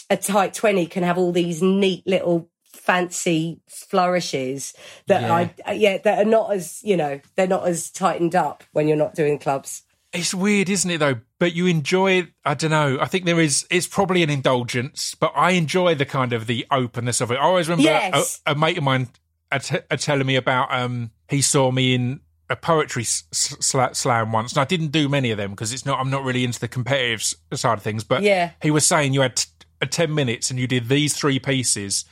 a 0.09 0.17
tight 0.17 0.53
20 0.53 0.87
can 0.87 1.03
have 1.03 1.17
all 1.17 1.31
these 1.31 1.61
neat 1.61 2.07
little 2.07 2.49
fancy 2.73 3.59
flourishes 3.67 4.73
that 5.07 5.21
Yeah. 5.21 5.49
I 5.65 5.71
yeah 5.73 5.97
that 5.99 6.19
are 6.19 6.29
not 6.29 6.51
as 6.53 6.79
you 6.83 6.97
know 6.97 7.19
they're 7.35 7.47
not 7.47 7.67
as 7.67 7.89
tightened 7.91 8.35
up 8.35 8.63
when 8.71 8.87
you're 8.87 8.97
not 8.97 9.15
doing 9.15 9.37
clubs. 9.39 9.83
It's 10.13 10.33
weird, 10.33 10.67
isn't 10.69 10.91
it, 10.91 10.97
though? 10.97 11.21
But 11.39 11.53
you 11.53 11.67
enjoy, 11.67 12.27
I 12.43 12.53
don't 12.53 12.71
know. 12.71 12.97
I 12.99 13.05
think 13.05 13.23
there 13.23 13.39
is, 13.39 13.65
it's 13.71 13.87
probably 13.87 14.23
an 14.23 14.29
indulgence, 14.29 15.15
but 15.15 15.31
I 15.37 15.51
enjoy 15.51 15.95
the 15.95 16.05
kind 16.05 16.33
of 16.33 16.47
the 16.47 16.65
openness 16.69 17.21
of 17.21 17.31
it. 17.31 17.35
I 17.35 17.43
always 17.43 17.69
remember 17.69 17.83
Yes. 17.89 18.41
a, 18.45 18.51
a 18.51 18.55
mate 18.55 18.77
of 18.77 18.83
mine 18.83 19.07
uh, 19.53 19.59
t- 19.59 19.77
uh, 19.89 19.95
telling 19.95 20.27
me 20.27 20.35
about, 20.35 20.67
um, 20.73 21.11
he 21.29 21.41
saw 21.41 21.71
me 21.71 21.95
in 21.95 22.19
a 22.49 22.57
poetry 22.57 23.03
s- 23.03 23.23
s- 23.31 23.55
slam 23.97 24.33
once, 24.33 24.51
and 24.51 24.59
I 24.59 24.65
didn't 24.65 24.89
do 24.91 25.07
many 25.07 25.31
of 25.31 25.37
them 25.37 25.51
because 25.51 25.71
it's 25.71 25.85
not, 25.85 25.97
I'm 25.97 26.09
not 26.09 26.25
really 26.25 26.43
into 26.43 26.59
the 26.59 26.67
competitive 26.67 27.21
s- 27.21 27.35
side 27.61 27.77
of 27.77 27.81
things, 27.81 28.03
but 28.03 28.21
Yeah. 28.21 28.51
he 28.61 28.69
was 28.69 28.85
saying 28.85 29.13
you 29.13 29.21
had 29.21 29.37
t- 29.37 29.47
uh, 29.81 29.85
10 29.85 30.13
minutes 30.13 30.49
and 30.51 30.59
you 30.59 30.67
did 30.67 30.89
these 30.89 31.13
three 31.15 31.39
pieces. 31.39 32.03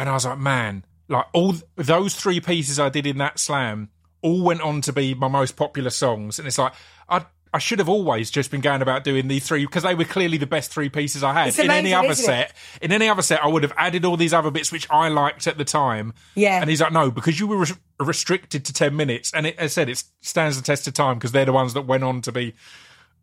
And 0.00 0.08
I 0.08 0.12
was 0.12 0.24
like, 0.24 0.38
man, 0.38 0.84
like 1.08 1.26
all 1.32 1.52
th- 1.52 1.64
those 1.76 2.14
three 2.14 2.40
pieces 2.40 2.78
I 2.78 2.88
did 2.88 3.06
in 3.06 3.18
that 3.18 3.38
slam 3.38 3.90
all 4.22 4.42
went 4.42 4.60
on 4.60 4.80
to 4.82 4.92
be 4.92 5.14
my 5.14 5.28
most 5.28 5.56
popular 5.56 5.90
songs. 5.90 6.38
And 6.38 6.46
it's 6.46 6.58
like, 6.58 6.72
I, 7.08 7.24
I 7.52 7.58
should 7.58 7.78
have 7.78 7.88
always 7.88 8.30
just 8.30 8.50
been 8.50 8.60
going 8.60 8.82
about 8.82 9.04
doing 9.04 9.28
these 9.28 9.46
three 9.46 9.64
because 9.64 9.82
they 9.82 9.94
were 9.94 10.04
clearly 10.04 10.36
the 10.36 10.46
best 10.46 10.70
three 10.70 10.88
pieces 10.88 11.22
I 11.22 11.32
had. 11.32 11.48
It's 11.48 11.58
in 11.58 11.70
any 11.70 11.94
other 11.94 12.08
isn't 12.08 12.24
it? 12.24 12.26
set, 12.26 12.54
in 12.82 12.92
any 12.92 13.08
other 13.08 13.22
set, 13.22 13.42
I 13.42 13.48
would 13.48 13.62
have 13.62 13.72
added 13.76 14.04
all 14.04 14.16
these 14.16 14.34
other 14.34 14.50
bits 14.50 14.70
which 14.70 14.86
I 14.90 15.08
liked 15.08 15.46
at 15.46 15.56
the 15.56 15.64
time. 15.64 16.12
Yeah. 16.34 16.60
And 16.60 16.68
he's 16.68 16.80
like, 16.80 16.92
no, 16.92 17.10
because 17.10 17.40
you 17.40 17.46
were 17.46 17.58
res- 17.58 17.78
restricted 17.98 18.64
to 18.66 18.72
10 18.72 18.94
minutes. 18.94 19.32
And 19.32 19.46
it, 19.46 19.56
as 19.58 19.72
I 19.72 19.74
said, 19.74 19.88
it 19.88 20.02
stands 20.20 20.56
the 20.56 20.62
test 20.62 20.86
of 20.88 20.94
time 20.94 21.14
because 21.14 21.32
they're 21.32 21.44
the 21.44 21.52
ones 21.52 21.74
that 21.74 21.82
went 21.82 22.04
on 22.04 22.20
to 22.22 22.32
be 22.32 22.54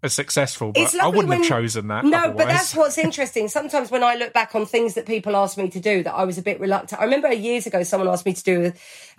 as 0.05 0.13
successful. 0.13 0.71
But 0.71 0.95
I 0.95 1.07
wouldn't 1.07 1.27
when- 1.27 1.39
have 1.39 1.47
chosen 1.47 1.87
that. 1.89 2.05
No, 2.05 2.31
but 2.31 2.47
that's 2.47 2.73
what's 2.73 2.97
interesting. 2.97 3.47
Sometimes 3.49 3.91
when 3.91 4.03
I 4.03 4.15
look 4.15 4.31
back 4.31 4.55
on 4.55 4.65
things 4.65 4.93
that 4.93 5.05
people 5.05 5.35
asked 5.35 5.57
me 5.57 5.67
to 5.69 5.79
do 5.79 6.03
that 6.03 6.13
I 6.13 6.23
was 6.23 6.37
a 6.37 6.41
bit 6.41 6.59
reluctant. 6.59 7.01
I 7.01 7.03
remember 7.03 7.31
years 7.33 7.65
ago 7.67 7.83
someone 7.83 8.07
asked 8.09 8.25
me 8.25 8.33
to 8.33 8.43
do 8.43 8.65
a, 8.67 8.73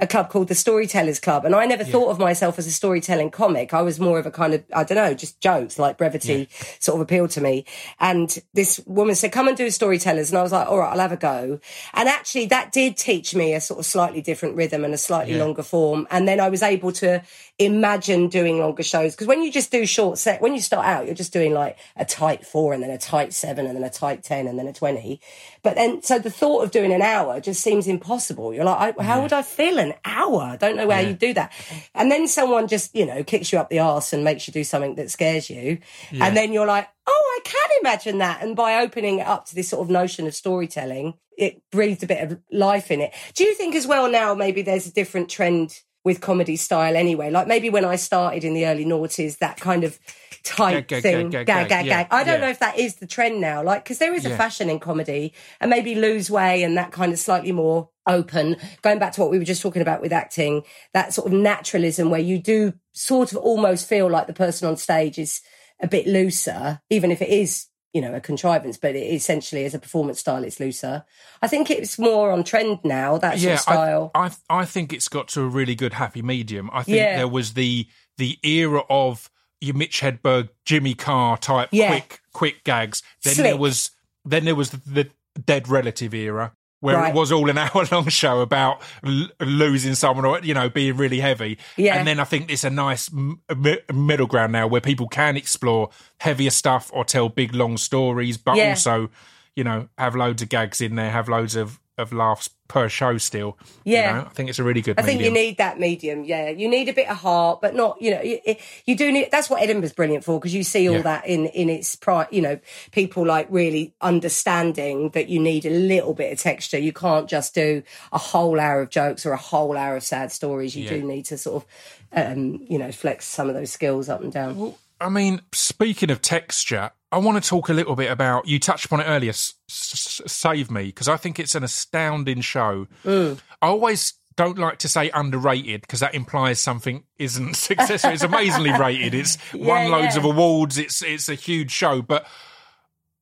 a 0.05 0.07
club 0.07 0.31
called 0.31 0.49
the 0.49 0.55
Storytellers 0.55 1.21
Club, 1.21 1.45
and 1.45 1.55
I 1.55 1.67
never 1.67 1.85
thought 1.85 2.09
of 2.09 2.19
myself 2.19 2.59
as 2.59 2.67
a 2.67 2.73
storytelling 2.73 3.31
comic. 3.31 3.75
I 3.75 3.83
was 3.83 4.01
more 4.01 4.19
of 4.19 4.25
a 4.27 4.31
kind 4.31 4.55
of 4.55 4.65
I 4.75 4.85
don't 4.85 4.97
know, 4.97 5.13
just 5.15 5.41
jokes 5.41 5.79
like 5.79 5.99
brevity 5.99 6.49
sort 6.79 6.95
of 6.97 7.01
appealed 7.03 7.31
to 7.31 7.41
me. 7.41 7.65
And 8.01 8.39
this 8.55 8.81
woman 8.87 9.15
said, 9.15 9.33
"Come 9.33 9.49
and 9.49 9.57
do 9.57 9.67
a 9.67 9.71
Storytellers," 9.71 10.31
and 10.31 10.39
I 10.39 10.43
was 10.43 10.53
like, 10.53 10.69
"All 10.69 10.79
right, 10.79 10.93
I'll 10.93 11.01
have 11.01 11.13
a 11.13 11.17
go." 11.17 11.61
And 11.95 12.09
actually, 12.09 12.47
that 12.47 12.73
did 12.73 12.97
teach 12.97 13.35
me 13.35 13.55
a 13.55 13.61
sort 13.61 13.81
of 13.81 13.87
slightly 13.87 14.21
different 14.21 14.57
rhythm 14.57 14.85
and 14.85 14.95
a 14.95 14.99
slightly 14.99 15.35
Yeah. 15.35 15.45
longer 15.45 15.63
form. 15.63 16.07
And 16.11 16.29
then 16.29 16.41
I 16.41 16.49
was 16.49 16.63
able 16.63 16.93
to 16.93 17.23
imagine 17.59 18.29
doing 18.29 18.59
longer 18.59 18.83
shows 18.83 19.15
because 19.15 19.27
when 19.27 19.43
you 19.43 19.51
just 19.51 19.71
do 19.71 19.87
short 19.87 20.19
set, 20.19 20.43
when 20.43 20.55
you 20.55 20.61
start 20.61 20.87
out, 20.87 21.07
you're 21.07 21.15
just 21.15 21.33
doing 21.33 21.55
like 21.55 21.79
a 21.97 22.05
tight 22.05 22.47
four 22.47 22.75
and 22.75 22.83
then 22.83 22.91
a 22.91 22.99
tight 22.99 23.33
seven 23.33 23.67
and 23.67 23.75
then 23.75 23.83
a 23.83 23.91
tight 23.91 24.23
10 24.23 24.47
and 24.47 24.59
then 24.59 24.67
a 24.67 24.73
20. 24.73 25.21
But 25.63 25.75
then, 25.75 26.03
so 26.03 26.19
the 26.19 26.31
thought 26.31 26.65
of 26.65 26.71
doing 26.71 26.93
an 26.93 27.01
hour 27.01 27.41
just 27.41 27.63
seems 27.63 27.89
impossible. 27.89 28.53
You're 28.53 28.65
like, 28.65 28.99
I, 28.99 29.03
how 29.03 29.23
would 29.23 29.33
I 29.33 29.43
fill 29.43 29.79
an 29.79 29.95
hour? 30.05 30.43
I 30.43 30.57
don't 30.57 30.77
know 30.77 30.91
how 30.91 31.01
you 31.01 31.15
do 31.15 31.33
that. 31.35 31.53
And 31.95 32.11
then 32.11 32.29
someone 32.29 32.69
just, 32.69 32.95
you 32.95 33.07
know, 33.07 33.25
kicks 33.25 33.53
you 33.53 33.59
up 33.59 33.71
the 33.71 33.79
arse 33.79 34.13
and 34.13 34.23
makes 34.23 34.47
you 34.47 34.53
do 34.53 34.65
something 34.65 34.97
that 34.97 35.11
scares 35.11 35.49
you. 35.49 35.79
And 36.21 36.37
then 36.37 36.53
you're 36.53 36.67
like, 36.67 36.89
oh, 37.07 37.41
I 37.41 37.49
can 37.49 37.71
imagine 37.81 38.19
that. 38.19 38.43
And 38.43 38.55
by 38.55 38.81
opening 38.81 39.21
it 39.21 39.27
up 39.27 39.47
to 39.47 39.55
this 39.55 39.69
sort 39.69 39.83
of 39.83 39.91
notion 39.91 40.27
of 40.27 40.35
storytelling, 40.35 41.15
it 41.39 41.63
breathed 41.71 42.03
a 42.03 42.07
bit 42.07 42.23
of 42.23 42.39
life 42.53 42.91
in 42.91 43.01
it. 43.01 43.15
Do 43.35 43.45
you 43.45 43.55
think 43.55 43.75
as 43.75 43.87
well 43.87 44.11
now 44.11 44.35
maybe 44.35 44.63
there's 44.63 44.87
a 44.87 44.93
different 44.93 45.29
trend 45.29 45.81
with 46.07 46.21
comedy 46.21 46.55
style 46.55 46.97
anyway? 46.97 47.31
Like 47.31 47.49
maybe 47.49 47.69
when 47.69 47.85
I 47.85 47.97
started 47.97 48.45
in 48.45 48.55
the 48.55 48.65
early 48.67 48.85
noughties, 48.85 49.39
that 49.39 49.59
kind 49.59 49.83
of 49.83 49.99
tight 50.45 50.87
Gag, 50.87 51.03
thing, 51.03 51.31
gag, 51.31 51.49
gag, 51.49 51.69
gag, 51.69 51.85
yeah. 51.85 52.07
I 52.13 52.23
don't 52.23 52.35
yeah. 52.35 52.47
know 52.47 52.49
if 52.49 52.61
that 52.61 52.79
is 52.79 52.95
the 52.95 53.09
trend 53.09 53.41
now, 53.41 53.65
like, 53.65 53.83
because 53.83 53.99
there 53.99 54.15
is 54.15 54.25
a 54.25 54.37
fashion 54.37 54.71
in 54.71 54.79
comedy 54.79 55.35
and 55.61 55.69
maybe 55.69 55.97
lose 55.97 56.31
way 56.31 56.63
and 56.63 56.77
that 56.77 56.93
kind 56.93 57.13
of 57.13 57.19
slightly 57.19 57.51
more 57.51 57.91
open. 58.07 58.57
Going 58.83 59.01
back 59.01 59.15
to 59.15 59.21
what 59.21 59.33
we 59.33 59.39
were 59.39 59.45
just 59.45 59.63
talking 59.63 59.83
about 59.83 60.01
with 60.01 60.13
acting, 60.13 60.63
that 60.95 61.13
sort 61.13 61.27
of 61.27 61.33
naturalism 61.33 62.09
where 62.09 62.21
you 62.21 62.39
do 62.39 62.73
sort 62.93 63.33
of 63.33 63.39
almost 63.39 63.89
feel 63.89 64.09
like 64.09 64.29
the 64.29 64.33
person 64.33 64.69
on 64.69 64.77
stage 64.77 65.19
is 65.19 65.43
a 65.81 65.89
bit 65.89 66.07
looser, 66.07 66.81
even 66.89 67.11
if 67.11 67.21
it 67.21 67.31
is, 67.31 67.67
you 67.97 68.03
know, 68.03 68.15
a 68.15 68.21
contrivance, 68.21 68.77
but 68.77 68.95
it 68.95 69.07
essentially 69.15 69.65
as 69.65 69.73
a 69.75 69.79
performance 69.79 70.21
style, 70.21 70.45
it's 70.45 70.61
looser. 70.61 71.05
I 71.41 71.49
think 71.49 71.71
it's 71.71 71.99
more 71.99 72.31
on 72.31 72.45
trend 72.45 72.81
now, 72.85 73.17
that 73.17 73.43
of 73.43 73.59
style. 73.61 74.11
I, 74.15 74.27
I 74.51 74.61
I 74.61 74.65
think 74.67 74.93
it's 74.93 75.09
got 75.09 75.29
to 75.29 75.41
a 75.41 75.47
really 75.49 75.75
good 75.75 75.95
happy 75.95 76.21
medium. 76.21 76.69
I 76.75 76.83
think 76.83 76.97
Yeah. 76.99 77.17
there 77.17 77.29
was 77.39 77.55
the 77.55 77.87
the 78.19 78.39
era 78.43 78.83
of 78.91 79.31
your 79.63 79.75
Mitch 79.75 80.03
Hedberg, 80.03 80.51
Jimmy 80.67 80.93
Carr 80.95 81.39
type 81.39 81.71
Yeah. 81.73 81.89
quick 81.89 82.21
quick 82.35 82.65
gags. 82.65 83.03
Then 83.25 83.35
Slick. 83.35 83.45
there 83.47 83.57
was 83.57 83.91
then 84.27 84.45
there 84.45 84.55
was 84.55 84.71
the, 84.73 84.81
the 84.87 85.11
dead 85.41 85.67
relative 85.69 86.13
era 86.13 86.53
where 86.87 86.97
Right. 86.97 87.09
it 87.11 87.15
was 87.17 87.33
all 87.33 87.51
an 87.51 87.59
hour 87.65 87.85
long 87.93 88.09
show 88.09 88.41
about 88.41 88.81
l- 89.05 89.29
losing 89.41 89.95
someone 89.97 90.25
or 90.25 90.39
you 90.41 90.55
know 90.55 90.69
being 90.71 90.97
really 90.97 91.21
heavy. 91.21 91.59
Yeah. 91.77 91.97
And 91.97 92.07
then 92.07 92.21
I 92.21 92.25
think 92.25 92.51
it's 92.51 92.65
a 92.65 92.71
nice 92.71 93.13
m- 93.13 93.41
mi- 93.57 93.81
middle 93.93 94.27
ground 94.29 94.53
now 94.53 94.67
where 94.69 94.81
people 94.81 95.09
can 95.09 95.37
explore 95.37 95.91
heavier 96.21 96.51
stuff 96.51 96.91
or 96.95 97.05
tell 97.05 97.29
big 97.29 97.55
long 97.55 97.77
stories, 97.77 98.37
but 98.39 98.57
Yeah. 98.57 98.71
also 98.71 99.11
you 99.57 99.65
know 99.65 99.89
have 99.99 100.15
loads 100.15 100.43
of 100.43 100.49
gags 100.49 100.81
in 100.81 100.95
there, 100.97 101.11
have 101.11 101.29
loads 101.29 101.57
of 101.57 101.81
of 101.99 102.13
laughs 102.13 102.51
per 102.69 102.89
show 102.89 103.17
still. 103.17 103.57
You 103.85 103.95
Yeah. 103.95 104.13
know, 104.13 104.21
I 104.23 104.29
think 104.31 104.49
it's 104.51 104.59
a 104.59 104.65
really 104.65 104.83
good 104.83 104.99
I 104.99 105.03
think 105.03 105.23
you 105.23 105.31
need 105.31 105.57
that 105.59 105.79
medium. 105.79 106.25
Yeah, 106.25 106.51
you 106.51 106.69
need 106.69 106.89
a 106.89 106.93
bit 106.93 107.09
of 107.09 107.17
heart, 107.19 107.61
but 107.61 107.75
not 107.75 108.01
you 108.03 108.11
know 108.11 108.21
you, 108.23 108.39
you 108.85 108.97
do 108.97 109.11
need. 109.13 109.31
That's 109.31 109.49
what 109.49 109.63
Edinburgh's 109.63 109.93
brilliant 109.93 110.25
for 110.25 110.39
because 110.39 110.55
you 110.55 110.63
see 110.65 110.89
all 110.89 110.97
Yeah. 110.97 111.03
that 111.03 111.27
in 111.27 111.47
in 111.47 111.69
its 111.71 111.95
pri 111.97 112.27
You 112.31 112.43
know, 112.43 112.59
people 112.91 113.25
like 113.25 113.47
really 113.51 113.95
understanding 114.01 115.11
that 115.11 115.29
you 115.29 115.41
need 115.41 115.65
a 115.65 115.71
little 115.71 116.13
bit 116.15 116.33
of 116.33 116.39
texture. 116.39 116.79
You 116.79 116.93
can't 116.93 117.29
just 117.29 117.55
do 117.55 117.83
a 118.13 118.19
whole 118.19 118.61
hour 118.61 118.83
of 118.83 118.91
jokes 118.91 119.25
or 119.25 119.33
a 119.33 119.37
whole 119.39 119.77
hour 119.77 119.97
of 119.97 120.03
sad 120.05 120.33
stories. 120.33 120.77
You 120.77 120.85
Yeah. 120.85 120.91
do 120.91 121.03
need 121.03 121.25
to 121.27 121.39
sort 121.39 121.63
of 121.65 121.69
um, 122.13 122.65
you 122.69 122.79
know 122.79 122.93
flex 122.93 123.27
some 123.27 123.49
of 123.49 123.55
those 123.55 123.71
skills 123.71 124.09
up 124.09 124.23
and 124.23 124.33
down. 124.33 124.59
Well, 124.59 124.79
I 125.01 125.09
mean, 125.09 125.43
speaking 125.53 126.11
of 126.11 126.21
texture, 126.23 126.91
I 127.13 127.19
want 127.19 127.43
to 127.43 127.49
talk 127.49 127.69
a 127.69 127.73
little 127.73 127.95
bit 127.97 128.11
about. 128.11 128.47
You 128.49 128.59
touched 128.59 128.85
upon 128.87 129.01
it 129.01 129.05
earlier. 129.05 129.31
S- 129.31 129.55
S- 129.71 130.21
Save 130.27 130.71
Me, 130.71 130.87
because 130.87 131.09
I 131.09 131.17
think 131.17 131.39
it's 131.39 131.55
an 131.55 131.63
astounding 131.65 132.41
show. 132.41 132.87
Mm. 133.05 133.39
I 133.63 133.67
always 133.69 134.15
don't 134.37 134.59
like 134.59 134.79
to 134.81 134.89
say 134.89 135.09
underrated 135.11 135.81
because 135.81 136.01
that 136.01 136.15
implies 136.15 136.61
something 136.61 137.05
isn't 137.19 137.55
successful. 137.57 138.11
it's 138.11 138.23
amazingly 138.23 138.73
rated. 138.73 139.15
It's 139.15 139.39
won 139.55 139.91
loads 139.91 140.15
yeah. 140.15 140.19
of 140.21 140.25
awards. 140.25 140.79
It's 140.79 141.03
it's 141.03 141.29
a 141.29 141.35
huge 141.35 141.71
show, 141.71 142.03
but 142.03 142.27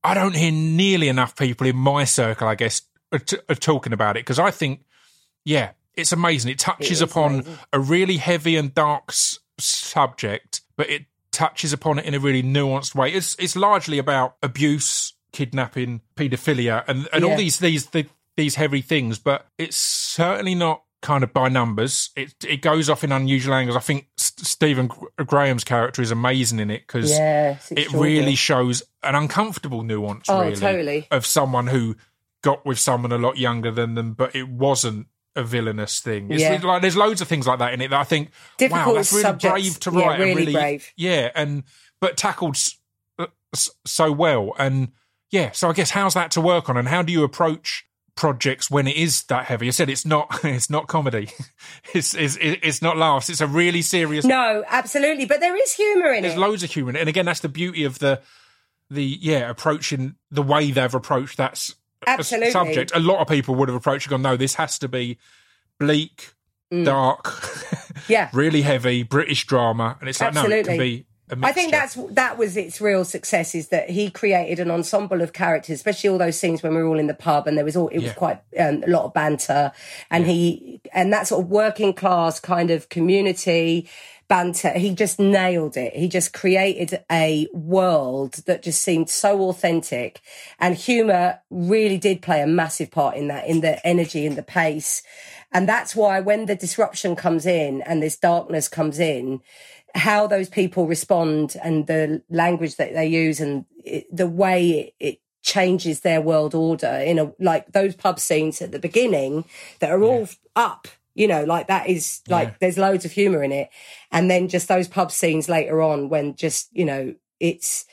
I 0.03 0.15
don't 0.15 0.35
hear 0.35 0.51
nearly 0.53 1.09
enough 1.09 1.37
people 1.37 1.67
in 1.67 1.77
my 1.77 2.05
circle, 2.05 2.49
I 2.49 2.55
guess, 2.57 2.83
are, 3.13 3.19
t- 3.19 3.39
are 3.49 3.55
talking 3.55 3.93
about 3.93 4.17
it 4.17 4.21
because 4.21 4.39
I 4.39 4.51
think, 4.51 4.85
yeah, 5.45 5.71
it's 5.95 6.13
amazing. 6.13 6.51
It 6.51 6.59
touches 6.59 6.91
is 6.91 7.01
upon 7.03 7.35
amazing. 7.35 7.59
a 7.73 7.81
really 7.81 8.17
heavy 8.17 8.57
and 8.57 8.75
dark 8.75 9.05
s- 9.11 9.39
subject, 9.59 10.63
but 10.77 10.91
it 10.91 11.05
touches 11.35 11.73
upon 11.73 11.99
it 11.99 12.07
in 12.07 12.15
a 12.15 12.19
really 12.19 12.43
nuanced 12.43 12.95
way. 12.95 13.13
It's 13.13 13.37
it's 13.39 13.57
largely 13.57 13.99
about 13.99 14.37
abuse, 14.43 15.13
kidnapping, 15.33 16.01
paedophilia, 16.17 16.85
and 16.89 17.09
and 17.13 17.25
all 17.25 17.37
these 17.37 17.59
these 17.59 17.87
the, 17.87 18.07
these 18.37 18.55
heavy 18.55 18.81
things. 18.81 19.19
But 19.19 19.47
it's 19.59 19.77
certainly 19.77 20.55
not 20.55 20.83
kind 21.03 21.23
of 21.23 21.35
by 21.35 21.49
numbers. 21.49 22.11
It 22.17 22.35
it 22.47 22.63
goes 22.63 22.89
off 22.89 23.05
in 23.05 23.13
unusual 23.13 23.55
angles. 23.55 23.77
I 23.77 23.81
think 23.81 24.09
Stephen 24.17 24.87
Gr- 24.87 25.23
Graham's 25.25 25.65
character 25.65 26.01
is 26.01 26.11
amazing 26.11 26.61
in 26.61 26.71
it 26.71 26.87
because 26.87 27.11
Yeah, 27.11 27.59
it 27.71 27.93
really 27.93 28.37
shows 28.37 28.83
an 29.03 29.15
uncomfortable 29.15 29.83
nuance. 29.83 30.27
Oh, 30.29 30.41
really, 30.41 30.57
totally. 30.57 31.07
of 31.11 31.27
someone 31.27 31.67
who 31.67 31.97
got 32.43 32.65
with 32.65 32.79
someone 32.79 33.13
a 33.13 33.19
lot 33.19 33.37
younger 33.37 33.71
than 33.71 33.95
them, 33.95 34.13
but 34.13 34.35
it 34.35 34.49
wasn't 34.49 35.09
a 35.37 35.43
villainous 35.45 36.01
thing. 36.01 36.31
It's 36.31 36.43
Yeah. 36.43 36.61
like 36.63 36.83
there's 36.83 36.97
loads 36.97 37.21
of 37.21 37.29
things 37.29 37.47
like 37.47 37.59
that 37.59 37.73
in 37.75 37.81
it 37.81 37.89
that 37.91 38.01
I 38.01 38.05
think, 38.05 38.29
wow, 38.29 38.35
Difficult 38.59 38.95
that's 38.97 39.13
really 39.13 39.23
subjects. 39.23 39.53
brave 39.63 39.81
to 39.81 39.91
Yeah, 39.93 40.07
write. 40.07 40.21
and 40.21 40.37
really 40.37 40.53
brave. 40.53 40.93
Yeah, 40.97 41.31
and 41.35 41.65
but 42.01 42.17
tackled 42.17 42.57
uh, 43.19 43.27
so 43.85 44.13
well, 44.13 44.53
and 44.59 44.89
yeah. 45.31 45.51
So 45.53 45.69
I 45.69 45.73
guess 45.73 45.91
how's 45.91 46.15
that 46.15 46.31
to 46.33 46.41
work 46.41 46.69
on, 46.69 46.77
and 46.77 46.89
how 46.89 47.03
do 47.03 47.13
you 47.13 47.25
approach? 47.25 47.85
projects 48.17 48.71
when 48.71 48.87
it 48.87 48.95
is 48.95 49.25
that 49.25 49.47
heavy. 49.47 49.67
I 49.67 49.71
said 49.71 49.91
it's 49.91 50.07
not 50.07 50.29
it's 50.45 50.71
not 50.71 50.87
comedy. 50.87 51.31
It's 51.93 52.15
it's 52.15 52.39
it's 52.41 52.81
not 52.81 52.97
laughs. 52.97 53.29
It's 53.29 53.41
a 53.41 53.47
really 53.49 53.83
serious 53.83 54.25
No, 54.25 54.63
absolutely, 54.69 55.25
but 55.27 55.41
there 55.41 55.57
is 55.57 55.73
humour 55.75 56.13
in 56.13 56.23
there's 56.23 56.35
it. 56.35 56.37
There's 56.37 56.39
loads 56.39 56.63
of 56.63 56.71
humour 56.71 56.91
in 56.91 56.97
it. 56.97 57.01
And 57.01 57.09
again, 57.09 57.27
that's 57.27 57.41
the 57.41 57.49
beauty 57.49 57.83
of 57.83 57.99
the 57.99 58.21
the 58.89 59.03
yeah 59.21 59.51
approaching 59.51 60.15
the 60.31 60.43
way 60.43 60.71
they've 60.71 60.95
approached 60.95 61.39
that 61.39 61.53
s- 61.55 61.75
Absolutely. 62.07 62.51
subject. 62.51 62.93
A 62.95 63.01
lot 63.01 63.21
of 63.21 63.29
people 63.29 63.55
would 63.57 63.69
have 63.69 63.77
approached 63.77 64.07
it. 64.07 64.11
Gone, 64.11 64.23
no, 64.23 64.37
this 64.37 64.55
has 64.55 64.79
to 64.81 64.89
be 64.89 65.19
bleak, 65.79 66.31
Mm. 66.73 66.87
dark, 66.87 67.31
yeah, 68.09 68.31
really 68.35 68.63
heavy 68.63 69.03
British 69.03 69.47
drama, 69.47 69.97
and 70.01 70.09
it's 70.09 70.21
like 70.21 70.33
no, 70.35 70.41
it 70.41 70.45
can 70.45 70.53
Absolutely. 70.53 70.79
be 70.79 71.07
a 71.31 71.37
I 71.47 71.53
think 71.53 71.73
that's 71.73 71.95
that 72.11 72.37
was 72.39 72.57
its 72.57 72.81
real 72.81 73.05
success 73.05 73.55
is 73.55 73.69
that 73.69 73.91
he 73.91 74.11
created 74.11 74.59
an 74.61 74.71
ensemble 74.71 75.21
of 75.21 75.33
characters, 75.35 75.75
especially 75.77 76.11
all 76.11 76.19
those 76.19 76.39
scenes 76.39 76.63
when 76.63 76.75
we 76.75 76.83
were 76.83 76.89
all 76.89 76.99
in 76.99 77.07
the 77.07 77.15
pub 77.15 77.47
and 77.47 77.57
there 77.59 77.65
was 77.65 77.77
all 77.77 77.89
it 77.89 77.97
was 77.99 78.07
Yeah. 78.07 78.13
quite 78.15 78.41
um, 78.59 78.83
a 78.83 78.89
lot 78.91 79.05
of 79.05 79.13
banter, 79.15 79.73
and 80.11 80.27
he 80.27 80.81
and 80.93 81.13
that 81.13 81.27
sort 81.29 81.45
of 81.45 81.51
working 81.51 81.93
class 81.93 82.41
kind 82.41 82.71
of 82.71 82.89
community 82.89 83.89
banter. 84.29 84.71
He 84.71 84.95
just 84.95 85.19
nailed 85.19 85.77
it. 85.77 85.95
He 85.95 86.09
just 86.09 86.33
created 86.33 87.05
a 87.11 87.49
world 87.53 88.35
that 88.47 88.63
just 88.63 88.83
seemed 88.83 89.11
so 89.11 89.49
authentic, 89.49 90.21
and 90.59 90.75
humor 90.75 91.41
really 91.51 91.99
did 91.99 92.23
play 92.23 92.41
a 92.41 92.47
massive 92.47 92.91
part 92.91 93.17
in 93.17 93.29
that, 93.29 93.47
in 93.47 93.61
the 93.61 93.85
energy 93.87 94.27
and 94.27 94.37
the 94.37 94.43
pace. 94.43 95.03
And 95.53 95.69
that's 95.69 95.95
why 95.95 96.21
when 96.21 96.47
the 96.47 96.57
disruption 96.57 97.15
comes 97.15 97.47
in 97.47 97.81
and 97.83 98.03
this 98.03 98.17
darkness 98.17 98.67
comes 98.69 98.99
in, 98.99 99.41
how 99.95 100.27
those 100.27 100.49
people 100.49 100.87
respond 100.87 101.57
and 101.63 101.87
the 101.87 102.23
language 102.29 102.77
that 102.77 102.95
they 102.95 103.07
use 103.07 103.41
and 103.41 103.65
it, 103.85 104.05
the 104.15 104.27
way 104.27 104.71
it, 104.71 104.95
it 104.99 105.19
changes 105.43 106.01
their 106.01 106.21
world 106.21 106.55
order 106.55 106.89
in 106.89 107.19
a 107.19 107.33
like 107.39 107.71
those 107.73 107.95
pub 107.95 108.19
scenes 108.19 108.63
at 108.63 108.73
the 108.73 108.79
beginning 108.79 109.45
that 109.79 109.91
are 109.91 110.03
all 110.03 110.29
up 110.57 110.89
you 111.15 111.29
know 111.29 111.45
like 111.45 111.69
that 111.69 111.89
is 111.89 112.21
like 112.29 112.49
Yeah. 112.49 112.55
there's 112.61 112.79
loads 112.79 113.05
of 113.05 113.13
humor 113.13 113.43
in 113.43 113.53
it 113.53 113.69
and 114.11 114.31
then 114.31 114.49
just 114.49 114.69
those 114.69 114.89
pub 114.89 115.11
scenes 115.13 115.49
later 115.49 115.81
on 115.81 116.09
when 116.09 116.35
just 116.37 116.69
you 116.73 116.85
know 116.85 117.15
it's 117.41 117.85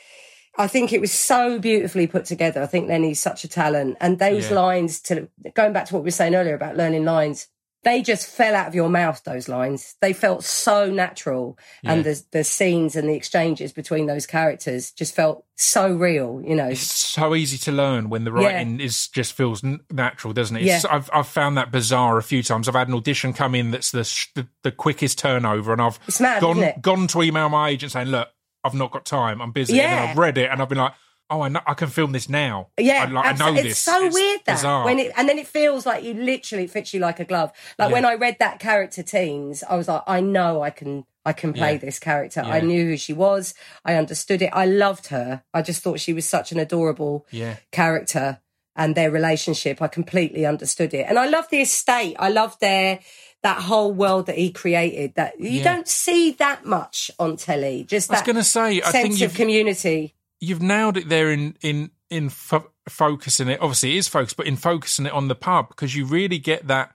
I 0.57 0.67
think 0.67 0.91
it 0.91 0.99
was 0.99 1.13
so 1.13 1.59
beautifully 1.59 2.07
put 2.07 2.25
together. 2.25 2.61
I 2.61 2.65
think 2.65 2.89
Lennie's 2.89 3.21
such 3.21 3.45
a 3.45 3.47
talent. 3.47 3.95
And 4.01 4.19
those 4.19 4.49
Yeah. 4.51 4.57
lines 4.59 4.99
to 5.03 5.29
going 5.53 5.71
back 5.71 5.85
to 5.85 5.93
what 5.93 6.03
we 6.03 6.07
were 6.07 6.11
saying 6.11 6.35
earlier 6.35 6.55
about 6.55 6.75
learning 6.75 7.05
lines, 7.05 7.47
they 7.83 8.01
just 8.03 8.27
fell 8.27 8.53
out 8.55 8.67
of 8.67 8.75
your 8.75 8.89
mouth, 8.89 9.23
those 9.23 9.49
lines. 9.49 9.95
They 10.01 10.13
felt 10.13 10.43
so 10.43 10.89
natural. 10.91 11.57
And 11.83 12.03
the 12.03 12.21
the 12.31 12.43
scenes 12.43 12.95
and 12.95 13.09
the 13.09 13.13
exchanges 13.15 13.73
between 13.73 14.05
those 14.05 14.25
characters 14.27 14.91
just 14.91 15.15
felt 15.15 15.45
so 15.55 15.91
real, 15.93 16.41
you 16.45 16.55
know. 16.55 16.67
It's 16.69 16.81
so 16.81 17.33
easy 17.35 17.57
to 17.59 17.71
learn 17.71 18.09
when 18.09 18.23
the 18.23 18.31
writing 18.31 18.79
is 18.79 19.07
just 19.07 19.33
feels 19.33 19.63
n- 19.63 19.79
natural, 19.91 20.33
doesn't 20.33 20.55
it? 20.57 20.63
It's, 20.65 20.83
Yeah. 20.83 20.93
I've 20.95 21.09
I've 21.13 21.27
found 21.27 21.57
that 21.57 21.71
bizarre 21.71 22.17
a 22.17 22.23
few 22.23 22.43
times. 22.43 22.67
I've 22.67 22.75
had 22.75 22.87
an 22.87 22.93
audition 22.93 23.33
come 23.33 23.55
in 23.55 23.71
that's 23.71 23.91
the 23.91 24.03
sh- 24.03 24.27
the, 24.35 24.47
the 24.63 24.71
quickest 24.71 25.17
turnover, 25.17 25.71
and 25.73 25.81
I've 25.81 25.99
mad, 26.19 26.41
gone 26.41 26.73
gone 26.81 27.07
to 27.07 27.23
email 27.23 27.49
my 27.49 27.69
agent 27.69 27.91
saying, 27.93 28.07
"Look, 28.09 28.27
I've 28.63 28.75
not 28.75 28.91
got 28.91 29.05
time. 29.05 29.41
I'm 29.41 29.51
busy." 29.51 29.79
And 29.79 29.91
Yeah. 29.91 30.09
I've 30.11 30.17
read 30.17 30.37
it, 30.37 30.49
and 30.51 30.61
I've 30.61 30.69
been 30.69 30.77
like, 30.77 30.93
"Oh, 31.31 31.41
I 31.41 31.47
know, 31.49 31.61
I 31.65 31.73
can 31.73 31.87
film 31.89 32.11
this 32.11 32.29
now." 32.29 32.67
Yeah, 32.77 33.05
I, 33.07 33.11
like, 33.11 33.25
I 33.25 33.29
know 33.29 33.29
absolutely. 33.29 33.61
this. 33.63 33.71
It's 33.71 33.79
so 33.79 34.09
weird 34.09 34.41
that 34.45 34.55
bizarre. 34.57 34.85
when 34.85 34.99
it 34.99 35.11
and 35.17 35.27
then 35.27 35.39
it 35.39 35.47
feels 35.47 35.85
like 35.85 36.03
you 36.03 36.13
literally 36.13 36.67
fits 36.67 36.93
you 36.93 36.99
like 36.99 37.19
a 37.19 37.25
glove. 37.25 37.51
Like 37.79 37.89
Yeah. 37.89 37.93
when 37.93 38.05
I 38.05 38.13
read 38.15 38.37
that 38.39 38.59
character 38.59 39.01
teens, 39.01 39.63
I 39.67 39.75
was 39.77 39.87
like, 39.87 40.03
I 40.05 40.21
know 40.21 40.61
I 40.61 40.69
can 40.69 41.05
I 41.25 41.33
can 41.33 41.53
play 41.53 41.73
Yeah. 41.73 41.77
this 41.79 41.99
character. 41.99 42.41
I 42.41 42.59
knew 42.61 42.83
who 42.85 42.97
she 42.97 43.13
was. 43.13 43.53
I 43.85 43.93
understood 43.95 44.41
it. 44.41 44.49
I 44.53 44.65
loved 44.65 45.07
her. 45.07 45.43
I 45.53 45.61
just 45.61 45.81
thought 45.83 45.99
she 45.99 46.13
was 46.13 46.27
such 46.27 46.51
an 46.51 46.59
adorable 46.59 47.25
yeah, 47.31 47.57
character 47.71 48.39
and 48.75 48.95
their 48.95 49.11
relationship. 49.11 49.81
I 49.81 49.87
completely 49.87 50.45
understood 50.45 50.93
it. 50.95 51.05
And 51.07 51.19
I 51.19 51.27
love 51.27 51.47
the 51.49 51.61
estate. 51.61 52.15
I 52.19 52.29
love 52.29 52.57
their 52.59 52.99
that 53.43 53.57
whole 53.63 53.91
world 53.91 54.27
that 54.27 54.37
he 54.37 54.51
created 54.51 55.15
that 55.15 55.39
you 55.39 55.49
Yeah. 55.49 55.63
don't 55.63 55.87
see 55.87 56.31
that 56.33 56.63
much 56.65 57.09
on 57.19 57.37
telly. 57.37 57.83
Just 57.83 58.09
I 58.11 58.13
was 58.15 58.21
going 58.21 58.35
to 58.35 58.43
say, 58.43 58.81
I 58.81 58.91
think 58.91 59.07
sense 59.07 59.19
you've 59.19 59.31
of 59.31 59.37
community. 59.37 60.13
You've 60.41 60.61
nailed 60.61 60.97
it 60.97 61.07
there 61.07 61.31
in 61.31 61.55
in 61.61 61.91
in 62.09 62.27
fo- 62.29 62.69
focusing 62.89 63.47
it. 63.47 63.61
Obviously, 63.61 63.93
it 63.95 63.99
is 63.99 64.07
focused, 64.09 64.35
but 64.35 64.47
in 64.47 64.57
focusing 64.57 65.05
it 65.05 65.13
on 65.13 65.29
the 65.29 65.35
pub 65.35 65.69
because 65.69 65.95
you 65.95 66.05
really 66.05 66.39
get 66.39 66.67
that 66.67 66.93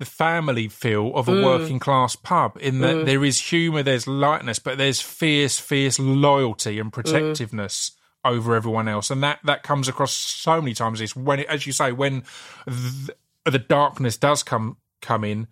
the 0.00 0.04
family 0.04 0.66
feel 0.66 1.14
of 1.14 1.28
a 1.28 1.32
Mm. 1.32 1.44
working 1.44 1.78
class 1.78 2.16
pub. 2.16 2.58
In 2.60 2.80
that 2.80 3.06
there 3.06 3.24
is 3.24 3.38
humour, 3.38 3.84
there's 3.84 4.08
lightness, 4.08 4.58
but 4.58 4.76
there's 4.76 5.00
fierce, 5.00 5.60
fierce 5.60 6.00
loyalty 6.00 6.80
and 6.80 6.92
protectiveness. 6.92 7.92
Over 8.26 8.54
everyone 8.54 8.88
else, 8.88 9.10
and 9.10 9.22
that 9.22 9.40
that 9.44 9.62
comes 9.62 9.86
across 9.86 10.14
so 10.14 10.58
many 10.58 10.72
times. 10.72 11.02
Is 11.02 11.14
when, 11.14 11.40
it, 11.40 11.46
as 11.46 11.66
you 11.66 11.74
say, 11.74 11.92
when 11.92 12.22
th- 12.66 13.10
the 13.44 13.58
darkness 13.58 14.16
does 14.16 14.42
come 14.42 14.78
come 15.02 15.24
in, 15.24 15.46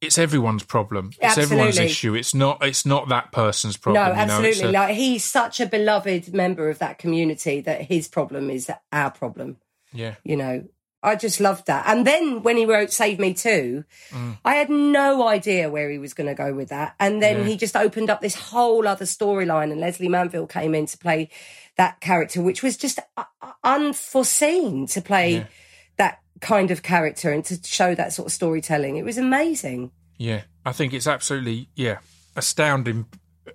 it's 0.00 0.18
everyone's 0.18 0.62
problem. 0.62 1.10
It's 1.20 1.38
everyone's 1.38 1.78
issue. 1.78 2.14
It's 2.14 2.34
not. 2.34 2.64
It's 2.64 2.86
not 2.86 3.08
that 3.08 3.32
person's 3.32 3.76
problem. 3.76 4.04
No, 4.04 4.10
you 4.10 4.26
know? 4.26 4.34
Absolutely. 4.34 4.68
a- 4.68 4.72
like 4.72 4.94
he's 4.94 5.24
such 5.24 5.60
a 5.60 5.66
beloved 5.66 6.32
member 6.32 6.68
of 6.70 6.78
that 6.78 6.98
community 6.98 7.60
that 7.62 7.82
his 7.82 8.08
problem 8.08 8.50
is 8.50 8.70
our 8.92 9.10
problem. 9.10 9.56
yeah, 9.92 10.14
You 10.22 10.36
know, 10.36 10.64
I 11.02 11.14
just 11.16 11.40
loved 11.40 11.66
that. 11.68 11.84
And 11.86 12.06
then 12.06 12.42
when 12.42 12.56
he 12.56 12.66
wrote 12.66 12.92
"Save 12.92 13.18
Me 13.18 13.32
Too," 13.34 13.84
Mm. 14.10 14.38
I 14.44 14.54
had 14.54 14.68
no 14.70 15.26
idea 15.28 15.70
where 15.70 15.88
he 15.90 15.98
was 15.98 16.12
going 16.14 16.26
to 16.26 16.34
go 16.34 16.52
with 16.52 16.68
that. 16.70 16.94
And 17.00 17.22
then 17.22 17.38
Yeah. 17.38 17.44
he 17.44 17.56
just 17.56 17.76
opened 17.76 18.10
up 18.10 18.20
this 18.20 18.34
whole 18.34 18.86
other 18.86 19.04
storyline, 19.04 19.70
and 19.72 19.80
Lesley 19.80 20.08
Manville 20.08 20.46
came 20.48 20.74
in 20.74 20.86
to 20.86 20.98
play 20.98 21.28
that 21.76 22.00
character, 22.00 22.42
which 22.42 22.62
was 22.62 22.76
just 22.76 22.98
uh, 23.16 23.24
uh, 23.40 23.52
unforeseen 23.64 24.86
to 24.88 25.00
play 25.00 25.32
Yeah. 25.34 25.44
That 25.98 26.20
kind 26.40 26.70
of 26.70 26.82
character 26.82 27.30
and 27.32 27.44
to 27.44 27.58
show 27.64 27.94
that 27.94 28.12
sort 28.12 28.26
of 28.26 28.32
storytelling. 28.32 28.96
It 28.96 29.04
was 29.04 29.18
amazing. 29.18 29.90
Yeah, 30.16 30.42
I 30.64 30.72
think 30.72 30.92
it's 30.92 31.06
absolutely 31.06 31.68
yeah 31.76 31.98
astounding 32.36 33.06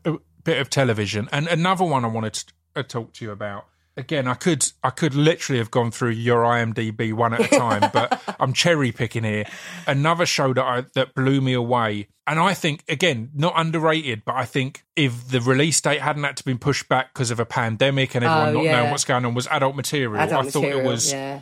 uh, 0.05 0.17
bit 0.43 0.59
of 0.59 0.69
television. 0.69 1.29
And 1.31 1.47
another 1.47 1.83
one 1.85 2.03
I 2.05 2.09
wanted 2.09 2.33
to 2.33 2.45
uh, 2.75 2.83
talk 2.83 3.13
to 3.13 3.25
you 3.25 3.31
about. 3.31 3.65
Again, 3.95 4.27
I 4.27 4.33
could 4.33 4.65
I 4.83 4.89
could 4.89 5.13
literally 5.13 5.59
have 5.59 5.69
gone 5.69 5.91
through 5.91 6.11
your 6.11 6.43
IMDb 6.43 7.13
one 7.13 7.33
at 7.35 7.41
a 7.41 7.47
time, 7.47 7.91
but 7.93 8.19
I'm 8.39 8.51
cherry 8.51 8.91
picking 8.91 9.23
here. 9.23 9.45
Another 9.85 10.25
show 10.25 10.51
that 10.53 10.63
I, 10.65 10.85
that 10.95 11.13
blew 11.13 11.41
me 11.41 11.53
away, 11.53 12.07
and 12.25 12.39
I 12.39 12.55
think 12.55 12.83
again 12.89 13.29
not 13.35 13.53
underrated, 13.55 14.23
but 14.25 14.33
I 14.33 14.45
think 14.45 14.83
if 14.95 15.27
the 15.27 15.41
release 15.41 15.79
date 15.79 16.01
hadn't 16.01 16.23
had 16.23 16.37
to 16.37 16.43
been 16.43 16.57
pushed 16.57 16.89
back 16.89 17.13
because 17.13 17.29
of 17.29 17.39
a 17.39 17.45
pandemic 17.45 18.15
and 18.15 18.25
everyone 18.25 18.49
Oh, 18.49 18.53
not 18.53 18.63
yeah. 18.63 18.77
knowing 18.77 18.91
what's 18.91 19.05
going 19.05 19.25
on, 19.25 19.35
was 19.35 19.45
Adult 19.47 19.75
Material. 19.75 20.19
Adult 20.19 20.47
I 20.47 20.49
thought 20.49 20.61
material, 20.63 20.79
it 20.79 20.91
was 20.91 21.11
yeah. 21.13 21.41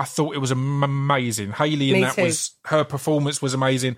I 0.00 0.04
thought 0.04 0.34
it 0.34 0.38
was 0.38 0.50
amazing. 0.50 1.52
Hayley 1.52 1.92
and 1.94 2.02
that 2.04 2.14
too. 2.16 2.22
was 2.24 2.52
her 2.66 2.84
performance 2.84 3.42
was 3.42 3.54
amazing. 3.54 3.96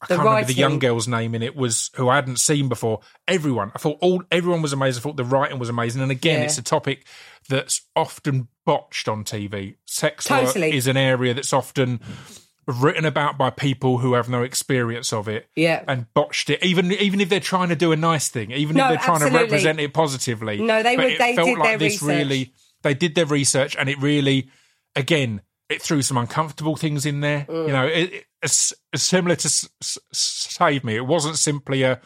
I 0.00 0.06
The 0.06 0.16
can't 0.16 0.26
remember 0.26 0.46
the 0.48 0.54
young 0.54 0.78
girl's 0.80 1.06
name 1.06 1.34
in 1.34 1.42
it 1.42 1.54
was 1.54 1.90
who 1.94 2.08
I 2.08 2.16
hadn't 2.16 2.40
seen 2.40 2.68
before. 2.68 3.00
Everyone, 3.28 3.70
I 3.74 3.78
thought 3.78 3.98
all 4.00 4.22
everyone 4.32 4.62
was 4.62 4.72
amazing. 4.72 5.00
I 5.00 5.02
thought 5.02 5.16
the 5.16 5.24
writing 5.24 5.58
was 5.60 5.68
amazing. 5.68 6.02
And 6.02 6.10
again, 6.10 6.40
Yeah. 6.40 6.46
it's 6.46 6.58
a 6.58 6.62
topic 6.62 7.06
that's 7.48 7.82
often 7.94 8.48
botched 8.64 9.08
on 9.08 9.24
TV. 9.24 9.76
Sex 9.86 10.24
Totally. 10.24 10.68
work 10.68 10.74
is 10.74 10.86
an 10.88 10.96
area 10.96 11.34
that's 11.34 11.52
often 11.52 12.00
written 12.66 13.04
about 13.04 13.36
by 13.38 13.50
people 13.50 13.98
who 13.98 14.14
have 14.14 14.28
no 14.28 14.42
experience 14.42 15.12
of 15.12 15.28
it. 15.28 15.48
Yeah. 15.56 15.84
And 15.86 16.06
botched 16.14 16.48
it, 16.50 16.62
even 16.64 16.92
even 16.92 17.20
if 17.20 17.28
they're 17.28 17.40
trying 17.40 17.68
to 17.70 17.76
do 17.76 17.92
a 17.92 17.96
nice 17.96 18.28
thing, 18.28 18.50
even 18.52 18.76
No, 18.76 18.84
if 18.84 18.90
they're 18.90 19.04
trying 19.16 19.30
to 19.30 19.36
represent 19.36 19.80
it 19.80 19.92
positively. 19.92 20.60
No, 20.60 20.82
they 20.82 20.96
But 20.96 21.04
were- 21.04 21.10
it 21.10 21.18
they 21.18 21.34
felt 21.36 21.46
did 21.48 21.58
like 21.58 21.68
their 21.68 21.78
this 21.78 22.02
research. 22.02 22.16
really 22.18 22.52
they 22.82 22.94
did 22.94 23.14
their 23.14 23.26
research 23.26 23.76
and 23.78 23.88
it 23.88 24.00
really 24.00 24.50
again 24.96 25.40
it 25.68 25.80
threw 25.80 26.02
some 26.02 26.16
uncomfortable 26.18 26.76
things 26.76 27.06
in 27.06 27.20
there 27.20 27.46
Mm. 27.48 27.66
you 27.66 27.72
know 27.72 27.86
it, 27.86 28.12
it- 28.12 28.24
it's, 28.44 28.72
it's 28.92 29.04
similar 29.04 29.36
to 29.36 29.46
S- 29.46 29.68
S- 29.80 29.98
save 30.12 30.82
me 30.82 30.96
it 30.96 31.06
wasn't 31.06 31.38
simply 31.38 31.82
a 31.84 32.00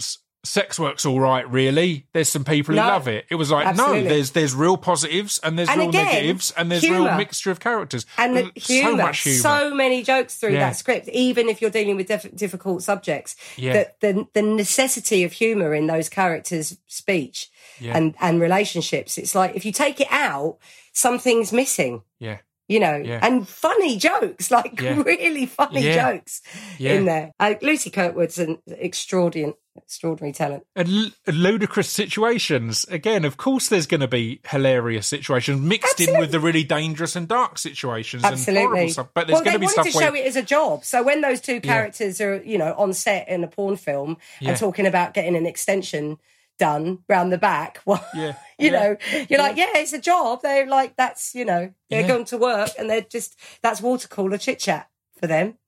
S- 0.00 0.16
sex 0.42 0.78
work's 0.80 1.04
all 1.04 1.20
right 1.20 1.46
really 1.50 2.06
there's 2.14 2.30
some 2.30 2.44
people 2.44 2.72
who 2.74 2.80
No, 2.80 2.86
love 2.88 3.06
it 3.08 3.26
it 3.28 3.34
was 3.34 3.50
like 3.50 3.66
absolutely. 3.66 4.02
no 4.04 4.08
there's 4.08 4.30
there's 4.30 4.54
real 4.54 4.78
positives 4.78 5.38
and 5.42 5.58
there's 5.58 5.68
And 5.68 5.80
real 5.80 5.88
again, 5.90 6.06
negatives 6.06 6.50
and 6.56 6.70
there's 6.72 6.82
real 6.88 7.14
mixture 7.16 7.50
of 7.50 7.60
characters 7.60 8.06
and 8.16 8.36
the 8.38 8.44
so 8.58 8.72
humor, 8.72 9.02
much 9.02 9.18
humor 9.20 9.38
so 9.38 9.74
many 9.74 10.02
jokes 10.02 10.36
through 10.36 10.52
Yeah. 10.54 10.60
that 10.70 10.76
script, 10.76 11.08
even 11.08 11.50
if 11.50 11.60
you're 11.60 11.70
dealing 11.70 11.96
with 11.96 12.08
diff- 12.08 12.34
difficult 12.34 12.82
subjects. 12.82 13.36
Yeah. 13.56 13.72
That 13.74 14.00
the 14.00 14.26
the 14.32 14.40
necessity 14.42 15.24
of 15.24 15.32
humor 15.32 15.74
in 15.74 15.88
those 15.88 16.08
characters' 16.08 16.78
speech 16.86 17.50
Yeah. 17.80 17.96
and 17.98 18.14
and 18.20 18.40
relationships. 18.40 19.18
It's 19.18 19.34
like 19.34 19.54
if 19.56 19.66
you 19.66 19.72
take 19.72 20.00
it 20.00 20.08
out, 20.10 20.56
something's 20.96 21.52
missing. 21.52 22.02
yeah 22.18 22.38
You 22.68 22.80
know, 22.80 22.96
Yeah. 22.96 23.20
and 23.22 23.46
funny 23.48 23.96
jokes, 23.96 24.50
like 24.58 24.80
Yeah. 24.80 25.00
really 25.02 25.46
funny 25.46 25.82
Yeah. 25.82 26.12
jokes 26.12 26.42
Yeah. 26.78 26.94
in 26.94 27.04
there. 27.04 27.30
Uh, 27.38 27.54
Lucy 27.62 27.90
Kirkwood's 27.90 28.38
an 28.40 28.58
extraordinary, 28.66 29.54
extraordinary 29.76 30.32
talent. 30.32 30.64
and 30.74 30.88
l- 30.88 31.10
ludicrous 31.32 31.88
situations. 31.90 32.84
Again, 32.90 33.24
of 33.24 33.36
course, 33.36 33.68
there's 33.68 33.86
going 33.86 34.00
to 34.00 34.08
be 34.08 34.40
hilarious 34.48 35.06
situations 35.06 35.60
mixed 35.60 36.00
in 36.00 36.18
with 36.18 36.32
the 36.32 36.40
really 36.40 36.64
dangerous 36.64 37.14
and 37.14 37.28
dark 37.28 37.58
situations 37.58 38.24
and 38.24 38.32
Absolutely. 38.32 38.62
horrible 38.66 38.92
stuff. 38.92 39.08
But 39.14 39.26
there's 39.28 39.36
well, 39.36 39.44
going 39.44 39.52
to 39.54 39.58
be 39.60 39.66
wanted 39.66 39.72
stuff 39.74 39.86
to 39.86 39.92
show 39.92 40.10
where 40.12 40.16
it 40.16 40.26
as 40.26 40.36
a 40.36 40.42
job. 40.42 40.84
So 40.84 41.02
when 41.04 41.20
those 41.20 41.40
two 41.40 41.60
characters 41.60 42.20
are, 42.20 42.42
you 42.42 42.58
know, 42.58 42.74
on 42.76 42.92
set 42.94 43.28
in 43.28 43.44
a 43.44 43.48
porn 43.48 43.76
film 43.76 44.16
Yeah. 44.40 44.50
and 44.50 44.58
talking 44.58 44.86
about 44.86 45.14
getting 45.14 45.36
an 45.36 45.46
extension 45.46 46.18
done 46.58 47.00
round 47.08 47.32
the 47.32 47.38
back, 47.38 47.80
well, 47.86 48.04
Yeah. 48.14 48.34
you 48.58 48.70
Yeah. 48.70 48.78
know, 48.80 48.96
you're 49.28 49.38
like, 49.40 49.56
yeah, 49.56 49.76
it's 49.76 49.92
a 49.92 50.00
job. 50.00 50.40
They're 50.42 50.66
like, 50.66 50.96
that's, 50.96 51.34
you 51.34 51.44
know, 51.44 51.72
they're 51.90 52.02
Yeah. 52.02 52.08
going 52.08 52.24
to 52.26 52.38
work 52.38 52.70
and 52.78 52.88
they're 52.88 53.02
just 53.02 53.36
that's 53.62 53.80
water 53.80 54.08
cooler 54.08 54.38
chit 54.38 54.58
chat 54.58 54.88
for 55.20 55.26
them. 55.26 55.58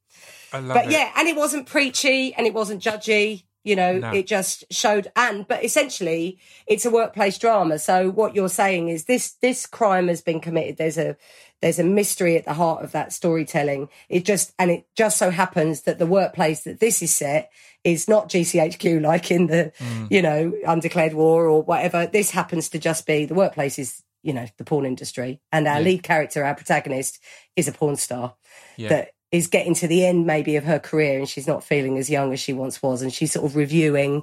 I 0.53 0.61
love 0.61 0.75
But 0.75 0.87
it. 0.87 0.93
yeah, 0.93 1.13
and 1.17 1.29
it 1.29 1.37
wasn't 1.37 1.67
preachy 1.67 2.35
and 2.35 2.47
it 2.47 2.55
wasn't 2.55 2.83
judgy. 2.83 3.45
You 3.65 3.77
know, 3.77 3.99
No. 3.99 4.13
it 4.13 4.27
just 4.27 4.65
showed, 4.71 5.13
and 5.15 5.47
but 5.47 5.63
essentially, 5.63 6.39
it's 6.67 6.87
a 6.87 6.91
workplace 6.91 7.37
drama. 7.37 7.79
So 7.79 8.09
what 8.09 8.35
you're 8.35 8.49
saying 8.49 8.89
is 8.89 9.05
this 9.05 9.33
this 9.43 9.67
crime 9.67 10.09
has 10.09 10.23
been 10.23 10.41
committed. 10.41 10.79
There's 10.79 10.97
a 10.97 11.17
there's 11.61 11.79
a 11.79 11.85
mystery 11.85 12.37
at 12.37 12.47
the 12.47 12.55
heart 12.55 12.83
of 12.83 12.93
that 12.93 13.13
storytelling. 13.13 13.91
It 14.09 14.25
just 14.25 14.55
and 14.59 14.71
it 14.71 14.87
just 14.97 15.19
so 15.19 15.31
happens 15.31 15.83
that 15.83 15.99
the 15.99 16.07
workplace 16.07 16.63
that 16.63 16.81
this 16.81 17.03
is 17.03 17.15
set 17.15 17.51
is 17.85 18.09
not 18.09 18.29
GCHQ 18.29 19.01
like 19.03 19.31
in 19.31 19.47
the 19.47 19.73
you 20.11 20.23
know 20.23 20.53
undeclared 20.67 21.15
war 21.15 21.47
or 21.47 21.63
whatever. 21.63 22.07
This 22.07 22.31
happens 22.31 22.69
to 22.71 22.79
just 22.79 23.07
be 23.07 23.25
the 23.25 23.35
workplace 23.35 23.79
is 23.79 24.03
you 24.23 24.33
know 24.33 24.47
the 24.57 24.65
porn 24.65 24.85
industry, 24.85 25.41
and 25.53 25.67
our 25.69 25.81
lead 25.81 26.03
character, 26.03 26.45
our 26.45 26.55
protagonist, 26.55 27.21
is 27.57 27.69
a 27.69 27.73
porn 27.73 27.97
star 27.97 28.35
Yeah. 28.77 28.89
that 28.89 29.11
is 29.31 29.47
getting 29.47 29.75
to 29.75 29.87
the 29.87 30.05
end 30.07 30.27
maybe 30.27 30.57
of 30.57 30.65
her 30.65 30.79
career 30.79 31.19
and 31.19 31.29
she's 31.29 31.47
not 31.47 31.63
feeling 31.63 31.99
as 31.99 32.09
young 32.11 32.33
as 32.33 32.41
she 32.41 32.53
once 32.55 32.83
was 32.83 33.03
and 33.03 33.13
she's 33.13 33.33
sort 33.33 33.45
of 33.45 33.57
reviewing 33.57 34.23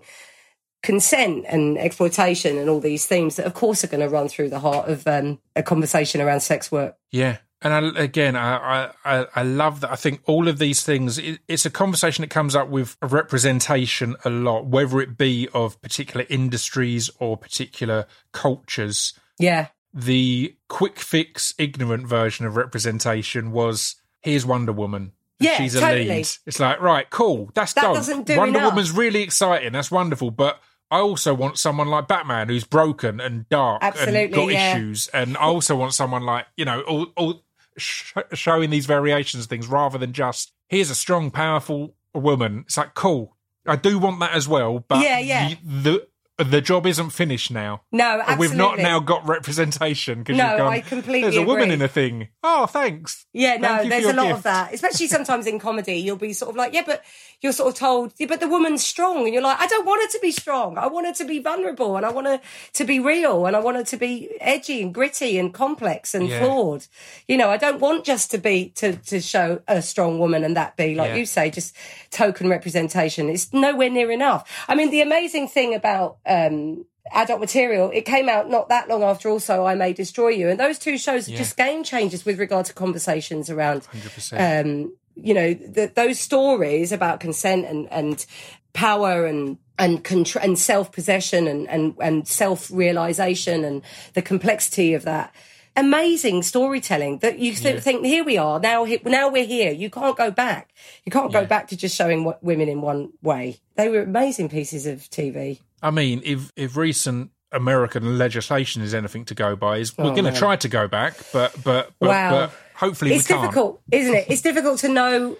consent 0.83 1.45
and 1.47 1.77
exploitation 1.77 2.57
and 2.57 2.69
all 2.69 2.79
these 2.79 3.07
themes 3.07 3.37
that 3.37 3.45
of 3.45 3.53
course 3.53 3.83
are 3.83 3.87
going 3.87 4.01
to 4.01 4.09
run 4.09 4.27
through 4.27 4.49
the 4.49 4.59
heart 4.59 4.87
of 4.89 5.05
um, 5.07 5.39
a 5.55 5.63
conversation 5.63 6.21
around 6.21 6.41
sex 6.41 6.71
work 6.71 6.95
Yeah. 7.11 7.37
And 7.61 7.73
I, 7.73 8.01
again, 8.03 8.35
I, 8.35 8.91
I, 9.03 9.25
I 9.35 9.43
love 9.43 9.79
that. 9.81 9.91
I 9.91 9.95
think 9.95 10.21
all 10.25 10.47
of 10.47 10.59
these 10.59 10.83
things, 10.83 11.17
it, 11.17 11.39
it's 11.47 11.65
a 11.65 11.69
conversation 11.71 12.21
that 12.21 12.29
comes 12.29 12.55
up 12.55 12.69
with 12.69 12.95
representation 13.01 14.15
a 14.23 14.29
lot, 14.29 14.65
whether 14.67 14.99
it 15.01 15.17
be 15.17 15.47
of 15.53 15.81
particular 15.81 16.25
industries 16.29 17.09
or 17.19 17.37
particular 17.37 18.05
cultures. 18.33 19.13
yeah 19.39 19.67
The 19.93 20.55
quick 20.67 20.99
fix, 20.99 21.53
ignorant 21.57 22.07
version 22.07 22.45
of 22.45 22.55
representation 22.55 23.51
was 23.51 23.95
here's 24.21 24.45
Wonder 24.45 24.73
Woman. 24.73 25.13
Yeah, 25.39 25.57
She's 25.57 25.75
a 25.75 25.79
totally. 25.81 26.07
lead. 26.07 26.27
It's 26.45 26.59
like, 26.59 26.79
right, 26.81 27.09
cool. 27.09 27.49
That's 27.53 27.73
That 27.73 27.81
dope. 27.83 27.95
doesn't 27.95 28.25
do 28.25 28.37
Wonder 28.37 28.59
enough. 28.59 28.71
Woman's 28.73 28.91
really 28.91 29.21
exciting. 29.21 29.73
That's 29.73 29.91
wonderful. 29.91 30.31
But 30.31 30.61
I 30.89 30.99
also 30.99 31.33
want 31.33 31.57
someone 31.57 31.87
like 31.87 32.07
Batman 32.07 32.47
who's 32.47 32.63
broken 32.63 33.19
and 33.19 33.47
dark 33.49 33.83
and 33.83 33.93
Absolutely, 33.95 34.27
got 34.35 34.51
yeah. 34.51 34.75
issues. 34.77 35.07
And 35.09 35.35
I 35.35 35.41
also 35.41 35.75
want 35.75 35.93
someone 35.93 36.23
like, 36.23 36.45
you 36.55 36.63
know, 36.63 36.81
all, 36.81 37.07
all 37.17 37.43
sh- 37.77 38.13
showing 38.33 38.69
these 38.69 38.85
variations 38.85 39.43
of 39.43 39.49
things 39.49 39.67
rather 39.67 39.97
than 39.97 40.13
just, 40.13 40.53
here's 40.67 40.89
a 40.89 40.95
strong, 40.95 41.31
powerful 41.31 41.95
woman. 42.13 42.63
It's 42.65 42.77
like, 42.77 42.93
cool. 42.93 43.35
I 43.67 43.75
do 43.75 43.97
want 43.97 44.19
that 44.19 44.33
as 44.33 44.47
well. 44.47 44.79
But 44.87 45.01
Yeah, 45.03 45.19
yeah. 45.19 45.49
The, 45.63 45.81
the, 45.81 46.07
the 46.37 46.59
job 46.61 46.85
isn't 46.85 47.11
finished 47.11 47.49
now. 47.51 47.81
no 47.91 48.19
absolutely. 48.19 48.47
We've 48.47 48.57
not 48.57 48.77
now 48.79 48.99
got 48.99 49.25
representation 49.27 50.19
because 50.19 50.37
No, 50.37 50.49
you've 50.49 50.57
gone, 50.57 50.73
I 50.73 50.79
completely 50.81 51.21
There's 51.21 51.37
a 51.37 51.43
woman 51.43 51.71
in 51.71 51.81
a 51.81 51.87
thing. 51.87 52.27
Oh, 52.43 52.65
thanks. 52.65 53.25
Yeah, 53.33 53.57
Thank 53.57 53.61
no, 53.83 53.89
there's 53.89 54.05
a 54.05 54.13
lot 54.13 54.25
gift. 54.27 54.37
of 54.37 54.43
that, 54.43 54.73
especially 54.73 55.07
sometimes 55.07 55.47
in 55.47 55.59
comedy. 55.59 55.95
You'll 55.95 56.17
be 56.17 56.33
sort 56.33 56.49
of 56.49 56.55
like, 56.57 56.73
yeah, 56.73 56.83
but 56.85 57.03
you're 57.41 57.51
sort 57.53 57.69
of 57.73 57.75
told, 57.79 58.13
yeah, 58.17 58.27
but 58.27 58.39
the 58.41 58.47
woman's 58.47 58.83
strong. 58.83 59.23
And 59.25 59.33
you're 59.33 59.41
like, 59.43 59.59
I 59.59 59.67
don't 59.67 59.85
want 59.85 60.03
her 60.03 60.17
to 60.17 60.21
be 60.21 60.31
strong. 60.31 60.77
I 60.77 60.87
want 60.87 61.07
her 61.07 61.13
to 61.13 61.25
be 61.25 61.39
vulnerable 61.39 61.95
and 61.97 62.05
I 62.05 62.11
want 62.11 62.27
her 62.27 62.41
to 62.73 62.83
be 62.83 62.99
real 62.99 63.45
and 63.45 63.55
I 63.55 63.59
want 63.59 63.77
her 63.77 63.83
to 63.83 63.97
be 63.97 64.29
edgy 64.41 64.81
and 64.81 64.93
gritty 64.93 65.37
and 65.39 65.53
complex 65.53 66.13
and 66.13 66.27
Yeah. 66.27 66.39
flawed. 66.39 66.85
You 67.27 67.37
know, 67.37 67.49
I 67.49 67.57
don't 67.57 67.79
want 67.79 68.03
just 68.05 68.31
to 68.31 68.37
be, 68.37 68.69
to, 68.75 68.93
to 68.97 69.21
show 69.21 69.61
a 69.67 69.81
strong 69.81 70.19
woman 70.19 70.43
and 70.43 70.55
that 70.57 70.75
be, 70.75 70.95
like 70.95 71.09
Yeah. 71.11 71.15
you 71.15 71.25
say, 71.25 71.49
just 71.49 71.75
token 72.11 72.49
representation. 72.49 73.29
It's 73.29 73.53
nowhere 73.53 73.89
near 73.89 74.11
enough. 74.11 74.49
I 74.67 74.75
mean, 74.75 74.91
the 74.91 75.01
amazing 75.01 75.47
thing 75.47 75.73
about, 75.73 76.17
um, 76.27 76.85
adult 77.13 77.39
material 77.39 77.91
it 77.93 78.01
came 78.05 78.27
out 78.27 78.49
not 78.49 78.67
that 78.69 78.87
long 78.89 79.03
after 79.03 79.29
also 79.29 79.63
i 79.65 79.75
may 79.75 79.93
destroy 79.93 80.29
you 80.29 80.49
and 80.49 80.59
those 80.59 80.79
two 80.79 80.97
shows 80.97 81.27
are 81.29 81.31
just 81.37 81.55
game 81.55 81.83
changers 81.83 82.25
with 82.25 82.39
regard 82.39 82.65
to 82.65 82.73
conversations 82.73 83.49
around 83.49 83.81
100%. 83.83 84.61
um, 84.65 84.95
you 85.15 85.33
know, 85.33 85.53
th 85.53 85.93
those 85.93 86.19
stories 86.19 86.91
about 86.91 87.21
consent 87.21 87.65
and, 87.65 87.87
and 87.91 88.25
power 88.73 89.25
and 89.25 89.57
and 89.79 90.03
contr- 90.03 90.43
and 90.43 90.59
self 90.59 90.91
possession 90.91 91.47
and 91.47 91.69
and, 91.69 91.95
and 92.01 92.27
self 92.27 92.69
realization 92.69 93.63
and 93.63 93.81
the 94.13 94.21
complexity 94.21 94.93
of 94.93 95.03
that. 95.03 95.33
Amazing 95.77 96.43
storytelling 96.43 97.19
that 97.19 97.39
you 97.39 97.53
th- 97.53 97.81
think 97.83 98.05
here 98.05 98.23
we 98.25 98.37
are 98.37 98.59
now. 98.59 98.83
he- 98.85 98.99
Now 99.05 99.29
we're 99.29 99.45
here. 99.45 99.71
You 99.71 99.89
can't 99.89 100.17
go 100.17 100.31
back. 100.31 100.73
You 101.05 101.11
can't 101.11 101.31
go 101.33 101.45
back 101.45 101.67
to 101.69 101.77
just 101.77 101.95
showing 101.95 102.23
what 102.25 102.41
women 102.43 102.67
in 102.69 102.81
one 102.81 103.11
way. 103.21 103.59
They 103.75 103.87
were 103.89 104.01
amazing 104.01 104.49
pieces 104.49 104.85
of 104.85 104.99
TV. 105.09 105.59
I 105.87 105.91
mean, 105.91 106.21
if 106.23 106.51
if 106.55 106.75
recent 106.75 107.31
American 107.51 108.17
legislation 108.17 108.81
is 108.81 108.93
anything 108.93 109.25
to 109.25 109.35
go 109.35 109.55
by, 109.55 109.77
is 109.77 109.97
we're 109.97 110.05
Oh, 110.11 110.15
going 110.15 110.31
to 110.33 110.37
try 110.37 110.55
to 110.55 110.67
go 110.67 110.87
back, 110.87 111.13
but 111.31 111.53
but 111.63 111.91
but, 111.99 112.09
Wow. 112.09 112.31
but 112.31 112.51
hopefully 112.75 113.13
it's 113.13 113.29
we 113.29 113.35
can't. 113.35 113.43
difficult, 113.43 113.81
isn't 113.91 114.13
it? 114.15 114.25
It's 114.29 114.41
difficult 114.41 114.79
to 114.79 114.89
know 114.89 115.37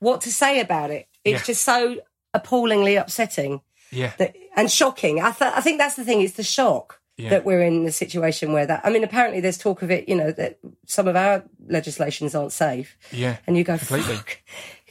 what 0.00 0.20
to 0.22 0.32
say 0.32 0.60
about 0.60 0.90
it. 0.90 1.06
It's 1.24 1.40
Yeah. 1.42 1.46
just 1.46 1.62
so 1.64 1.96
appallingly 2.34 2.96
upsetting. 2.96 3.60
Yeah, 3.90 4.12
that, 4.18 4.36
and 4.56 4.70
shocking. 4.70 5.20
I, 5.22 5.30
th- 5.30 5.52
I 5.56 5.60
think 5.62 5.78
that's 5.78 5.94
the 5.96 6.04
thing. 6.04 6.20
It's 6.20 6.34
the 6.34 6.42
shock 6.42 7.00
Yeah. 7.16 7.30
that 7.30 7.44
we're 7.46 7.62
in 7.62 7.84
the 7.84 7.92
situation 7.92 8.52
where 8.52 8.66
that. 8.66 8.82
I 8.84 8.90
mean, 8.90 9.02
apparently 9.02 9.40
there's 9.40 9.56
talk 9.56 9.80
of 9.82 9.90
it. 9.90 10.08
You 10.10 10.16
know 10.16 10.30
that 10.32 10.58
some 10.86 11.08
of 11.08 11.16
our 11.16 11.42
legislations 11.68 12.34
aren't 12.34 12.52
safe, 12.52 12.96
yeah. 13.12 13.36
and 13.46 13.56
you 13.56 13.64
go, 13.64 13.78
Completely. 13.78 14.16
fuck. 14.16 14.38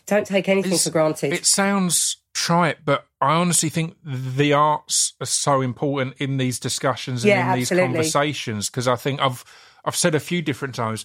Don't 0.07 0.25
take 0.25 0.49
anything 0.49 0.71
It's- 0.71 0.85
for 0.85 0.89
granted. 0.91 1.33
It 1.33 1.45
sounds 1.45 2.17
trite, 2.37 2.85
but 2.85 3.07
I 3.19 3.33
honestly 3.33 3.67
think 3.69 3.95
the 4.05 4.53
arts 4.53 5.13
are 5.19 5.25
so 5.25 5.61
important 5.61 6.13
in 6.19 6.37
these 6.37 6.59
discussions 6.59 7.23
and 7.23 7.29
Yeah, 7.29 7.51
in 7.53 7.57
these 7.59 7.71
absolutely. 7.71 7.87
conversations 7.95 8.69
because 8.69 8.87
I 8.87 8.95
think 8.95 9.19
I've 9.19 9.43
I've 9.83 9.95
said 9.95 10.13
a 10.13 10.19
few 10.19 10.41
different 10.43 10.75
times. 10.75 11.03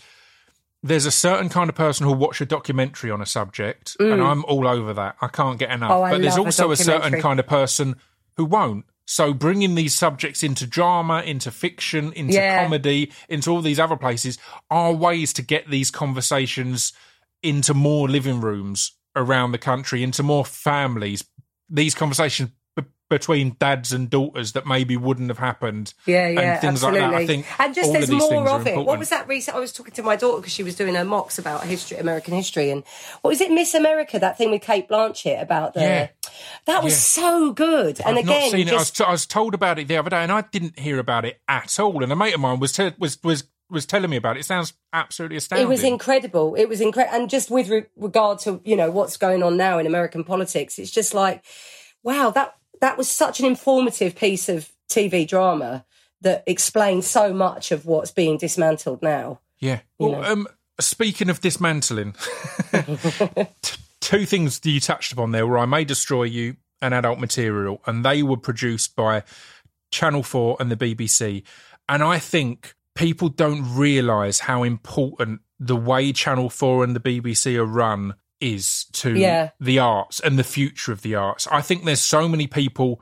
There's 0.83 1.07
a 1.07 1.11
certain 1.13 1.49
kind 1.49 1.71
of 1.71 1.77
person 1.77 2.05
who'll 2.05 2.17
watch 2.17 2.41
a 2.41 2.47
documentary 2.47 3.11
on 3.11 3.23
a 3.23 3.27
subject, 3.27 3.97
and 4.01 4.21
I'm 4.23 4.45
all 4.47 4.67
over 4.69 4.93
that. 4.93 5.17
I 5.23 5.29
can't 5.29 5.59
get 5.59 5.71
enough. 5.71 5.91
Mm. 5.91 5.95
Oh, 6.09 6.11
but 6.11 6.21
there's 6.21 6.37
love 6.37 6.47
a 6.47 6.49
also 6.49 6.71
a, 6.73 6.77
certain 6.77 7.21
kind 7.21 7.41
of 7.41 7.47
person 7.47 7.97
who 8.37 8.45
won't. 8.45 8.85
So 9.07 9.33
bringing 9.33 9.75
these 9.75 9.95
subjects 9.95 10.43
into 10.43 10.67
drama, 10.67 11.23
into 11.23 11.51
fiction, 11.51 12.13
into 12.13 12.35
Yeah. 12.35 12.63
comedy, 12.65 13.13
into 13.29 13.51
all 13.51 13.63
these 13.63 13.79
other 13.81 13.97
places 13.97 14.39
are 14.71 14.93
ways 14.93 15.33
to 15.35 15.43
get 15.43 15.71
these 15.71 15.91
conversations 15.91 16.93
into 17.43 17.75
more 17.75 18.09
living 18.09 18.41
rooms 18.41 18.93
around 19.17 19.53
the 19.53 19.59
country, 19.59 20.03
into 20.03 20.23
more 20.23 20.45
families. 20.45 21.25
These 21.69 21.95
conversations 21.95 22.51
b- 22.77 22.83
between 23.09 23.57
dads 23.59 23.93
and 23.93 24.11
daughters 24.11 24.53
that 24.53 24.67
maybe 24.67 24.97
wouldn't 24.97 25.29
have 25.31 25.39
happened. 25.39 25.95
yeah, 26.07 26.29
yeah, 26.29 26.41
and 26.41 26.61
things 26.61 26.85
absolutely. 26.85 27.01
like 27.01 27.11
that. 27.11 27.17
I 27.17 27.27
think 27.27 27.47
and 27.61 27.75
just 27.75 27.93
there's 27.93 28.11
of 28.11 28.19
more 28.19 28.49
of 28.51 28.67
it. 28.67 28.77
What 28.77 28.99
was 28.99 29.09
that 29.11 29.27
recent? 29.29 29.57
I 29.57 29.61
was 29.61 29.73
talking 29.73 29.95
to 29.95 30.03
my 30.03 30.17
daughter 30.17 30.39
because 30.41 30.53
she 30.53 30.63
was 30.63 30.75
doing 30.75 30.95
her 30.95 31.05
mocks 31.05 31.39
about 31.39 31.65
history, 31.65 31.97
American 31.99 32.35
history, 32.35 32.71
and 32.71 32.85
what 33.23 33.31
was 33.31 33.41
it, 33.41 33.51
Miss 33.51 33.75
America? 33.75 34.19
That 34.19 34.37
thing 34.37 34.51
with 34.51 34.63
Cate 34.63 34.89
Blanchett 34.89 35.41
about 35.41 35.75
the. 35.75 35.81
Yeah. 35.81 36.09
That 36.67 36.83
was 36.83 36.93
Yeah. 36.93 37.23
so 37.23 37.53
good. 37.53 38.01
And 38.01 38.19
I've 38.19 38.25
again, 38.25 38.55
it. 38.55 38.71
I 38.73 38.75
was, 38.75 38.91
t- 38.91 39.05
I 39.05 39.11
was 39.11 39.27
told 39.27 39.55
about 39.55 39.79
it 39.79 39.89
the 39.89 39.97
other 39.97 40.11
day, 40.11 40.23
and 40.23 40.33
I 40.33 40.43
didn't 40.43 40.79
hear 40.79 40.99
about 40.99 41.25
it 41.25 41.41
at 41.49 41.79
all. 41.79 42.03
And 42.03 42.13
a 42.13 42.17
mate 42.17 42.35
of 42.35 42.41
mine 42.41 42.61
was 42.61 42.73
te- 42.73 42.93
was 42.99 43.23
was 43.23 43.45
was 43.73 43.87
telling 43.87 44.11
me 44.11 44.17
about 44.17 44.37
it. 44.37 44.41
It 44.41 44.47
sounds 44.47 44.75
absolutely 44.93 45.39
astounding. 45.39 45.67
It 45.67 45.69
was 45.69 45.83
incredible. 45.83 46.55
It 46.55 46.69
was 46.69 46.81
incredible. 46.81 47.17
And 47.17 47.31
just 47.31 47.51
with 47.51 47.69
re- 47.69 47.87
regard 47.97 48.39
to, 48.41 48.61
you 48.65 48.77
know, 48.77 48.91
what's 48.91 49.17
going 49.17 49.43
on 49.43 49.57
now 49.57 49.79
in 49.79 49.87
American 49.87 50.23
politics, 50.23 50.79
it's 50.79 50.91
just 50.91 51.15
like, 51.15 51.43
wow, 52.03 52.31
that, 52.31 52.55
that 52.81 52.99
was 52.99 53.11
such 53.11 53.41
an 53.41 53.47
informative 53.47 54.15
piece 54.15 54.49
of 54.49 54.71
TV 54.89 55.27
drama 55.27 55.85
that 56.21 56.45
explains 56.47 57.07
so 57.07 57.33
much 57.33 57.73
of 57.73 57.87
what's 57.87 58.11
being 58.11 58.37
dismantled 58.37 59.03
now. 59.03 59.41
Yeah. 59.59 59.81
Well, 59.99 60.23
um, 60.25 60.47
speaking 60.81 61.31
of 61.31 61.41
dismantling, 61.41 62.15
t- 63.63 63.77
two 64.01 64.27
things 64.27 64.61
that 64.61 64.71
you 64.71 64.81
touched 64.81 65.13
upon 65.13 65.33
there 65.33 65.47
were 65.47 65.59
I 65.59 65.65
May 65.67 65.85
Destroy 65.85 66.25
You 66.25 66.57
and 66.81 66.93
Adult 66.93 67.19
Material, 67.19 67.81
and 67.87 68.05
they 68.05 68.23
were 68.23 68.37
produced 68.37 68.95
by 68.95 69.23
Channel 69.91 70.23
4 70.23 70.59
and 70.61 70.71
the 70.71 70.77
BBC. 70.77 71.43
And 71.89 72.03
I 72.03 72.19
think 72.19 72.75
people 72.95 73.29
don't 73.29 73.75
realise 73.77 74.41
how 74.41 74.63
important 74.63 75.41
the 75.59 75.77
way 75.77 76.13
Channel 76.13 76.51
4 76.51 76.85
and 76.85 76.97
the 76.97 77.01
BBC 77.01 77.57
are 77.57 77.65
run 77.65 78.15
is 78.41 78.87
to 78.93 79.17
Yeah. 79.17 79.51
the 79.61 79.79
arts 79.79 80.19
and 80.21 80.39
the 80.39 80.45
future 80.45 80.91
of 80.93 81.03
the 81.03 81.15
arts. 81.15 81.47
I 81.51 81.61
think 81.63 81.85
there's 81.85 82.03
so 82.03 82.29
many 82.29 82.47
people 82.47 83.01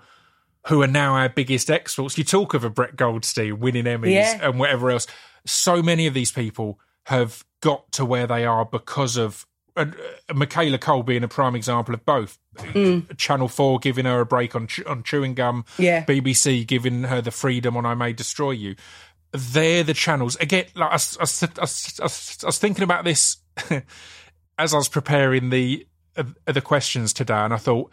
who 0.66 0.82
are 0.82 0.86
now 0.86 1.14
our 1.14 1.30
biggest 1.30 1.70
exports. 1.70 2.18
You 2.18 2.24
talk 2.24 2.52
of 2.52 2.62
a 2.64 2.70
Brett 2.70 2.96
Goldstein 2.96 3.58
winning 3.58 3.84
Emmys 3.86 4.12
Yeah. 4.12 4.38
and 4.42 4.58
whatever 4.58 4.90
else. 4.90 5.06
So 5.46 5.82
many 5.82 6.06
of 6.06 6.12
these 6.12 6.30
people 6.30 6.78
have 7.06 7.42
got 7.62 7.90
to 7.92 8.04
where 8.04 8.26
they 8.26 8.44
are 8.44 8.66
because 8.66 9.16
of 9.16 9.46
and 9.76 9.94
uh, 10.28 10.34
Michaela 10.34 10.78
Coel 10.78 11.04
being 11.04 11.22
a 11.22 11.28
prime 11.28 11.54
example 11.54 11.94
of 11.94 12.04
both. 12.04 12.38
Channel 13.16 13.48
Four 13.48 13.78
giving 13.78 14.04
her 14.04 14.20
a 14.20 14.26
break 14.26 14.54
on 14.56 14.66
on 14.86 15.02
chewing 15.04 15.32
gum. 15.34 15.64
Yeah. 15.78 16.04
BBC 16.04 16.66
giving 16.66 17.04
her 17.04 17.22
the 17.22 17.30
freedom 17.30 17.76
on 17.76 17.86
I 17.86 17.94
May 17.94 18.12
Destroy 18.12 18.50
You. 18.50 18.74
They're 19.32 19.84
the 19.84 19.94
channels 19.94 20.36
again. 20.36 20.66
Like 20.74 20.90
I, 20.90 20.94
was- 20.94 21.42
I, 21.42 21.46
I, 21.46 21.60
I 21.60 21.62
was- 22.04 22.38
I 22.42 22.46
was 22.46 22.58
thinking 22.58 22.82
about 22.84 23.04
this 23.04 23.36
as 24.58 24.74
I 24.74 24.76
was 24.76 24.88
preparing 24.88 25.50
the 25.50 25.86
uh, 26.16 26.24
the 26.46 26.60
questions 26.60 27.12
today, 27.12 27.34
and 27.34 27.54
I 27.54 27.56
thought 27.56 27.92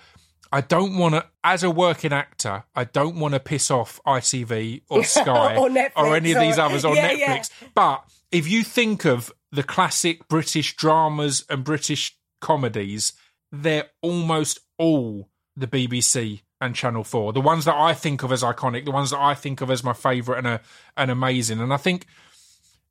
I 0.52 0.62
don't 0.62 0.98
want 0.98 1.14
to, 1.16 1.26
as 1.44 1.62
a 1.64 1.70
working 1.70 2.14
actor, 2.14 2.64
I 2.76 2.86
don't 2.86 3.20
want 3.20 3.34
to 3.34 3.40
piss 3.40 3.70
off 3.70 4.00
ITV 4.08 4.82
or 4.90 5.04
Sky 5.04 5.56
Or 5.58 5.70
Netflix 5.70 6.16
any 6.16 6.32
of 6.32 6.40
these 6.40 6.58
or- 6.58 6.62
others 6.62 6.86
on 6.86 6.96
Yeah, 6.96 7.10
Netflix. 7.14 7.52
yeah. 7.62 7.68
But 7.76 8.04
if 8.32 8.48
you 8.48 8.64
think 8.64 9.06
of 9.06 9.32
the 9.52 9.64
classic 9.64 10.28
British 10.28 10.76
dramas 10.76 11.46
and 11.50 11.64
British 11.64 12.18
comedies, 12.42 13.14
they're 13.52 13.86
almost 14.02 14.60
all 14.78 15.30
the 15.56 15.68
BBC 15.68 16.42
and 16.60 16.76
Channel 16.76 17.04
Four, 17.04 17.34
the 17.34 17.42
ones 17.42 17.66
that 17.66 17.76
I 17.76 17.94
think 17.94 18.24
of 18.24 18.32
as 18.32 18.44
iconic, 18.44 18.86
the 18.86 18.92
ones 18.92 19.12
that 19.12 19.20
I 19.20 19.36
think 19.36 19.62
of 19.62 19.70
as 19.70 19.84
my 19.84 19.94
favourite 19.94 20.40
and 20.40 20.48
uh, 20.48 20.58
and 20.96 21.12
amazing. 21.12 21.60
And 21.60 21.74
I 21.74 21.78
think 21.78 22.06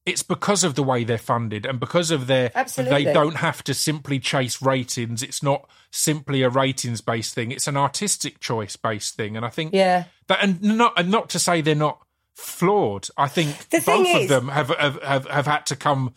it's 0.04 0.22
because 0.22 0.62
of 0.62 0.76
the 0.76 0.84
way 0.84 1.02
they're 1.02 1.18
funded 1.18 1.66
and 1.66 1.80
because 1.80 2.12
of 2.12 2.28
their 2.28 2.52
Absolutely. 2.54 3.04
they 3.04 3.12
don't 3.12 3.36
have 3.36 3.64
to 3.64 3.74
simply 3.74 4.20
chase 4.20 4.62
ratings. 4.62 5.20
It's 5.22 5.42
not 5.42 5.68
simply 5.90 6.42
a 6.42 6.48
ratings 6.48 7.00
based 7.00 7.34
thing. 7.34 7.50
It's 7.50 7.66
an 7.66 7.76
artistic 7.76 8.38
choice 8.38 8.76
based 8.76 9.16
thing. 9.16 9.36
And 9.36 9.44
I 9.44 9.48
think 9.50 9.72
Yeah. 9.74 10.04
that 10.28 10.38
and 10.42 10.62
not 10.62 10.92
and 10.96 11.10
not 11.10 11.28
to 11.30 11.40
say 11.40 11.60
they're 11.60 11.74
not 11.74 11.98
flawed. 12.34 13.08
I 13.16 13.26
think 13.26 13.68
both 13.84 13.88
of 14.14 14.28
them 14.28 14.48
have 14.48 14.68
have, 14.68 15.02
have 15.02 15.26
have 15.26 15.46
had 15.46 15.66
to 15.66 15.76
come 15.76 16.14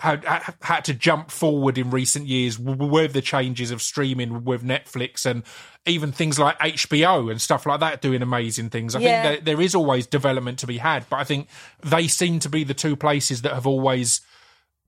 had 0.00 0.24
had- 0.60 0.84
to 0.84 0.92
jump 0.94 1.30
forward 1.30 1.78
in 1.78 1.90
recent 1.90 2.26
years 2.26 2.58
with 2.58 3.12
the 3.12 3.22
changes 3.22 3.70
of 3.70 3.80
streaming 3.80 4.44
with 4.44 4.62
Netflix 4.64 5.24
and 5.24 5.44
even 5.86 6.10
things 6.10 6.38
like 6.38 6.58
HBO 6.58 7.30
and 7.30 7.40
stuff 7.40 7.64
like 7.64 7.80
that 7.80 8.02
doing 8.02 8.20
amazing 8.20 8.70
things. 8.70 8.94
I 8.96 9.00
Yeah. 9.00 9.22
think 9.22 9.38
that 9.38 9.44
there 9.44 9.60
is 9.60 9.74
always 9.74 10.06
development 10.06 10.58
to 10.60 10.66
be 10.66 10.78
had, 10.78 11.08
but 11.08 11.16
I 11.20 11.24
think 11.24 11.48
they 11.82 12.08
seem 12.08 12.40
to 12.40 12.48
be 12.48 12.64
the 12.64 12.74
two 12.74 12.96
places 12.96 13.42
that 13.42 13.52
have 13.54 13.66
always 13.66 14.20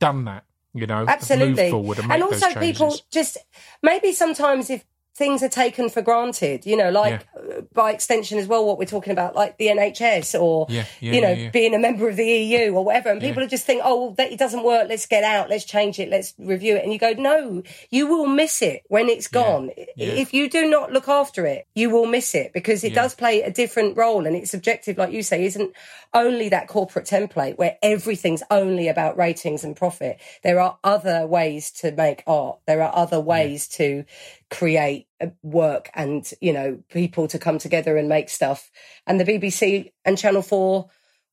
done 0.01 0.25
that. 0.25 0.45
You 0.75 0.87
know, 0.87 1.07
Absolutely. 1.09 1.71
and, 1.71 2.09
make 2.09 2.23
also 2.23 2.53
people 2.61 2.99
just 3.11 3.39
maybe 3.83 4.13
sometimes 4.13 4.69
if 4.69 4.85
things 5.17 5.43
are 5.43 5.49
taken 5.49 5.89
for 5.89 6.03
granted, 6.03 6.67
you 6.67 6.77
know, 6.77 6.91
like 6.91 7.27
uh, 7.35 7.63
by 7.73 7.91
extension 7.91 8.39
as 8.39 8.47
well, 8.47 8.67
what 8.67 8.77
we're 8.79 8.85
talking 8.85 9.15
about, 9.15 9.35
like 9.35 9.57
the 9.57 9.69
NHS 9.69 10.39
or, 10.39 10.67
Yeah, 10.69 10.85
yeah, 11.01 11.13
you 11.13 11.21
know, 11.23 11.31
yeah, 11.31 11.45
yeah. 11.45 11.51
being 11.51 11.75
a 11.75 11.79
member 11.79 12.07
of 12.07 12.17
the 12.17 12.27
EU 12.27 12.75
or 12.75 12.85
whatever. 12.85 13.09
And 13.09 13.21
people 13.21 13.47
just 13.47 13.65
think, 13.65 13.81
oh, 13.83 14.15
that 14.19 14.31
it 14.31 14.39
doesn't 14.39 14.63
work. 14.63 14.91
Let's 14.91 15.07
get 15.07 15.25
out. 15.25 15.49
Let's 15.49 15.65
change 15.65 15.99
it. 15.99 16.11
Let's 16.11 16.35
review 16.39 16.77
it. 16.77 16.85
And 16.85 16.93
you 16.93 16.99
go, 16.99 17.13
no, 17.13 17.63
you 17.89 18.07
will 18.09 18.27
miss 18.27 18.61
it 18.61 18.83
when 18.89 19.09
it's 19.09 19.27
gone. 19.27 19.71
yeah. 19.97 20.09
If 20.09 20.35
you 20.35 20.51
do 20.51 20.69
not 20.69 20.93
look 20.93 21.09
after 21.09 21.47
it, 21.47 21.67
you 21.75 21.89
will 21.89 22.07
miss 22.07 22.35
it 22.35 22.53
because 22.53 22.85
it 22.85 22.93
does 22.95 23.15
play 23.15 23.41
a 23.41 23.51
different 23.51 23.97
role 23.97 24.27
and 24.27 24.37
it's 24.37 24.51
subjective, 24.51 24.99
like 24.99 25.13
you 25.13 25.23
say, 25.23 25.47
isn't 25.47 25.73
only 26.13 26.51
that 26.51 26.69
corporate 26.69 27.07
template 27.07 27.57
where 27.57 27.79
everything's 27.83 28.43
only 28.51 28.89
about 28.89 29.17
ratings 29.17 29.65
and 29.65 29.77
profit. 29.77 30.19
There 30.43 30.61
are 30.61 30.79
other 30.85 31.27
ways 31.27 31.71
to 31.73 31.91
make 31.93 32.23
art. 32.27 32.59
There 32.67 32.83
are 32.83 32.95
other 32.95 33.21
ways 33.21 33.67
to 33.69 34.05
create 34.51 35.07
work 35.43 35.91
and, 35.95 36.31
you 36.41 36.53
know, 36.53 36.79
people 36.89 37.29
to 37.29 37.39
come 37.39 37.59
together 37.59 37.97
and 37.97 38.09
make 38.09 38.29
stuff. 38.29 38.71
And 39.07 39.19
the 39.19 39.25
BBC 39.25 39.93
and 40.05 40.19
Channel 40.19 40.43
4 40.43 40.89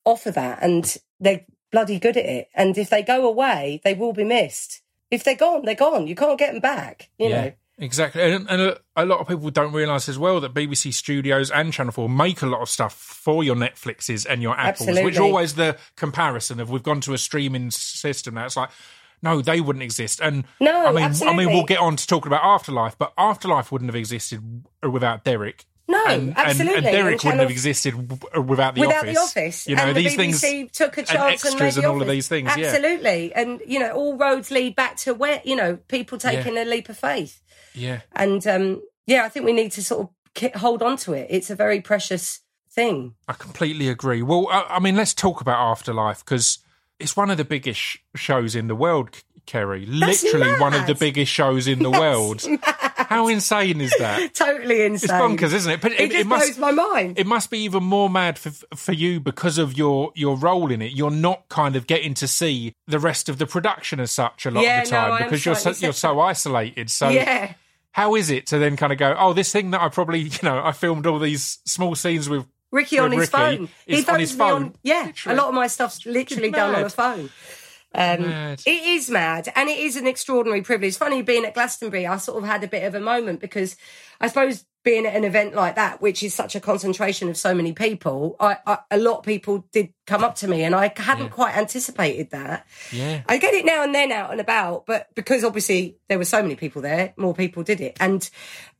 offer 0.05 0.31
that 0.31 0.59
and 0.61 0.97
they're 1.19 1.45
bloody 1.71 1.99
good 1.99 2.17
at 2.17 2.25
it. 2.25 2.49
And 2.53 2.77
if 2.77 2.89
they 2.89 3.03
go 3.03 3.27
away, 3.27 3.81
they 3.83 3.93
will 3.93 4.13
be 4.13 4.23
missed. 4.23 4.81
If 5.11 5.23
they're 5.23 5.35
gone, 5.35 5.65
they're 5.65 5.75
gone. 5.75 6.07
You 6.07 6.15
can't 6.15 6.39
get 6.39 6.53
them 6.53 6.61
back, 6.61 7.09
you 7.17 7.29
know. 7.29 7.51
Exactly, 7.79 8.21
and, 8.21 8.47
and 8.51 8.61
a, 8.61 8.79
a 8.95 9.05
lot 9.05 9.19
of 9.19 9.27
people 9.27 9.49
don't 9.49 9.73
realise 9.73 10.07
as 10.07 10.17
well 10.17 10.39
that 10.39 10.53
BBC 10.53 10.93
Studios 10.93 11.49
and 11.49 11.73
Channel 11.73 11.91
Four 11.91 12.07
make 12.07 12.43
a 12.43 12.45
lot 12.45 12.61
of 12.61 12.69
stuff 12.69 12.93
for 12.93 13.43
your 13.43 13.55
Netflixes 13.55 14.27
and 14.29 14.43
your 14.43 14.53
Apples, 14.55 14.87
which 14.87 14.97
Absolutely. 14.97 15.19
are 15.19 15.23
always 15.23 15.55
the 15.55 15.77
comparison 15.95 16.59
of 16.59 16.69
we've 16.69 16.83
gone 16.83 17.01
to 17.01 17.13
a 17.13 17.17
streaming 17.17 17.71
system 17.71 18.35
now. 18.35 18.45
It's 18.45 18.55
like, 18.55 18.69
no, 19.23 19.41
they 19.41 19.61
wouldn't 19.61 19.81
exist. 19.81 20.19
And 20.21 20.43
No, 20.59 20.85
I 20.85 20.91
mean, 20.91 21.03
I 21.27 21.35
mean, 21.35 21.47
we'll 21.47 21.63
get 21.63 21.79
on 21.79 21.95
to 21.95 22.05
talking 22.05 22.27
about 22.27 22.43
Afterlife, 22.43 22.97
but 22.97 23.13
Afterlife 23.17 23.71
wouldn't 23.71 23.89
have 23.89 23.95
existed 23.95 24.65
without 24.83 25.23
Derek. 25.23 25.65
No, 25.87 26.01
and, 26.05 26.29
and, 26.29 26.37
absolutely. 26.37 26.75
and 26.75 26.85
Derek 26.85 27.13
And 27.13 27.23
wouldn't 27.23 27.41
have 27.41 27.51
existed 27.51 27.95
without 27.95 28.75
the 28.75 28.81
without 28.81 29.03
office. 29.03 29.13
the 29.13 29.19
office. 29.19 29.67
You 29.67 29.75
know, 29.75 29.83
and 29.83 29.95
the 29.95 30.03
these 30.03 30.17
BBC 30.17 30.39
things 30.39 30.71
took 30.71 30.97
a 30.97 31.03
chance 31.03 31.43
and, 31.43 31.53
extras 31.53 31.75
the 31.75 31.81
and 31.81 31.91
all 31.91 32.01
of 32.01 32.07
these 32.07 32.27
things, 32.27 32.51
yeah. 32.57 32.67
Absolutely, 32.67 33.33
and 33.33 33.61
you 33.67 33.79
know, 33.79 33.91
all 33.91 34.17
roads 34.17 34.49
lead 34.49 34.75
back 34.75 34.97
to 34.97 35.13
where 35.13 35.41
you 35.43 35.55
know 35.55 35.77
people 35.87 36.17
taking 36.17 36.57
a 36.57 36.65
leap 36.65 36.89
of 36.89 36.97
faith, 36.97 37.41
Yeah, 37.73 38.01
and 38.13 38.45
um, 38.47 38.81
yeah, 39.07 39.25
I 39.25 39.29
think 39.29 39.45
we 39.45 39.53
need 39.53 39.71
to 39.73 39.83
sort 39.83 40.09
of 40.41 40.53
hold 40.55 40.81
on 40.81 40.95
to 40.97 41.13
it. 41.13 41.27
It's 41.29 41.49
a 41.49 41.55
very 41.55 41.81
precious 41.81 42.39
thing. 42.71 43.15
I 43.27 43.33
completely 43.33 43.89
agree. 43.89 44.21
Well, 44.21 44.47
I, 44.49 44.65
I 44.69 44.79
mean, 44.79 44.95
let's 44.95 45.13
talk 45.13 45.41
about 45.41 45.59
Afterlife 45.59 46.23
because 46.23 46.59
it's 47.03 47.15
one 47.15 47.29
of 47.29 47.37
the 47.37 47.45
biggest 47.45 47.79
sh- 47.79 47.97
shows 48.15 48.55
in 48.55 48.67
the 48.67 48.75
world, 48.75 49.21
Kerry. 49.45 49.85
That's 49.85 50.23
Literally 50.23 50.59
one 50.59 50.73
of 50.73 50.87
the 50.87 50.95
biggest 50.95 51.31
shows 51.31 51.67
in 51.67 51.79
the 51.79 51.91
world. 51.91 52.43
How 52.63 53.27
insane 53.27 53.81
is 53.81 53.93
that? 53.99 54.33
Totally 54.33 54.83
insane. 54.85 55.09
It's 55.09 55.13
bonkers, 55.13 55.53
isn't 55.53 55.71
it? 55.71 55.81
But 55.81 55.91
It, 55.93 56.11
just 56.11 56.25
must 56.25 56.57
blows 56.57 56.57
my 56.57 56.71
mind. 56.71 57.19
it 57.19 57.27
must 57.27 57.51
be 57.51 57.59
even 57.59 57.83
more 57.83 58.09
mad 58.09 58.39
for 58.39 58.49
for 58.75 58.93
you 58.93 59.19
because 59.19 59.57
of 59.57 59.77
your 59.77 60.11
your 60.15 60.35
role 60.37 60.71
in 60.71 60.81
it. 60.81 60.93
You're 60.93 61.11
not 61.11 61.47
kind 61.49 61.75
of 61.75 61.85
getting 61.85 62.13
to 62.15 62.27
see 62.27 62.73
the 62.87 62.99
rest 62.99 63.29
of 63.29 63.37
the 63.37 63.45
production 63.45 63.99
as 63.99 64.11
such 64.11 64.45
a 64.45 64.51
lot 64.51 64.63
Yeah, 64.63 64.79
of 64.81 64.85
the 64.85 64.91
time 64.91 65.11
am 65.21 65.23
because 65.27 65.45
you're 65.45 65.55
so, 65.55 65.71
you're 65.77 65.93
so 65.93 66.19
isolated. 66.21 66.89
So 66.89 67.09
yeah, 67.09 67.53
how 67.91 68.15
is 68.15 68.29
it 68.31 68.47
to 68.47 68.57
then 68.57 68.77
kind 68.77 68.91
of 68.93 68.97
go, 68.97 69.15
oh, 69.19 69.33
this 69.33 69.51
thing 69.51 69.71
that 69.71 69.81
I 69.81 69.89
probably 69.89 70.21
you 70.21 70.39
know 70.41 70.61
I 70.63 70.71
filmed 70.71 71.05
all 71.05 71.19
these 71.19 71.59
small 71.65 71.93
scenes 71.95 72.29
with 72.29 72.45
Ricky 72.73 72.97
on 72.97 73.11
his 73.11 73.19
Ricky 73.21 73.31
phone. 73.31 73.69
he 73.85 73.93
on 73.93 73.97
his 73.97 74.05
phones 74.05 74.33
me 74.33 74.37
phone. 74.39 74.63
on. 74.63 74.75
Yeah, 74.81 75.05
Literally. 75.05 75.37
a 75.37 75.41
lot 75.41 75.47
of 75.49 75.53
my 75.53 75.67
stuff's 75.67 76.05
literally 76.05 76.51
done 76.51 76.75
on 76.75 76.83
a 76.83 76.89
phone. 76.89 77.29
Um, 77.95 78.23
it 78.65 78.67
is 78.67 79.11
mad, 79.11 79.53
and 79.55 79.69
it 79.69 79.77
is 79.77 79.95
an 79.95 80.07
extraordinary 80.07 80.63
privilege. 80.63 80.97
Funny 80.97 81.21
being 81.21 81.45
at 81.45 81.53
Glastonbury. 81.53 82.07
I 82.07 82.17
sort 82.17 82.41
of 82.41 82.49
had 82.49 82.63
a 82.63 82.67
bit 82.67 82.83
of 82.83 82.95
a 82.95 82.99
moment 82.99 83.39
because 83.39 83.77
I 84.19 84.27
suppose 84.27 84.65
being 84.83 85.05
at 85.05 85.15
an 85.15 85.23
event 85.23 85.53
like 85.53 85.75
that, 85.75 86.01
which 86.01 86.23
is 86.23 86.33
such 86.33 86.55
a 86.55 86.59
concentration 86.59 87.29
of 87.29 87.37
so 87.37 87.53
many 87.53 87.71
people, 87.71 88.35
I, 88.39 88.57
I 88.65 88.79
a 88.89 88.97
lot 88.97 89.19
of 89.19 89.23
people 89.23 89.65
did 89.71 89.93
come 90.07 90.23
up 90.23 90.33
to 90.37 90.47
me, 90.47 90.63
and 90.63 90.73
I 90.73 90.91
hadn't 90.95 91.29
quite 91.29 91.55
anticipated 91.55 92.31
that. 92.31 92.65
yeah 92.91 93.21
I 93.29 93.37
get 93.37 93.53
it 93.53 93.65
now 93.65 93.83
and 93.83 93.93
then 93.93 94.11
out 94.11 94.31
and 94.31 94.41
about, 94.41 94.87
but 94.87 95.13
because 95.13 95.43
obviously 95.43 95.97
there 96.09 96.17
were 96.17 96.25
so 96.25 96.41
many 96.41 96.55
people 96.55 96.81
there, 96.81 97.13
more 97.17 97.35
people 97.35 97.61
did 97.61 97.79
it. 97.79 97.95
And 97.99 98.27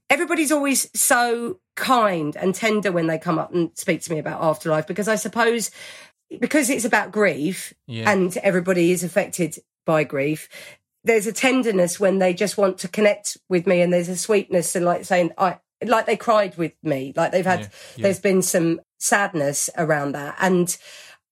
everybody's 0.10 0.52
always 0.52 0.90
so 1.00 1.60
kind 1.76 2.36
and 2.38 2.54
tender 2.54 2.92
when 2.92 3.08
they 3.08 3.18
come 3.18 3.40
up 3.40 3.54
and 3.54 3.72
speak 3.76 4.02
to 4.02 4.12
me 4.12 4.20
about 4.20 4.42
afterlife 4.44 4.86
because 4.88 5.08
I 5.08 5.16
suppose 5.16 5.72
because 6.40 6.70
it's 6.70 6.86
about 6.86 7.12
grief 7.12 7.74
Yeah. 7.88 8.10
and 8.12 8.36
everybody 8.38 8.92
is 8.92 9.04
affected 9.04 9.58
by 9.86 10.04
grief. 10.04 10.50
There's 11.04 11.28
a 11.28 11.34
tenderness 11.34 12.00
when 12.00 12.20
they 12.20 12.34
just 12.34 12.58
want 12.58 12.78
to 12.80 12.88
connect 12.88 13.38
with 13.50 13.68
me, 13.68 13.82
and 13.82 13.92
there's 13.92 14.08
a 14.10 14.16
sweetness 14.16 14.76
and 14.76 14.86
like 14.86 15.04
saying, 15.04 15.32
"I 15.38 15.60
like 15.86 16.06
they 16.06 16.16
cried 16.16 16.58
with 16.58 16.72
me, 16.82 17.12
like 17.16 17.32
they've 17.34 17.46
had." 17.46 17.60
Yeah, 17.62 17.68
yeah. 17.98 18.04
There's 18.04 18.20
been 18.22 18.42
some 18.42 18.80
sadness 19.00 19.70
around 19.78 20.14
that, 20.14 20.36
and 20.40 20.76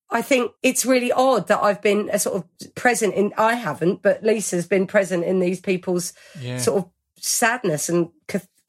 I 0.10 0.22
think 0.22 0.52
it's 0.62 0.86
really 0.86 1.12
odd 1.14 1.48
that 1.48 1.64
I've 1.64 1.82
been 1.82 2.10
a 2.12 2.20
sort 2.20 2.36
of 2.36 2.76
present 2.76 3.14
in. 3.14 3.32
I 3.38 3.54
haven't, 3.56 4.02
but 4.02 4.24
Lisa's 4.24 4.68
been 4.68 4.88
present 4.88 5.24
in 5.24 5.40
these 5.40 5.62
people's 5.62 6.12
Yeah. 6.42 6.58
sort 6.58 6.84
of 6.84 6.90
sadness 7.18 7.88
and 7.88 8.10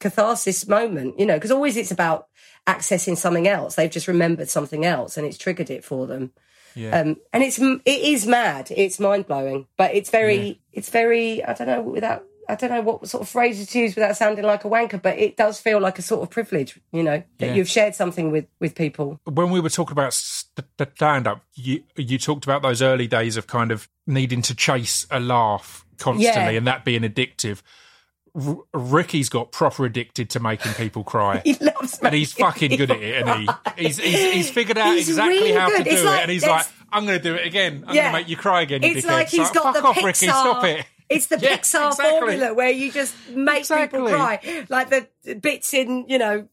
catharsis 0.03 0.67
moment. 0.67 1.19
You 1.19 1.25
know, 1.25 1.35
because 1.35 1.51
always 1.51 1.77
it's 1.77 1.91
about 1.91 2.27
accessing 2.67 3.17
something 3.17 3.47
else. 3.47 3.75
They've 3.75 3.89
just 3.91 4.07
remembered 4.07 4.49
something 4.49 4.85
else, 4.85 5.17
and 5.17 5.25
it's 5.25 5.37
triggered 5.37 5.69
it 5.69 5.83
for 5.83 6.05
them. 6.07 6.31
yeah. 6.75 6.99
Um, 6.99 7.17
and 7.33 7.43
it's 7.43 7.59
it 7.59 7.81
is 8.13 8.27
mad. 8.27 8.71
It's 8.75 8.99
mind 8.99 9.27
blowing, 9.27 9.67
but 9.77 9.93
it's 9.95 10.09
very 10.09 10.59
it's 10.71 10.89
very 10.89 11.43
I 11.43 11.53
don't 11.53 11.67
know 11.67 11.81
without. 11.81 12.23
I 12.49 12.55
don't 12.55 12.71
know 12.71 12.81
what 12.81 13.07
sort 13.07 13.21
of 13.23 13.29
phrase 13.29 13.65
to 13.65 13.79
use 13.79 13.95
without 13.95 14.17
sounding 14.17 14.43
like 14.43 14.65
a 14.65 14.69
wanker, 14.69 15.01
but 15.01 15.17
it 15.17 15.37
does 15.37 15.61
feel 15.61 15.79
like 15.79 15.97
a 15.97 16.01
sort 16.01 16.23
of 16.23 16.29
privilege, 16.29 16.77
you 16.91 17.01
know, 17.01 17.23
that 17.39 17.45
Yeah. 17.47 17.53
you've 17.53 17.69
shared 17.69 17.95
something 17.95 18.31
with 18.31 18.47
with 18.59 18.75
people. 18.75 19.17
when 19.23 19.49
we 19.49 19.61
were 19.61 19.69
talking 19.69 19.93
about 19.93 20.11
the 20.77 20.85
stand 20.93 21.25
up, 21.25 21.39
you 21.53 21.83
you 21.95 22.17
talked 22.17 22.43
about 22.43 22.61
those 22.61 22.81
early 22.81 23.07
days 23.07 23.37
of 23.37 23.47
kind 23.47 23.71
of 23.71 23.87
needing 24.05 24.41
to 24.41 24.53
chase 24.53 25.07
a 25.09 25.21
laugh 25.21 25.85
constantly 25.97 26.51
Yeah. 26.53 26.57
and 26.59 26.67
that 26.67 26.83
being 26.83 27.03
addictive. 27.03 27.61
R- 28.35 28.57
Ricky's 28.73 29.29
got 29.29 29.51
proper 29.51 29.85
addicted 29.85 30.29
to 30.31 30.39
making 30.39 30.73
people 30.73 31.03
cry. 31.03 31.41
He 31.45 31.53
loves 31.55 31.99
And 31.99 32.13
he's 32.15 32.33
fucking 32.33 32.77
good 32.77 32.89
at 32.91 33.01
it, 33.01 33.27
and 33.27 33.49
he 33.77 33.83
he's, 33.85 33.97
he's 33.99 34.33
he's 34.33 34.49
figured 34.49 34.77
out 34.77 34.95
He's 34.95 35.09
exactly 35.09 35.37
really 35.37 35.51
how 35.53 35.69
to 35.69 35.83
do 35.83 35.89
It's 35.89 36.01
it, 36.01 36.05
like- 36.05 36.21
and 36.23 36.31
he's 36.31 36.45
like, 36.45 36.65
"I'm 36.91 37.05
going 37.05 37.17
to 37.19 37.23
do 37.23 37.35
it 37.35 37.45
again. 37.45 37.83
I'm 37.87 37.95
Yeah. 37.95 38.03
going 38.03 38.13
to 38.13 38.19
make 38.21 38.29
you 38.29 38.37
cry 38.37 38.61
again." 38.61 38.81
You 38.81 38.89
It's 38.91 39.05
dickhead." 39.05 39.09
like 39.11 39.29
he's 39.29 39.41
It's 39.41 39.51
got 39.51 39.73
the 39.73 39.83
off, 39.83 39.95
Pixar. 39.97 40.03
Ricky. 40.05 40.27
Stop 40.27 40.63
it. 40.63 40.85
It's 41.09 41.27
the 41.27 41.37
Yeah, 41.41 41.57
Pixar 41.57 41.89
exactly. 41.89 42.09
formula 42.09 42.53
where 42.55 42.69
you 42.71 42.91
just 42.91 43.13
make 43.29 43.59
Exactly. 43.59 43.99
people 43.99 44.15
cry, 44.15 44.65
like 44.69 44.89
the 44.89 45.35
bits 45.35 45.73
in 45.75 46.05
you 46.07 46.17
know 46.17 46.47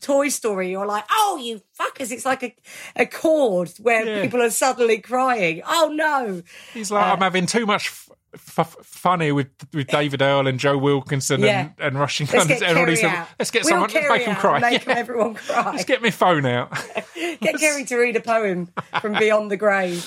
Toy 0.00 0.28
Story. 0.28 0.70
You're 0.70 0.86
like, 0.86 1.04
oh, 1.10 1.40
you 1.42 1.62
fuckers! 1.78 2.12
It's 2.12 2.24
like 2.26 2.42
a 2.44 2.54
a 2.94 3.06
chord 3.06 3.70
where 3.80 4.04
Yeah. 4.06 4.22
people 4.22 4.40
are 4.42 4.50
suddenly 4.50 4.98
crying. 4.98 5.62
Oh 5.66 5.90
no! 5.92 6.42
He's 6.72 6.90
like, 6.92 7.04
uh, 7.04 7.12
I'm 7.14 7.20
having 7.20 7.46
too 7.46 7.66
much 7.66 7.88
f- 7.88 8.10
f- 8.34 8.76
fun 8.82 9.20
here 9.20 9.34
with 9.34 9.48
with 9.72 9.88
eh. 9.92 10.00
David 10.00 10.22
Earl 10.22 10.46
and 10.46 10.58
Joe 10.58 10.76
Wilkinson 10.78 11.40
Yeah. 11.40 11.60
and, 11.60 11.72
and 11.78 11.98
Rushing 11.98 12.26
Let's 12.26 12.46
Guns. 12.46 12.60
get 12.60 12.62
Everybody 12.68 12.96
Kerry 12.96 13.10
said, 13.14 13.26
let's 13.38 13.50
get 13.50 13.62
We'll 13.64 13.68
someone, 13.70 13.90
let's 13.92 14.08
make 14.08 14.22
him 14.22 14.34
out 14.34 14.38
cry. 14.40 14.58
Make 14.60 14.86
Yeah. 14.86 14.94
everyone 14.94 15.34
cry. 15.34 15.70
Let's 15.72 15.84
get 15.84 16.02
my 16.02 16.10
phone 16.10 16.46
out. 16.46 16.70
Get 17.40 17.58
Kerry 17.58 17.84
to 17.86 17.96
read 17.96 18.16
a 18.16 18.20
poem 18.20 18.68
from 19.00 19.14
beyond 19.14 19.50
the 19.50 19.56
grave. 19.56 20.04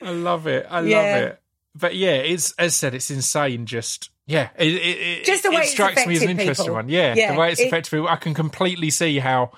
I 0.00 0.10
love 0.10 0.46
it. 0.46 0.66
I 0.70 0.80
Yeah. 0.82 0.96
love 0.96 1.22
it. 1.22 1.40
But 1.74 1.94
yeah, 1.96 2.12
it's 2.14 2.52
as 2.58 2.76
said, 2.76 2.94
it's 2.94 3.10
insane. 3.10 3.66
Just 3.66 4.10
yeah, 4.26 4.50
it, 4.58 4.68
it, 4.74 4.78
it 4.78 5.24
Just 5.24 5.42
the 5.42 5.50
way 5.50 5.56
it 5.56 5.62
it's 5.62 5.72
strikes 5.72 6.06
me 6.06 6.14
as 6.16 6.22
an 6.22 6.28
affected 6.28 6.40
interesting 6.40 6.64
people. 6.64 6.74
one. 6.76 6.88
Yeah, 6.88 7.32
the 7.32 7.38
way 7.38 7.50
it's 7.52 7.60
it- 7.60 7.68
affected 7.68 7.90
people, 7.90 8.08
I 8.08 8.16
can 8.16 8.34
completely 8.34 8.90
see 8.90 9.18
how 9.18 9.52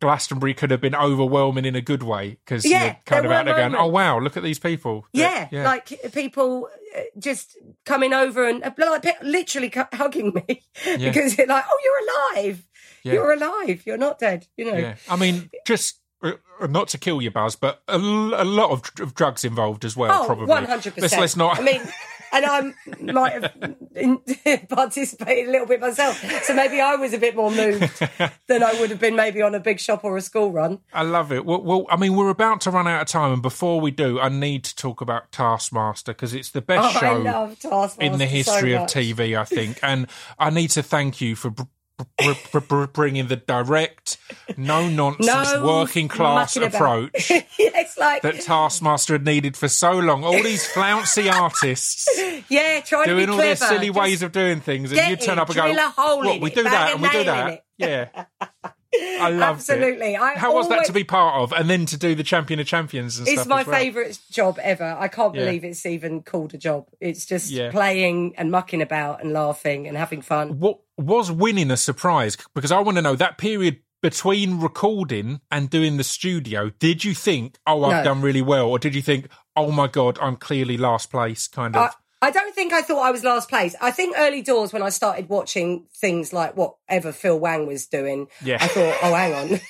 Glastonbury 0.00 0.54
could 0.54 0.70
have 0.70 0.80
been 0.80 0.94
overwhelming 0.94 1.64
in 1.64 1.74
a 1.76 1.80
good 1.80 2.02
way 2.02 2.38
because 2.44 2.64
Yeah, 2.64 2.84
you're 2.84 2.96
kind 3.04 3.26
of 3.26 3.32
out 3.32 3.44
there 3.44 3.54
going, 3.54 3.74
"Oh 3.74 3.86
wow, 3.86 4.18
look 4.18 4.36
at 4.36 4.42
these 4.42 4.58
people." 4.58 5.06
Yeah, 5.12 5.48
yeah. 5.50 5.64
like 5.64 6.12
people 6.12 6.68
uh, 6.96 7.00
just 7.18 7.58
coming 7.84 8.14
over 8.14 8.48
and 8.48 8.64
uh, 8.64 8.70
like 8.78 9.04
literally 9.22 9.70
hugging 9.92 10.32
me 10.34 10.62
because 10.98 11.36
you're 11.36 11.46
like, 11.46 11.64
oh, 11.68 11.80
you're 11.84 12.38
alive. 12.40 12.66
Yeah. 13.02 13.12
You're 13.12 13.32
alive. 13.32 13.82
You're 13.84 13.98
not 13.98 14.18
dead. 14.18 14.46
You 14.56 14.72
know. 14.72 14.78
Yeah, 14.78 14.94
I 15.08 15.16
mean, 15.16 15.50
just 15.66 16.00
uh, 16.22 16.32
not 16.68 16.88
to 16.88 16.98
kill 16.98 17.20
you, 17.20 17.30
Buzz, 17.30 17.56
but 17.56 17.82
a 17.88 17.98
lot 17.98 18.70
of, 18.70 18.90
of 19.00 19.14
drugs 19.14 19.44
involved 19.44 19.84
as 19.84 19.96
well. 19.96 20.22
Oh, 20.22 20.26
probably 20.26 20.46
one 20.46 20.64
hundred 20.64 20.94
percent. 20.94 21.20
let's 21.20 21.36
not. 21.36 21.58
I 21.58 21.62
mean, 21.62 21.82
and 22.32 22.44
I 22.46 22.72
might 23.12 23.32
have 23.32 23.74
in- 23.94 24.18
participated 24.68 25.48
a 25.48 25.52
little 25.52 25.66
bit 25.66 25.80
myself, 25.80 26.22
so 26.44 26.54
maybe 26.54 26.80
I 26.80 26.96
was 26.96 27.12
a 27.12 27.18
bit 27.18 27.36
more 27.36 27.50
moved 27.50 27.98
than 28.46 28.62
I 28.62 28.78
would 28.80 28.90
have 28.90 29.00
been 29.00 29.16
maybe 29.16 29.42
on 29.42 29.54
a 29.54 29.60
big 29.60 29.80
shop 29.80 30.04
or 30.04 30.16
a 30.16 30.20
school 30.20 30.50
run. 30.52 30.80
I 30.92 31.02
love 31.02 31.32
it. 31.32 31.44
Well, 31.44 31.62
well, 31.62 31.86
I 31.90 31.96
mean, 31.96 32.14
we're 32.14 32.30
about 32.30 32.60
to 32.62 32.70
run 32.70 32.86
out 32.88 33.02
of 33.02 33.08
time, 33.08 33.32
and 33.32 33.42
before 33.42 33.80
we 33.80 33.90
do, 33.90 34.20
I 34.20 34.28
need 34.28 34.64
to 34.64 34.76
talk 34.76 35.00
about 35.00 35.32
Taskmaster 35.32 36.12
because 36.12 36.34
it's 36.34 36.50
the 36.50 36.62
best 36.62 36.96
Oh, 36.96 37.00
show 37.00 37.94
in 38.00 38.12
the 38.12 38.26
so 38.26 38.26
history 38.26 38.74
of. 38.74 38.82
TV, 38.88 39.38
I 39.38 39.44
think. 39.44 39.78
And 39.82 40.06
I 40.38 40.50
need 40.50 40.68
to 40.70 40.82
thank 40.82 41.20
you 41.20 41.36
for 41.36 41.52
br- 41.98 42.04
br- 42.18 42.32
br- 42.52 42.58
br- 42.60 42.84
bringing 42.86 43.28
the 43.28 43.36
direct, 43.36 44.18
no 44.56 44.88
nonsense, 44.88 45.52
No 45.52 45.64
working 45.64 46.08
class 46.08 46.56
approach 46.56 47.30
it's 47.58 47.98
like 47.98 48.22
that 48.22 48.40
Taskmaster 48.40 49.14
had 49.14 49.24
needed 49.24 49.56
for 49.56 49.68
so 49.68 49.92
long. 49.92 50.24
All 50.24 50.42
these 50.42 50.66
flouncy 50.66 51.28
artists 51.28 52.08
yeah, 52.48 52.80
trying 52.80 53.04
to 53.06 53.10
doing 53.14 53.26
be 53.26 53.30
all 53.32 53.38
clever. 53.38 53.54
their 53.54 53.68
silly 53.68 53.86
Just- 53.88 53.98
ways 53.98 54.22
of 54.22 54.32
doing 54.32 54.60
things, 54.60 54.92
and 54.92 55.10
you 55.10 55.16
turn 55.16 55.38
it, 55.38 55.42
up 55.42 55.48
and 55.48 55.56
go, 55.56 55.62
drill 55.62 55.78
a 55.78 55.90
hole 55.96 56.18
"What? 56.24 56.40
We 56.40 56.50
do 56.50 56.62
that 56.64 56.92
and 56.92 57.02
we 57.02 57.08
do 57.08 57.24
that." 57.24 57.50
it. 57.52 57.62
Yeah, 57.78 58.24
I 59.20 59.30
loved 59.30 59.58
Absolutely. 59.60 60.14
it. 60.14 60.20
I 60.20 60.34
How 60.34 60.54
was 60.54 60.68
that 60.68 60.84
to 60.86 60.92
be 60.92 61.04
part 61.04 61.40
of, 61.40 61.52
and 61.52 61.68
then 61.70 61.86
to 61.86 61.96
do 61.96 62.14
the 62.14 62.22
Champion 62.22 62.60
of 62.60 62.66
Champions 62.66 63.18
and 63.18 63.26
It's 63.26 63.36
stuff? 63.42 63.46
my 63.48 63.62
well? 63.62 63.76
favourite 63.78 64.18
job 64.30 64.58
ever. 64.62 64.96
I 64.98 65.08
can't 65.08 65.34
Yeah. 65.34 65.44
believe 65.44 65.64
it's 65.64 65.86
even 65.86 66.22
called 66.22 66.54
a 66.54 66.58
job. 66.58 66.86
It's 67.00 67.24
just 67.26 67.50
Yeah. 67.50 67.70
playing 67.70 68.34
and 68.36 68.50
mucking 68.50 68.82
about 68.82 69.22
and 69.22 69.32
laughing 69.32 69.86
and 69.88 69.96
having 69.96 70.22
fun. 70.22 70.58
What 70.60 70.80
was 70.98 71.30
winning 71.32 71.70
a 71.70 71.76
surprise? 71.76 72.36
Because 72.54 72.70
I 72.72 72.80
want 72.80 72.96
to 72.96 73.02
know 73.02 73.16
that 73.16 73.38
period 73.38 73.78
between 74.02 74.60
recording 74.60 75.40
and 75.50 75.68
doing 75.70 75.96
the 75.96 76.04
studio. 76.04 76.70
Did 76.78 77.02
you 77.04 77.14
think, 77.14 77.58
"Oh, 77.66 77.84
I've 77.84 78.04
No. 78.04 78.10
done 78.12 78.20
really 78.22 78.42
well," 78.42 78.66
or 78.66 78.78
did 78.78 78.94
you 78.94 79.02
think, 79.02 79.26
"Oh 79.56 79.70
my 79.72 79.86
god, 79.88 80.18
I'm 80.20 80.36
clearly 80.36 80.76
last 80.76 81.10
place"? 81.10 81.48
Kind 81.48 81.74
of. 81.76 81.82
I 81.82 81.90
don't 82.30 82.54
think 82.54 82.72
I 82.72 82.82
thought 82.82 83.02
I 83.02 83.10
was 83.10 83.24
last 83.24 83.48
place. 83.48 83.74
I 83.80 83.90
think 83.90 84.16
early 84.18 84.42
doors 84.42 84.72
when 84.72 84.82
I 84.82 84.88
started 84.88 85.28
watching 85.28 85.86
things 85.94 86.32
like 86.32 86.56
whatever 86.56 87.12
Phil 87.12 87.38
Wang 87.38 87.66
was 87.66 87.86
doing, 87.86 88.28
Yeah. 88.42 88.58
I 88.60 88.66
thought, 88.68 88.96
oh, 89.02 89.14
hang 89.14 89.34
on, 89.34 89.60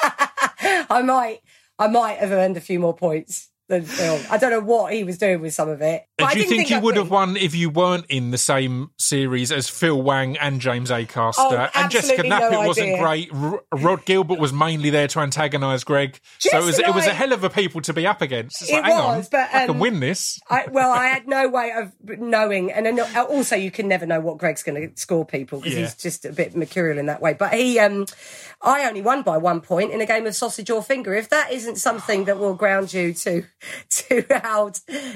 I 0.90 1.02
might, 1.02 1.40
I 1.78 1.88
might 1.88 2.18
have 2.18 2.32
earned 2.32 2.56
a 2.56 2.60
few 2.60 2.78
more 2.78 2.94
points 2.94 3.48
than 3.68 3.82
Phil. 3.82 4.20
I 4.30 4.36
don't 4.38 4.50
know 4.50 4.60
what 4.60 4.92
he 4.92 5.02
was 5.04 5.18
doing 5.18 5.40
with 5.40 5.52
some 5.54 5.68
of 5.68 5.82
it. 5.82 6.06
But 6.16 6.24
And 6.24 6.30
I 6.30 6.32
do 6.34 6.38
you 6.40 6.44
didn't 6.46 6.56
think, 6.58 6.70
you 6.70 6.80
would 6.80 6.94
win. 6.94 7.04
have 7.04 7.10
won 7.10 7.36
if 7.36 7.54
you 7.54 7.68
weren't 7.70 8.06
in 8.08 8.30
the 8.30 8.38
same 8.38 8.90
series 8.98 9.50
as 9.50 9.68
Phil 9.68 10.00
Wang 10.00 10.36
and 10.38 10.60
James 10.60 10.90
Acaster? 10.90 11.34
Oh, 11.38 11.68
and 11.74 11.90
Jessica 11.90 12.22
Knappett 12.22 12.50
no 12.52 12.66
wasn't 12.66 12.98
great. 13.00 13.30
R- 13.34 13.62
Rhod 13.74 14.04
Gilbert 14.04 14.38
was 14.38 14.52
mainly 14.52 14.90
there 14.90 15.08
to 15.08 15.20
antagonise 15.20 15.82
Greg. 15.84 16.20
so 16.38 16.58
it 16.58 16.64
was, 16.64 16.78
it 16.78 16.94
was 16.94 17.06
a 17.06 17.14
hell 17.14 17.32
of 17.32 17.42
a 17.44 17.50
people 17.50 17.80
to 17.82 17.92
be 17.92 18.06
up 18.06 18.22
against. 18.22 18.62
It's 18.62 18.70
It 18.70 18.74
like, 18.74 18.84
hang 18.84 18.92
on, 18.94 19.16
was, 19.18 19.28
but, 19.28 19.48
I 19.52 19.60
can 19.66 19.70
um, 19.70 19.78
win 19.80 20.00
this. 20.00 20.38
I, 20.48 20.66
well, 20.70 20.92
I 20.92 21.06
had 21.06 21.26
no 21.26 21.48
way 21.48 21.72
of 21.76 21.92
knowing, 22.20 22.70
and 22.72 22.86
then 22.86 23.00
also 23.16 23.56
you 23.56 23.70
can 23.70 23.88
never 23.88 24.06
know 24.06 24.20
what 24.20 24.38
Greg's 24.38 24.62
going 24.62 24.88
to 24.90 24.96
score 25.00 25.24
people 25.24 25.58
because 25.60 25.74
Yeah. 25.74 25.80
he's 25.84 25.94
just 25.96 26.24
a 26.24 26.32
bit 26.32 26.54
mercurial 26.56 26.98
in 26.98 27.06
that 27.06 27.20
way. 27.20 27.32
But 27.34 27.52
he, 27.52 27.78
um, 27.80 28.06
I 28.62 28.86
only 28.86 29.02
won 29.02 29.22
by 29.22 29.36
one 29.38 29.60
point 29.60 29.90
in 29.92 30.00
a 30.00 30.06
game 30.06 30.26
of 30.26 30.34
sausage 30.36 30.70
or 30.70 30.82
finger. 30.82 31.14
If 31.14 31.28
that 31.30 31.52
isn't 31.52 31.76
something 31.76 32.24
that 32.24 32.38
will 32.38 32.54
ground 32.54 32.92
you 32.92 33.12
to 33.12 33.44
to 33.90 34.24
how 34.30 34.70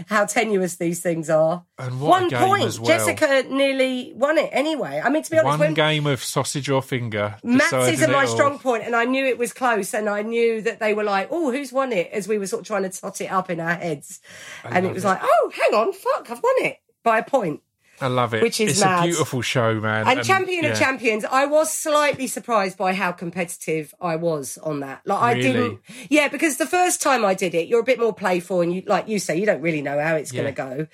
how 0.08 0.24
tenuous 0.24 0.76
these 0.76 1.00
things 1.00 1.28
are, 1.28 1.64
And 1.78 2.00
one 2.00 2.30
point. 2.30 2.78
well. 2.78 2.86
Jessica 2.86 3.44
nearly 3.48 4.12
won 4.14 4.38
it 4.38 4.48
anyway. 4.52 5.00
I 5.04 5.10
mean, 5.10 5.22
to 5.22 5.30
be 5.30 5.38
honest, 5.38 5.58
One 5.58 5.74
game 5.74 6.06
of 6.06 6.22
sausage 6.22 6.68
or 6.70 6.82
finger. 6.82 7.36
Maths 7.44 7.72
isn't 7.72 8.10
my 8.10 8.22
all. 8.24 8.26
strong 8.26 8.58
point, 8.58 8.84
and 8.84 8.96
I 8.96 9.04
knew 9.04 9.24
it 9.26 9.38
was 9.38 9.52
close, 9.52 9.92
and 9.94 10.08
I 10.08 10.22
knew 10.22 10.62
that 10.62 10.80
they 10.80 10.94
were 10.94 11.04
like, 11.04 11.28
"Oh, 11.30 11.50
who's 11.50 11.72
won 11.72 11.92
it?" 11.92 12.10
As 12.12 12.26
we 12.26 12.38
were 12.38 12.46
sort 12.46 12.62
of 12.62 12.66
trying 12.66 12.82
to 12.84 12.90
tot 12.90 13.20
it 13.20 13.30
up 13.30 13.50
in 13.50 13.60
our 13.60 13.74
heads, 13.74 14.20
and 14.64 14.86
it 14.86 14.94
was 14.94 15.04
it. 15.04 15.08
like, 15.08 15.20
"Oh, 15.22 15.52
hang 15.54 15.78
on, 15.78 15.92
fuck, 15.92 16.30
I've 16.30 16.42
won 16.42 16.54
it 16.60 16.78
by 17.04 17.18
a 17.18 17.22
point." 17.24 17.60
I 18.00 18.06
love 18.06 18.34
it. 18.34 18.42
Which 18.42 18.60
is 18.60 18.72
it's 18.72 18.80
mad. 18.80 19.04
a 19.04 19.06
beautiful 19.08 19.42
show, 19.42 19.80
man. 19.80 20.08
And 20.08 20.24
Champion 20.24 20.64
yeah. 20.64 20.70
of 20.70 20.78
Champions, 20.78 21.24
I 21.24 21.46
was 21.46 21.72
slightly 21.72 22.26
surprised 22.26 22.78
by 22.78 22.94
how 22.94 23.12
competitive 23.12 23.94
I 24.00 24.16
was 24.16 24.58
on 24.58 24.80
that. 24.80 25.02
Like 25.04 25.22
I 25.22 25.34
didn't, 25.34 25.80
yeah, 26.08 26.28
because 26.28 26.56
the 26.56 26.66
first 26.66 27.02
time 27.02 27.24
I 27.24 27.34
did 27.34 27.54
it, 27.54 27.68
you're 27.68 27.80
a 27.80 27.84
bit 27.84 27.98
more 27.98 28.14
playful, 28.14 28.60
and 28.60 28.74
you, 28.74 28.82
like 28.86 29.08
you 29.08 29.18
say, 29.18 29.36
you 29.36 29.46
don't 29.46 29.60
really 29.60 29.82
know 29.82 30.00
how 30.00 30.16
it's 30.16 30.32
Yeah. 30.32 30.42
going 30.42 30.54
to 30.54 30.62
go. 30.76 30.86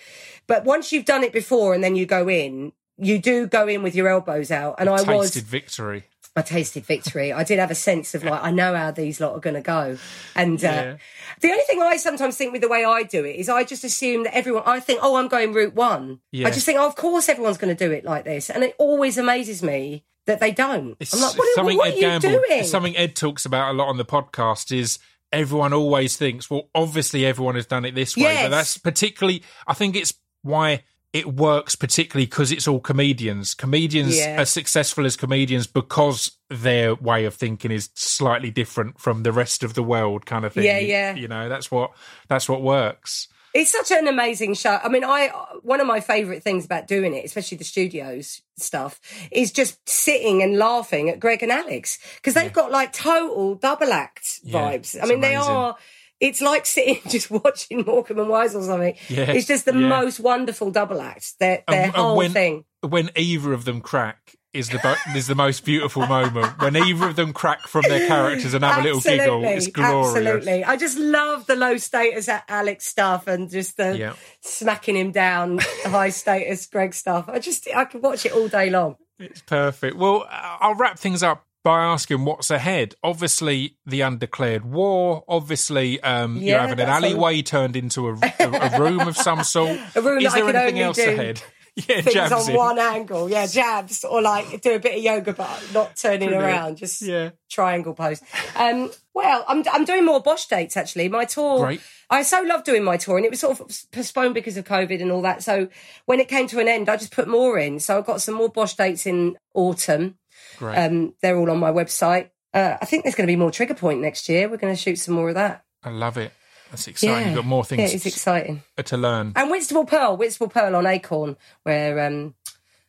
But 0.46 0.64
once 0.64 0.92
you've 0.92 1.04
done 1.04 1.22
it 1.22 1.32
before, 1.32 1.74
and 1.74 1.82
then 1.82 1.96
you 1.96 2.06
go 2.06 2.28
in, 2.28 2.72
you 2.98 3.18
do 3.18 3.46
go 3.46 3.68
in 3.68 3.82
with 3.82 3.94
your 3.94 4.08
elbows 4.08 4.50
out, 4.50 4.76
and 4.78 4.88
I 4.88 5.02
was 5.02 5.32
Tasted 5.32 5.44
victory. 5.44 6.04
I 6.36 6.42
tasted 6.42 6.84
victory. 6.84 7.32
I 7.32 7.44
did 7.44 7.58
have 7.58 7.70
a 7.70 7.74
sense 7.74 8.14
of 8.14 8.22
like, 8.22 8.42
I 8.42 8.50
know 8.50 8.74
how 8.74 8.90
these 8.90 9.20
lot 9.20 9.32
are 9.32 9.40
going 9.40 9.54
to 9.54 9.62
go. 9.62 9.96
And 10.34 10.62
uh, 10.64 10.68
Yeah. 10.68 10.96
the 11.40 11.48
only 11.50 11.62
thing 11.64 11.80
I 11.82 11.96
sometimes 11.96 12.36
think 12.36 12.52
with 12.52 12.60
the 12.62 12.68
way 12.68 12.84
I 12.84 13.02
do 13.04 13.24
it 13.24 13.36
is 13.36 13.48
I 13.48 13.64
just 13.64 13.84
assume 13.84 14.24
that 14.24 14.36
everyone, 14.36 14.64
I 14.66 14.80
think, 14.80 15.00
oh, 15.02 15.16
I'm 15.16 15.28
going 15.28 15.52
route 15.54 15.74
one. 15.74 16.20
Yeah. 16.32 16.46
I 16.48 16.50
just 16.50 16.66
think, 16.66 16.78
oh, 16.78 16.86
of 16.86 16.94
course 16.96 17.28
everyone's 17.28 17.58
going 17.58 17.74
to 17.74 17.84
do 17.86 17.90
it 17.92 18.04
like 18.04 18.24
this. 18.24 18.50
And 18.50 18.62
it 18.62 18.74
always 18.78 19.16
amazes 19.18 19.62
me 19.62 20.04
that 20.26 20.40
they 20.40 20.50
don't. 20.52 20.96
It's 21.00 21.14
I'm 21.14 21.20
like, 21.20 21.38
what, 21.38 21.54
something 21.54 21.76
what 21.78 21.88
Ed 21.88 21.92
are 21.92 21.96
you 21.96 22.00
Gamble, 22.20 22.42
doing? 22.48 22.64
something 22.64 22.96
Ed 22.96 23.16
talks 23.16 23.46
about 23.46 23.70
a 23.70 23.76
lot 23.76 23.88
on 23.88 23.96
the 23.96 24.04
podcast 24.04 24.76
is 24.76 24.98
everyone 25.32 25.72
always 25.72 26.16
thinks, 26.16 26.50
well, 26.50 26.68
obviously 26.74 27.24
everyone 27.24 27.54
has 27.54 27.66
done 27.66 27.84
it 27.84 27.94
this 27.94 28.16
way, 28.16 28.22
Yes. 28.24 28.44
but 28.44 28.48
that's 28.50 28.78
particularly, 28.78 29.42
I 29.66 29.74
think 29.74 29.96
it's 29.96 30.12
why 30.42 30.84
it 31.12 31.26
works 31.34 31.76
particularly 31.76 32.26
because 32.26 32.52
it's 32.52 32.68
all 32.68 32.80
comedians. 32.80 33.54
Comedians 33.54 34.16
Yeah. 34.18 34.40
are 34.40 34.44
successful 34.44 35.06
as 35.06 35.16
comedians 35.16 35.66
because 35.66 36.32
their 36.50 36.94
way 36.94 37.24
of 37.24 37.34
thinking 37.34 37.70
is 37.70 37.88
slightly 37.94 38.50
different 38.50 39.00
from 39.00 39.22
the 39.22 39.32
rest 39.32 39.62
of 39.62 39.74
the 39.74 39.82
world, 39.82 40.26
kind 40.26 40.44
of 40.44 40.52
thing. 40.52 40.64
Yeah, 40.64 40.78
yeah. 40.78 41.14
You 41.14 41.28
know, 41.28 41.48
that's 41.48 41.70
what 41.70 41.92
that's 42.28 42.48
what 42.48 42.62
works. 42.62 43.28
It's 43.54 43.72
such 43.72 43.90
an 43.90 44.06
amazing 44.06 44.52
show. 44.52 44.78
I 44.84 44.90
mean, 44.90 45.02
I 45.02 45.28
one 45.62 45.80
of 45.80 45.86
my 45.86 46.00
favorite 46.00 46.42
things 46.42 46.66
about 46.66 46.86
doing 46.86 47.14
it, 47.14 47.24
especially 47.24 47.56
the 47.56 47.64
studios 47.64 48.42
stuff, 48.58 49.00
is 49.32 49.50
just 49.50 49.78
sitting 49.88 50.42
and 50.42 50.58
laughing 50.58 51.08
at 51.08 51.18
Greg 51.20 51.42
and 51.42 51.50
Alex 51.50 51.98
because 52.16 52.34
they've 52.34 52.52
got 52.52 52.70
like 52.70 52.92
total 52.92 53.54
double 53.54 53.92
act 53.94 54.40
Yeah, 54.42 54.60
vibes. 54.60 55.02
I 55.02 55.06
mean, 55.06 55.20
they 55.20 55.36
are. 55.36 55.76
It's 56.20 56.40
like 56.40 56.64
sitting 56.66 57.00
just 57.08 57.30
watching 57.30 57.84
Morecambe 57.84 58.20
and 58.20 58.28
Wise 58.28 58.54
or 58.54 58.62
something. 58.62 58.94
Yeah, 59.08 59.30
it's 59.30 59.46
just 59.46 59.64
the 59.66 59.72
yeah. 59.74 59.88
most 59.88 60.18
wonderful 60.20 60.70
double 60.70 61.00
act. 61.00 61.38
Their 61.40 61.62
their 61.68 61.76
And- 61.76 61.84
and 61.86 61.94
whole 61.94 62.16
when- 62.16 62.32
thing. 62.32 62.64
When 62.86 63.10
either 63.16 63.52
of 63.52 63.64
them 63.64 63.80
crack 63.80 64.36
is 64.52 64.68
the 64.68 64.96
is 65.14 65.26
the 65.26 65.34
most 65.34 65.64
beautiful 65.64 66.06
moment. 66.06 66.60
When 66.62 66.76
either 66.76 67.08
of 67.08 67.16
them 67.16 67.32
crack 67.32 67.62
from 67.66 67.82
their 67.88 68.06
characters 68.06 68.54
and 68.54 68.64
have 68.64 68.78
a 68.78 68.82
little 68.82 69.00
giggle, 69.00 69.44
it's 69.44 69.66
glorious. 69.66 70.16
Absolutely. 70.16 70.64
I 70.64 70.76
just 70.76 70.96
love 70.96 71.46
the 71.46 71.56
low 71.56 71.76
status 71.78 72.28
Alex 72.48 72.86
stuff 72.86 73.26
and 73.26 73.50
just 73.50 73.76
the 73.76 73.98
Yeah. 73.98 74.12
smacking 74.40 74.96
him 74.96 75.10
down, 75.10 75.58
high 75.84 76.10
status 76.10 76.66
Greg 76.66 76.94
stuff. 76.94 77.28
I 77.28 77.38
just 77.40 77.66
I 77.74 77.84
could 77.86 78.02
watch 78.02 78.24
it 78.24 78.32
all 78.32 78.46
day 78.48 78.70
long. 78.70 78.96
It's 79.18 79.40
perfect. 79.42 79.96
Well, 79.96 80.26
I'll 80.30 80.74
wrap 80.74 80.98
things 80.98 81.22
up 81.22 81.45
by 81.66 81.82
asking 81.82 82.24
what's 82.24 82.48
ahead. 82.48 82.94
Obviously, 83.02 83.76
the 83.84 84.00
undeclared 84.02 84.64
war. 84.64 85.24
Obviously, 85.26 86.00
um, 86.00 86.36
you're 86.36 86.60
having 86.60 86.78
an 86.78 86.88
a- 86.88 86.92
alleyway 86.92 87.42
turned 87.42 87.74
into 87.74 88.06
a, 88.08 88.12
a, 88.38 88.70
a 88.72 88.78
room 88.80 89.00
of 89.00 89.16
some 89.16 89.42
sort. 89.54 89.76
A 89.96 90.00
room 90.00 90.20
Is 90.20 90.32
there 90.32 90.44
anything 90.44 90.56
only 90.68 90.82
else 90.82 90.96
do 90.96 91.10
ahead? 91.10 91.42
Yeah, 91.88 92.00
things 92.00 92.32
on 92.32 92.48
in. 92.50 92.56
one 92.56 92.78
angle. 92.78 93.28
Yeah, 93.28 93.46
jabs 93.46 94.02
or 94.02 94.22
like 94.22 94.62
do 94.62 94.76
a 94.76 94.78
bit 94.78 94.96
of 94.96 95.02
yoga, 95.02 95.34
but 95.34 95.62
not 95.74 95.94
turning 95.94 96.28
Brilliant. 96.30 96.42
around. 96.54 96.76
Just 96.78 97.02
Yeah. 97.02 97.30
triangle 97.50 97.92
pose. 97.92 98.22
Um, 98.54 98.90
well, 99.12 99.44
I'm 99.46 99.62
I'm 99.70 99.84
doing 99.84 100.06
more 100.06 100.22
Bosh 100.22 100.46
dates 100.46 100.74
actually. 100.78 101.10
My 101.10 101.26
tour. 101.26 101.66
Great. 101.66 101.82
I 102.08 102.22
so 102.22 102.40
love 102.42 102.64
doing 102.64 102.82
my 102.82 102.96
tour, 102.96 103.16
and 103.18 103.26
it 103.26 103.30
was 103.30 103.40
sort 103.40 103.60
of 103.60 103.68
postponed 103.92 104.32
because 104.32 104.56
of 104.56 104.64
COVID 104.64 105.02
and 105.02 105.12
all 105.12 105.20
that. 105.20 105.42
So 105.42 105.68
when 106.06 106.18
it 106.18 106.28
came 106.28 106.46
to 106.46 106.60
an 106.60 106.68
end, 106.68 106.88
I 106.88 106.96
just 106.96 107.12
put 107.12 107.28
more 107.28 107.58
in. 107.58 107.78
So 107.78 107.98
I've 107.98 108.06
got 108.06 108.22
some 108.22 108.36
more 108.36 108.48
Bosh 108.48 108.74
dates 108.74 109.04
in 109.04 109.36
autumn. 109.52 110.16
Great. 110.58 110.76
Um, 110.76 111.14
they're 111.22 111.36
all 111.36 111.50
on 111.50 111.58
my 111.58 111.70
website. 111.72 112.30
Uh, 112.54 112.76
I 112.80 112.84
think 112.86 113.04
there's 113.04 113.14
going 113.14 113.26
to 113.26 113.30
be 113.32 113.36
more 113.36 113.50
Trigger 113.50 113.74
Point 113.74 114.00
next 114.00 114.28
year. 114.28 114.48
We're 114.48 114.56
going 114.56 114.74
to 114.74 114.80
shoot 114.80 114.96
some 114.96 115.14
more 115.14 115.28
of 115.28 115.34
that. 115.34 115.64
I 115.84 115.90
love 115.90 116.16
it. 116.16 116.32
That's 116.70 116.88
exciting. 116.88 117.28
You've 117.28 117.36
got 117.36 117.44
more 117.44 117.60
Yeah, 117.70 117.76
things 117.76 117.94
it's 117.94 118.06
exciting. 118.06 118.62
to 118.82 118.96
learn. 118.96 119.32
And 119.36 119.50
Whitstable 119.50 119.84
Pearl, 119.84 120.16
Whitstable 120.16 120.48
Pearl 120.48 120.74
on 120.74 120.86
Acorn, 120.86 121.36
where 121.62 122.06
um, 122.06 122.34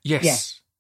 Yes. 0.03 0.24
yeah. 0.24 0.36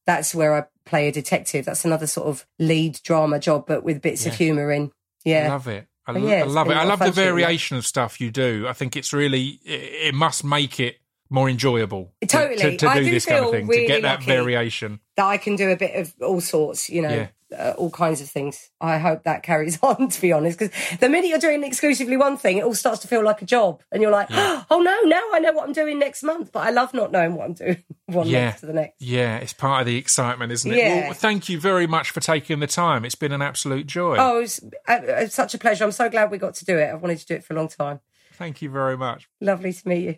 that's 0.05 0.33
where 0.33 0.55
I 0.55 0.63
play 0.85 1.07
a 1.07 1.11
detective. 1.11 1.65
That's 1.65 1.85
another 1.85 2.07
sort 2.07 2.27
of 2.27 2.45
lead 2.59 2.99
drama 3.03 3.39
job, 3.39 3.65
but 3.67 3.83
with 3.83 4.01
bits 4.01 4.25
of 4.25 4.33
humour 4.35 4.71
in. 4.71 4.91
Yeah. 5.25 5.45
I 5.45 5.49
love 5.49 5.67
it. 5.67 5.87
I, 6.07 6.17
yeah, 6.17 6.35
I 6.37 6.43
love 6.43 6.69
it. 6.69 6.77
I 6.77 6.85
love 6.85 6.99
the 6.99 7.11
variation 7.11 7.75
of 7.75 7.85
stuff 7.85 8.21
you 8.21 8.31
do. 8.31 8.65
I 8.67 8.71
think 8.73 8.95
it's 8.95 9.11
really, 9.11 9.59
it, 9.65 10.07
it 10.09 10.13
must 10.15 10.43
make 10.45 10.79
it 10.79 10.97
more 11.29 11.49
enjoyable. 11.49 12.13
to- 12.21 12.27
Totally. 12.27 12.57
To, 12.57 12.77
to 12.77 12.87
I 12.87 12.99
do 12.99 13.05
do 13.05 13.11
this 13.11 13.25
kind 13.25 13.45
of 13.45 13.51
thing, 13.51 13.67
to 13.67 13.85
get 13.87 14.01
that 14.03 14.23
variation. 14.23 14.99
that 15.15 15.25
I 15.25 15.37
can 15.37 15.55
do 15.55 15.69
a 15.69 15.75
bit 15.75 15.95
of 15.95 16.13
all 16.21 16.41
sorts, 16.41 16.89
you 16.89 17.01
know, 17.01 17.27
uh, 17.57 17.73
all 17.77 17.89
kinds 17.89 18.19
of 18.19 18.29
things. 18.29 18.69
I 18.81 18.97
hope 18.97 19.23
that 19.23 19.41
carries 19.41 19.79
on, 19.83 20.09
to 20.09 20.21
be 20.21 20.31
honest, 20.33 20.59
because 20.59 20.97
the 20.99 21.07
minute 21.09 21.27
you're 21.29 21.39
doing 21.39 21.63
exclusively 21.63 22.17
one 22.17 22.37
thing, 22.37 22.57
it 22.57 22.63
all 22.65 22.75
starts 22.75 22.99
to 23.01 23.07
feel 23.07 23.23
like 23.23 23.41
a 23.41 23.45
job, 23.45 23.81
and 23.91 24.01
you're 24.01 24.11
like, 24.11 24.27
oh 24.31 24.65
no, 24.81 25.01
now 25.09 25.21
I 25.33 25.39
know 25.39 25.53
what 25.53 25.65
I'm 25.65 25.73
doing 25.73 25.97
next 25.97 26.23
month. 26.23 26.51
But 26.51 26.67
I 26.67 26.71
love 26.71 26.93
not 26.93 27.11
knowing 27.11 27.35
what 27.35 27.45
I'm 27.45 27.53
doing 27.53 27.83
one 28.07 28.27
Yeah. 28.27 28.51
to 28.51 28.65
the 28.65 28.73
next. 28.73 29.01
Yeah, 29.01 29.37
it's 29.37 29.53
part 29.53 29.81
of 29.81 29.87
the 29.87 29.95
excitement, 29.97 30.51
isn't 30.51 30.71
it? 30.71 30.77
Yeah. 30.77 31.05
Well, 31.05 31.13
thank 31.13 31.47
you 31.49 31.59
very 31.59 31.87
much 31.87 32.11
for 32.11 32.19
taking 32.19 32.59
the 32.59 32.67
time. 32.67 33.05
It's 33.05 33.15
been 33.15 33.31
an 33.31 33.41
absolute 33.41 33.87
joy. 33.87 34.17
Oh, 34.19 34.39
it 34.41 34.59
uh, 34.87 34.91
uh, 34.91 35.27
such 35.27 35.53
a 35.53 35.57
pleasure. 35.57 35.85
I'm 35.85 35.91
so 35.93 36.09
glad 36.09 36.31
we 36.31 36.37
got 36.37 36.55
to 36.55 36.65
do 36.65 36.77
it. 36.77 36.91
I've 36.93 37.01
wanted 37.01 37.19
to 37.19 37.25
do 37.25 37.35
it 37.35 37.43
for 37.45 37.53
a 37.53 37.57
long 37.57 37.69
time. 37.69 38.01
Thank 38.33 38.61
you 38.61 38.69
very 38.69 38.97
much. 38.97 39.27
Lovely 39.41 39.73
to 39.73 39.87
meet 39.87 40.03
you. 40.03 40.15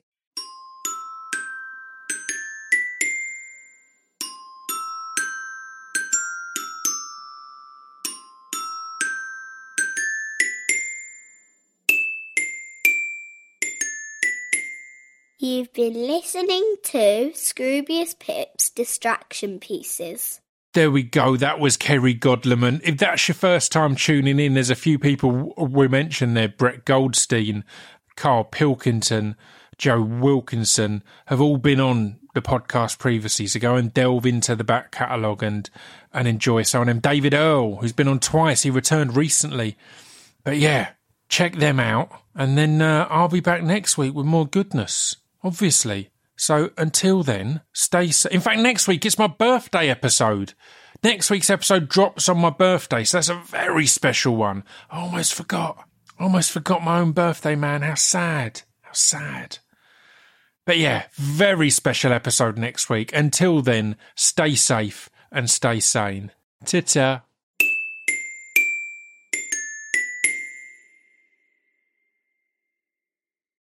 You've 15.49 15.73
been 15.73 15.95
listening 15.95 16.75
to 16.83 17.31
Scroobius 17.33 18.19
Pip's 18.19 18.69
Distraction 18.69 19.59
Pieces. 19.59 20.41
There 20.75 20.91
we 20.91 21.01
go. 21.01 21.37
That 21.37 21.59
was 21.59 21.75
Kerry 21.75 22.13
Godliman. 22.13 22.81
If 22.83 22.99
that's 22.99 23.27
your 23.27 23.33
first 23.33 23.71
time 23.71 23.95
tuning 23.95 24.39
in, 24.39 24.53
there's 24.53 24.69
a 24.69 24.75
few 24.75 24.99
people 24.99 25.55
we 25.57 25.87
mentioned 25.87 26.37
there. 26.37 26.49
Brett 26.49 26.85
Goldstein, 26.85 27.63
Karl 28.15 28.43
Pilkington, 28.43 29.35
Joe 29.79 30.03
Wilkinson 30.03 31.03
have 31.25 31.41
all 31.41 31.57
been 31.57 31.79
on 31.79 32.19
the 32.35 32.43
podcast 32.43 32.99
previously. 32.99 33.47
So 33.47 33.59
go 33.59 33.75
and 33.75 33.91
delve 33.91 34.27
into 34.27 34.55
the 34.55 34.63
back 34.63 34.91
catalogue 34.91 35.41
and, 35.41 35.67
and 36.13 36.27
enjoy 36.27 36.61
some 36.61 36.81
of 36.81 36.87
them. 36.87 36.99
David 36.99 37.33
Earl, 37.33 37.77
who's 37.77 37.91
been 37.91 38.07
on 38.07 38.19
twice, 38.19 38.61
he 38.61 38.69
returned 38.69 39.17
recently. 39.17 39.77
But 40.43 40.57
yeah, 40.57 40.89
check 41.27 41.55
them 41.55 41.79
out. 41.79 42.11
And 42.35 42.55
then 42.55 42.83
uh, 42.83 43.07
I'll 43.09 43.29
be 43.29 43.39
back 43.39 43.63
next 43.63 43.97
week 43.97 44.13
with 44.13 44.27
more 44.27 44.45
goodness, 44.45 45.15
obviously. 45.43 46.09
So 46.35 46.71
until 46.77 47.23
then, 47.23 47.61
stay 47.73 48.11
safe. 48.11 48.31
In 48.31 48.41
fact, 48.41 48.59
next 48.59 48.87
week 48.87 49.05
it's 49.05 49.19
my 49.19 49.27
birthday 49.27 49.89
episode. 49.89 50.53
Next 51.03 51.29
week's 51.29 51.49
episode 51.49 51.89
drops 51.89 52.27
on 52.27 52.39
my 52.39 52.49
birthday, 52.49 53.03
so 53.03 53.17
that's 53.17 53.29
a 53.29 53.35
very 53.35 53.85
special 53.85 54.35
one. 54.35 54.63
I 54.89 54.99
almost 54.99 55.33
forgot. 55.33 55.85
I 56.17 56.23
almost 56.23 56.51
forgot 56.51 56.83
my 56.83 56.99
own 56.99 57.13
birthday, 57.13 57.55
man. 57.55 57.81
How 57.81 57.95
sad. 57.95 58.61
How 58.81 58.91
sad. 58.93 59.59
But 60.65 60.77
yeah, 60.77 61.05
very 61.13 61.69
special 61.69 62.11
episode 62.13 62.57
next 62.57 62.89
week. 62.89 63.13
Until 63.13 63.61
then, 63.61 63.95
stay 64.15 64.55
safe 64.55 65.09
and 65.31 65.49
stay 65.49 65.79
sane. 65.79 66.31
Ta-ta. 66.65 67.23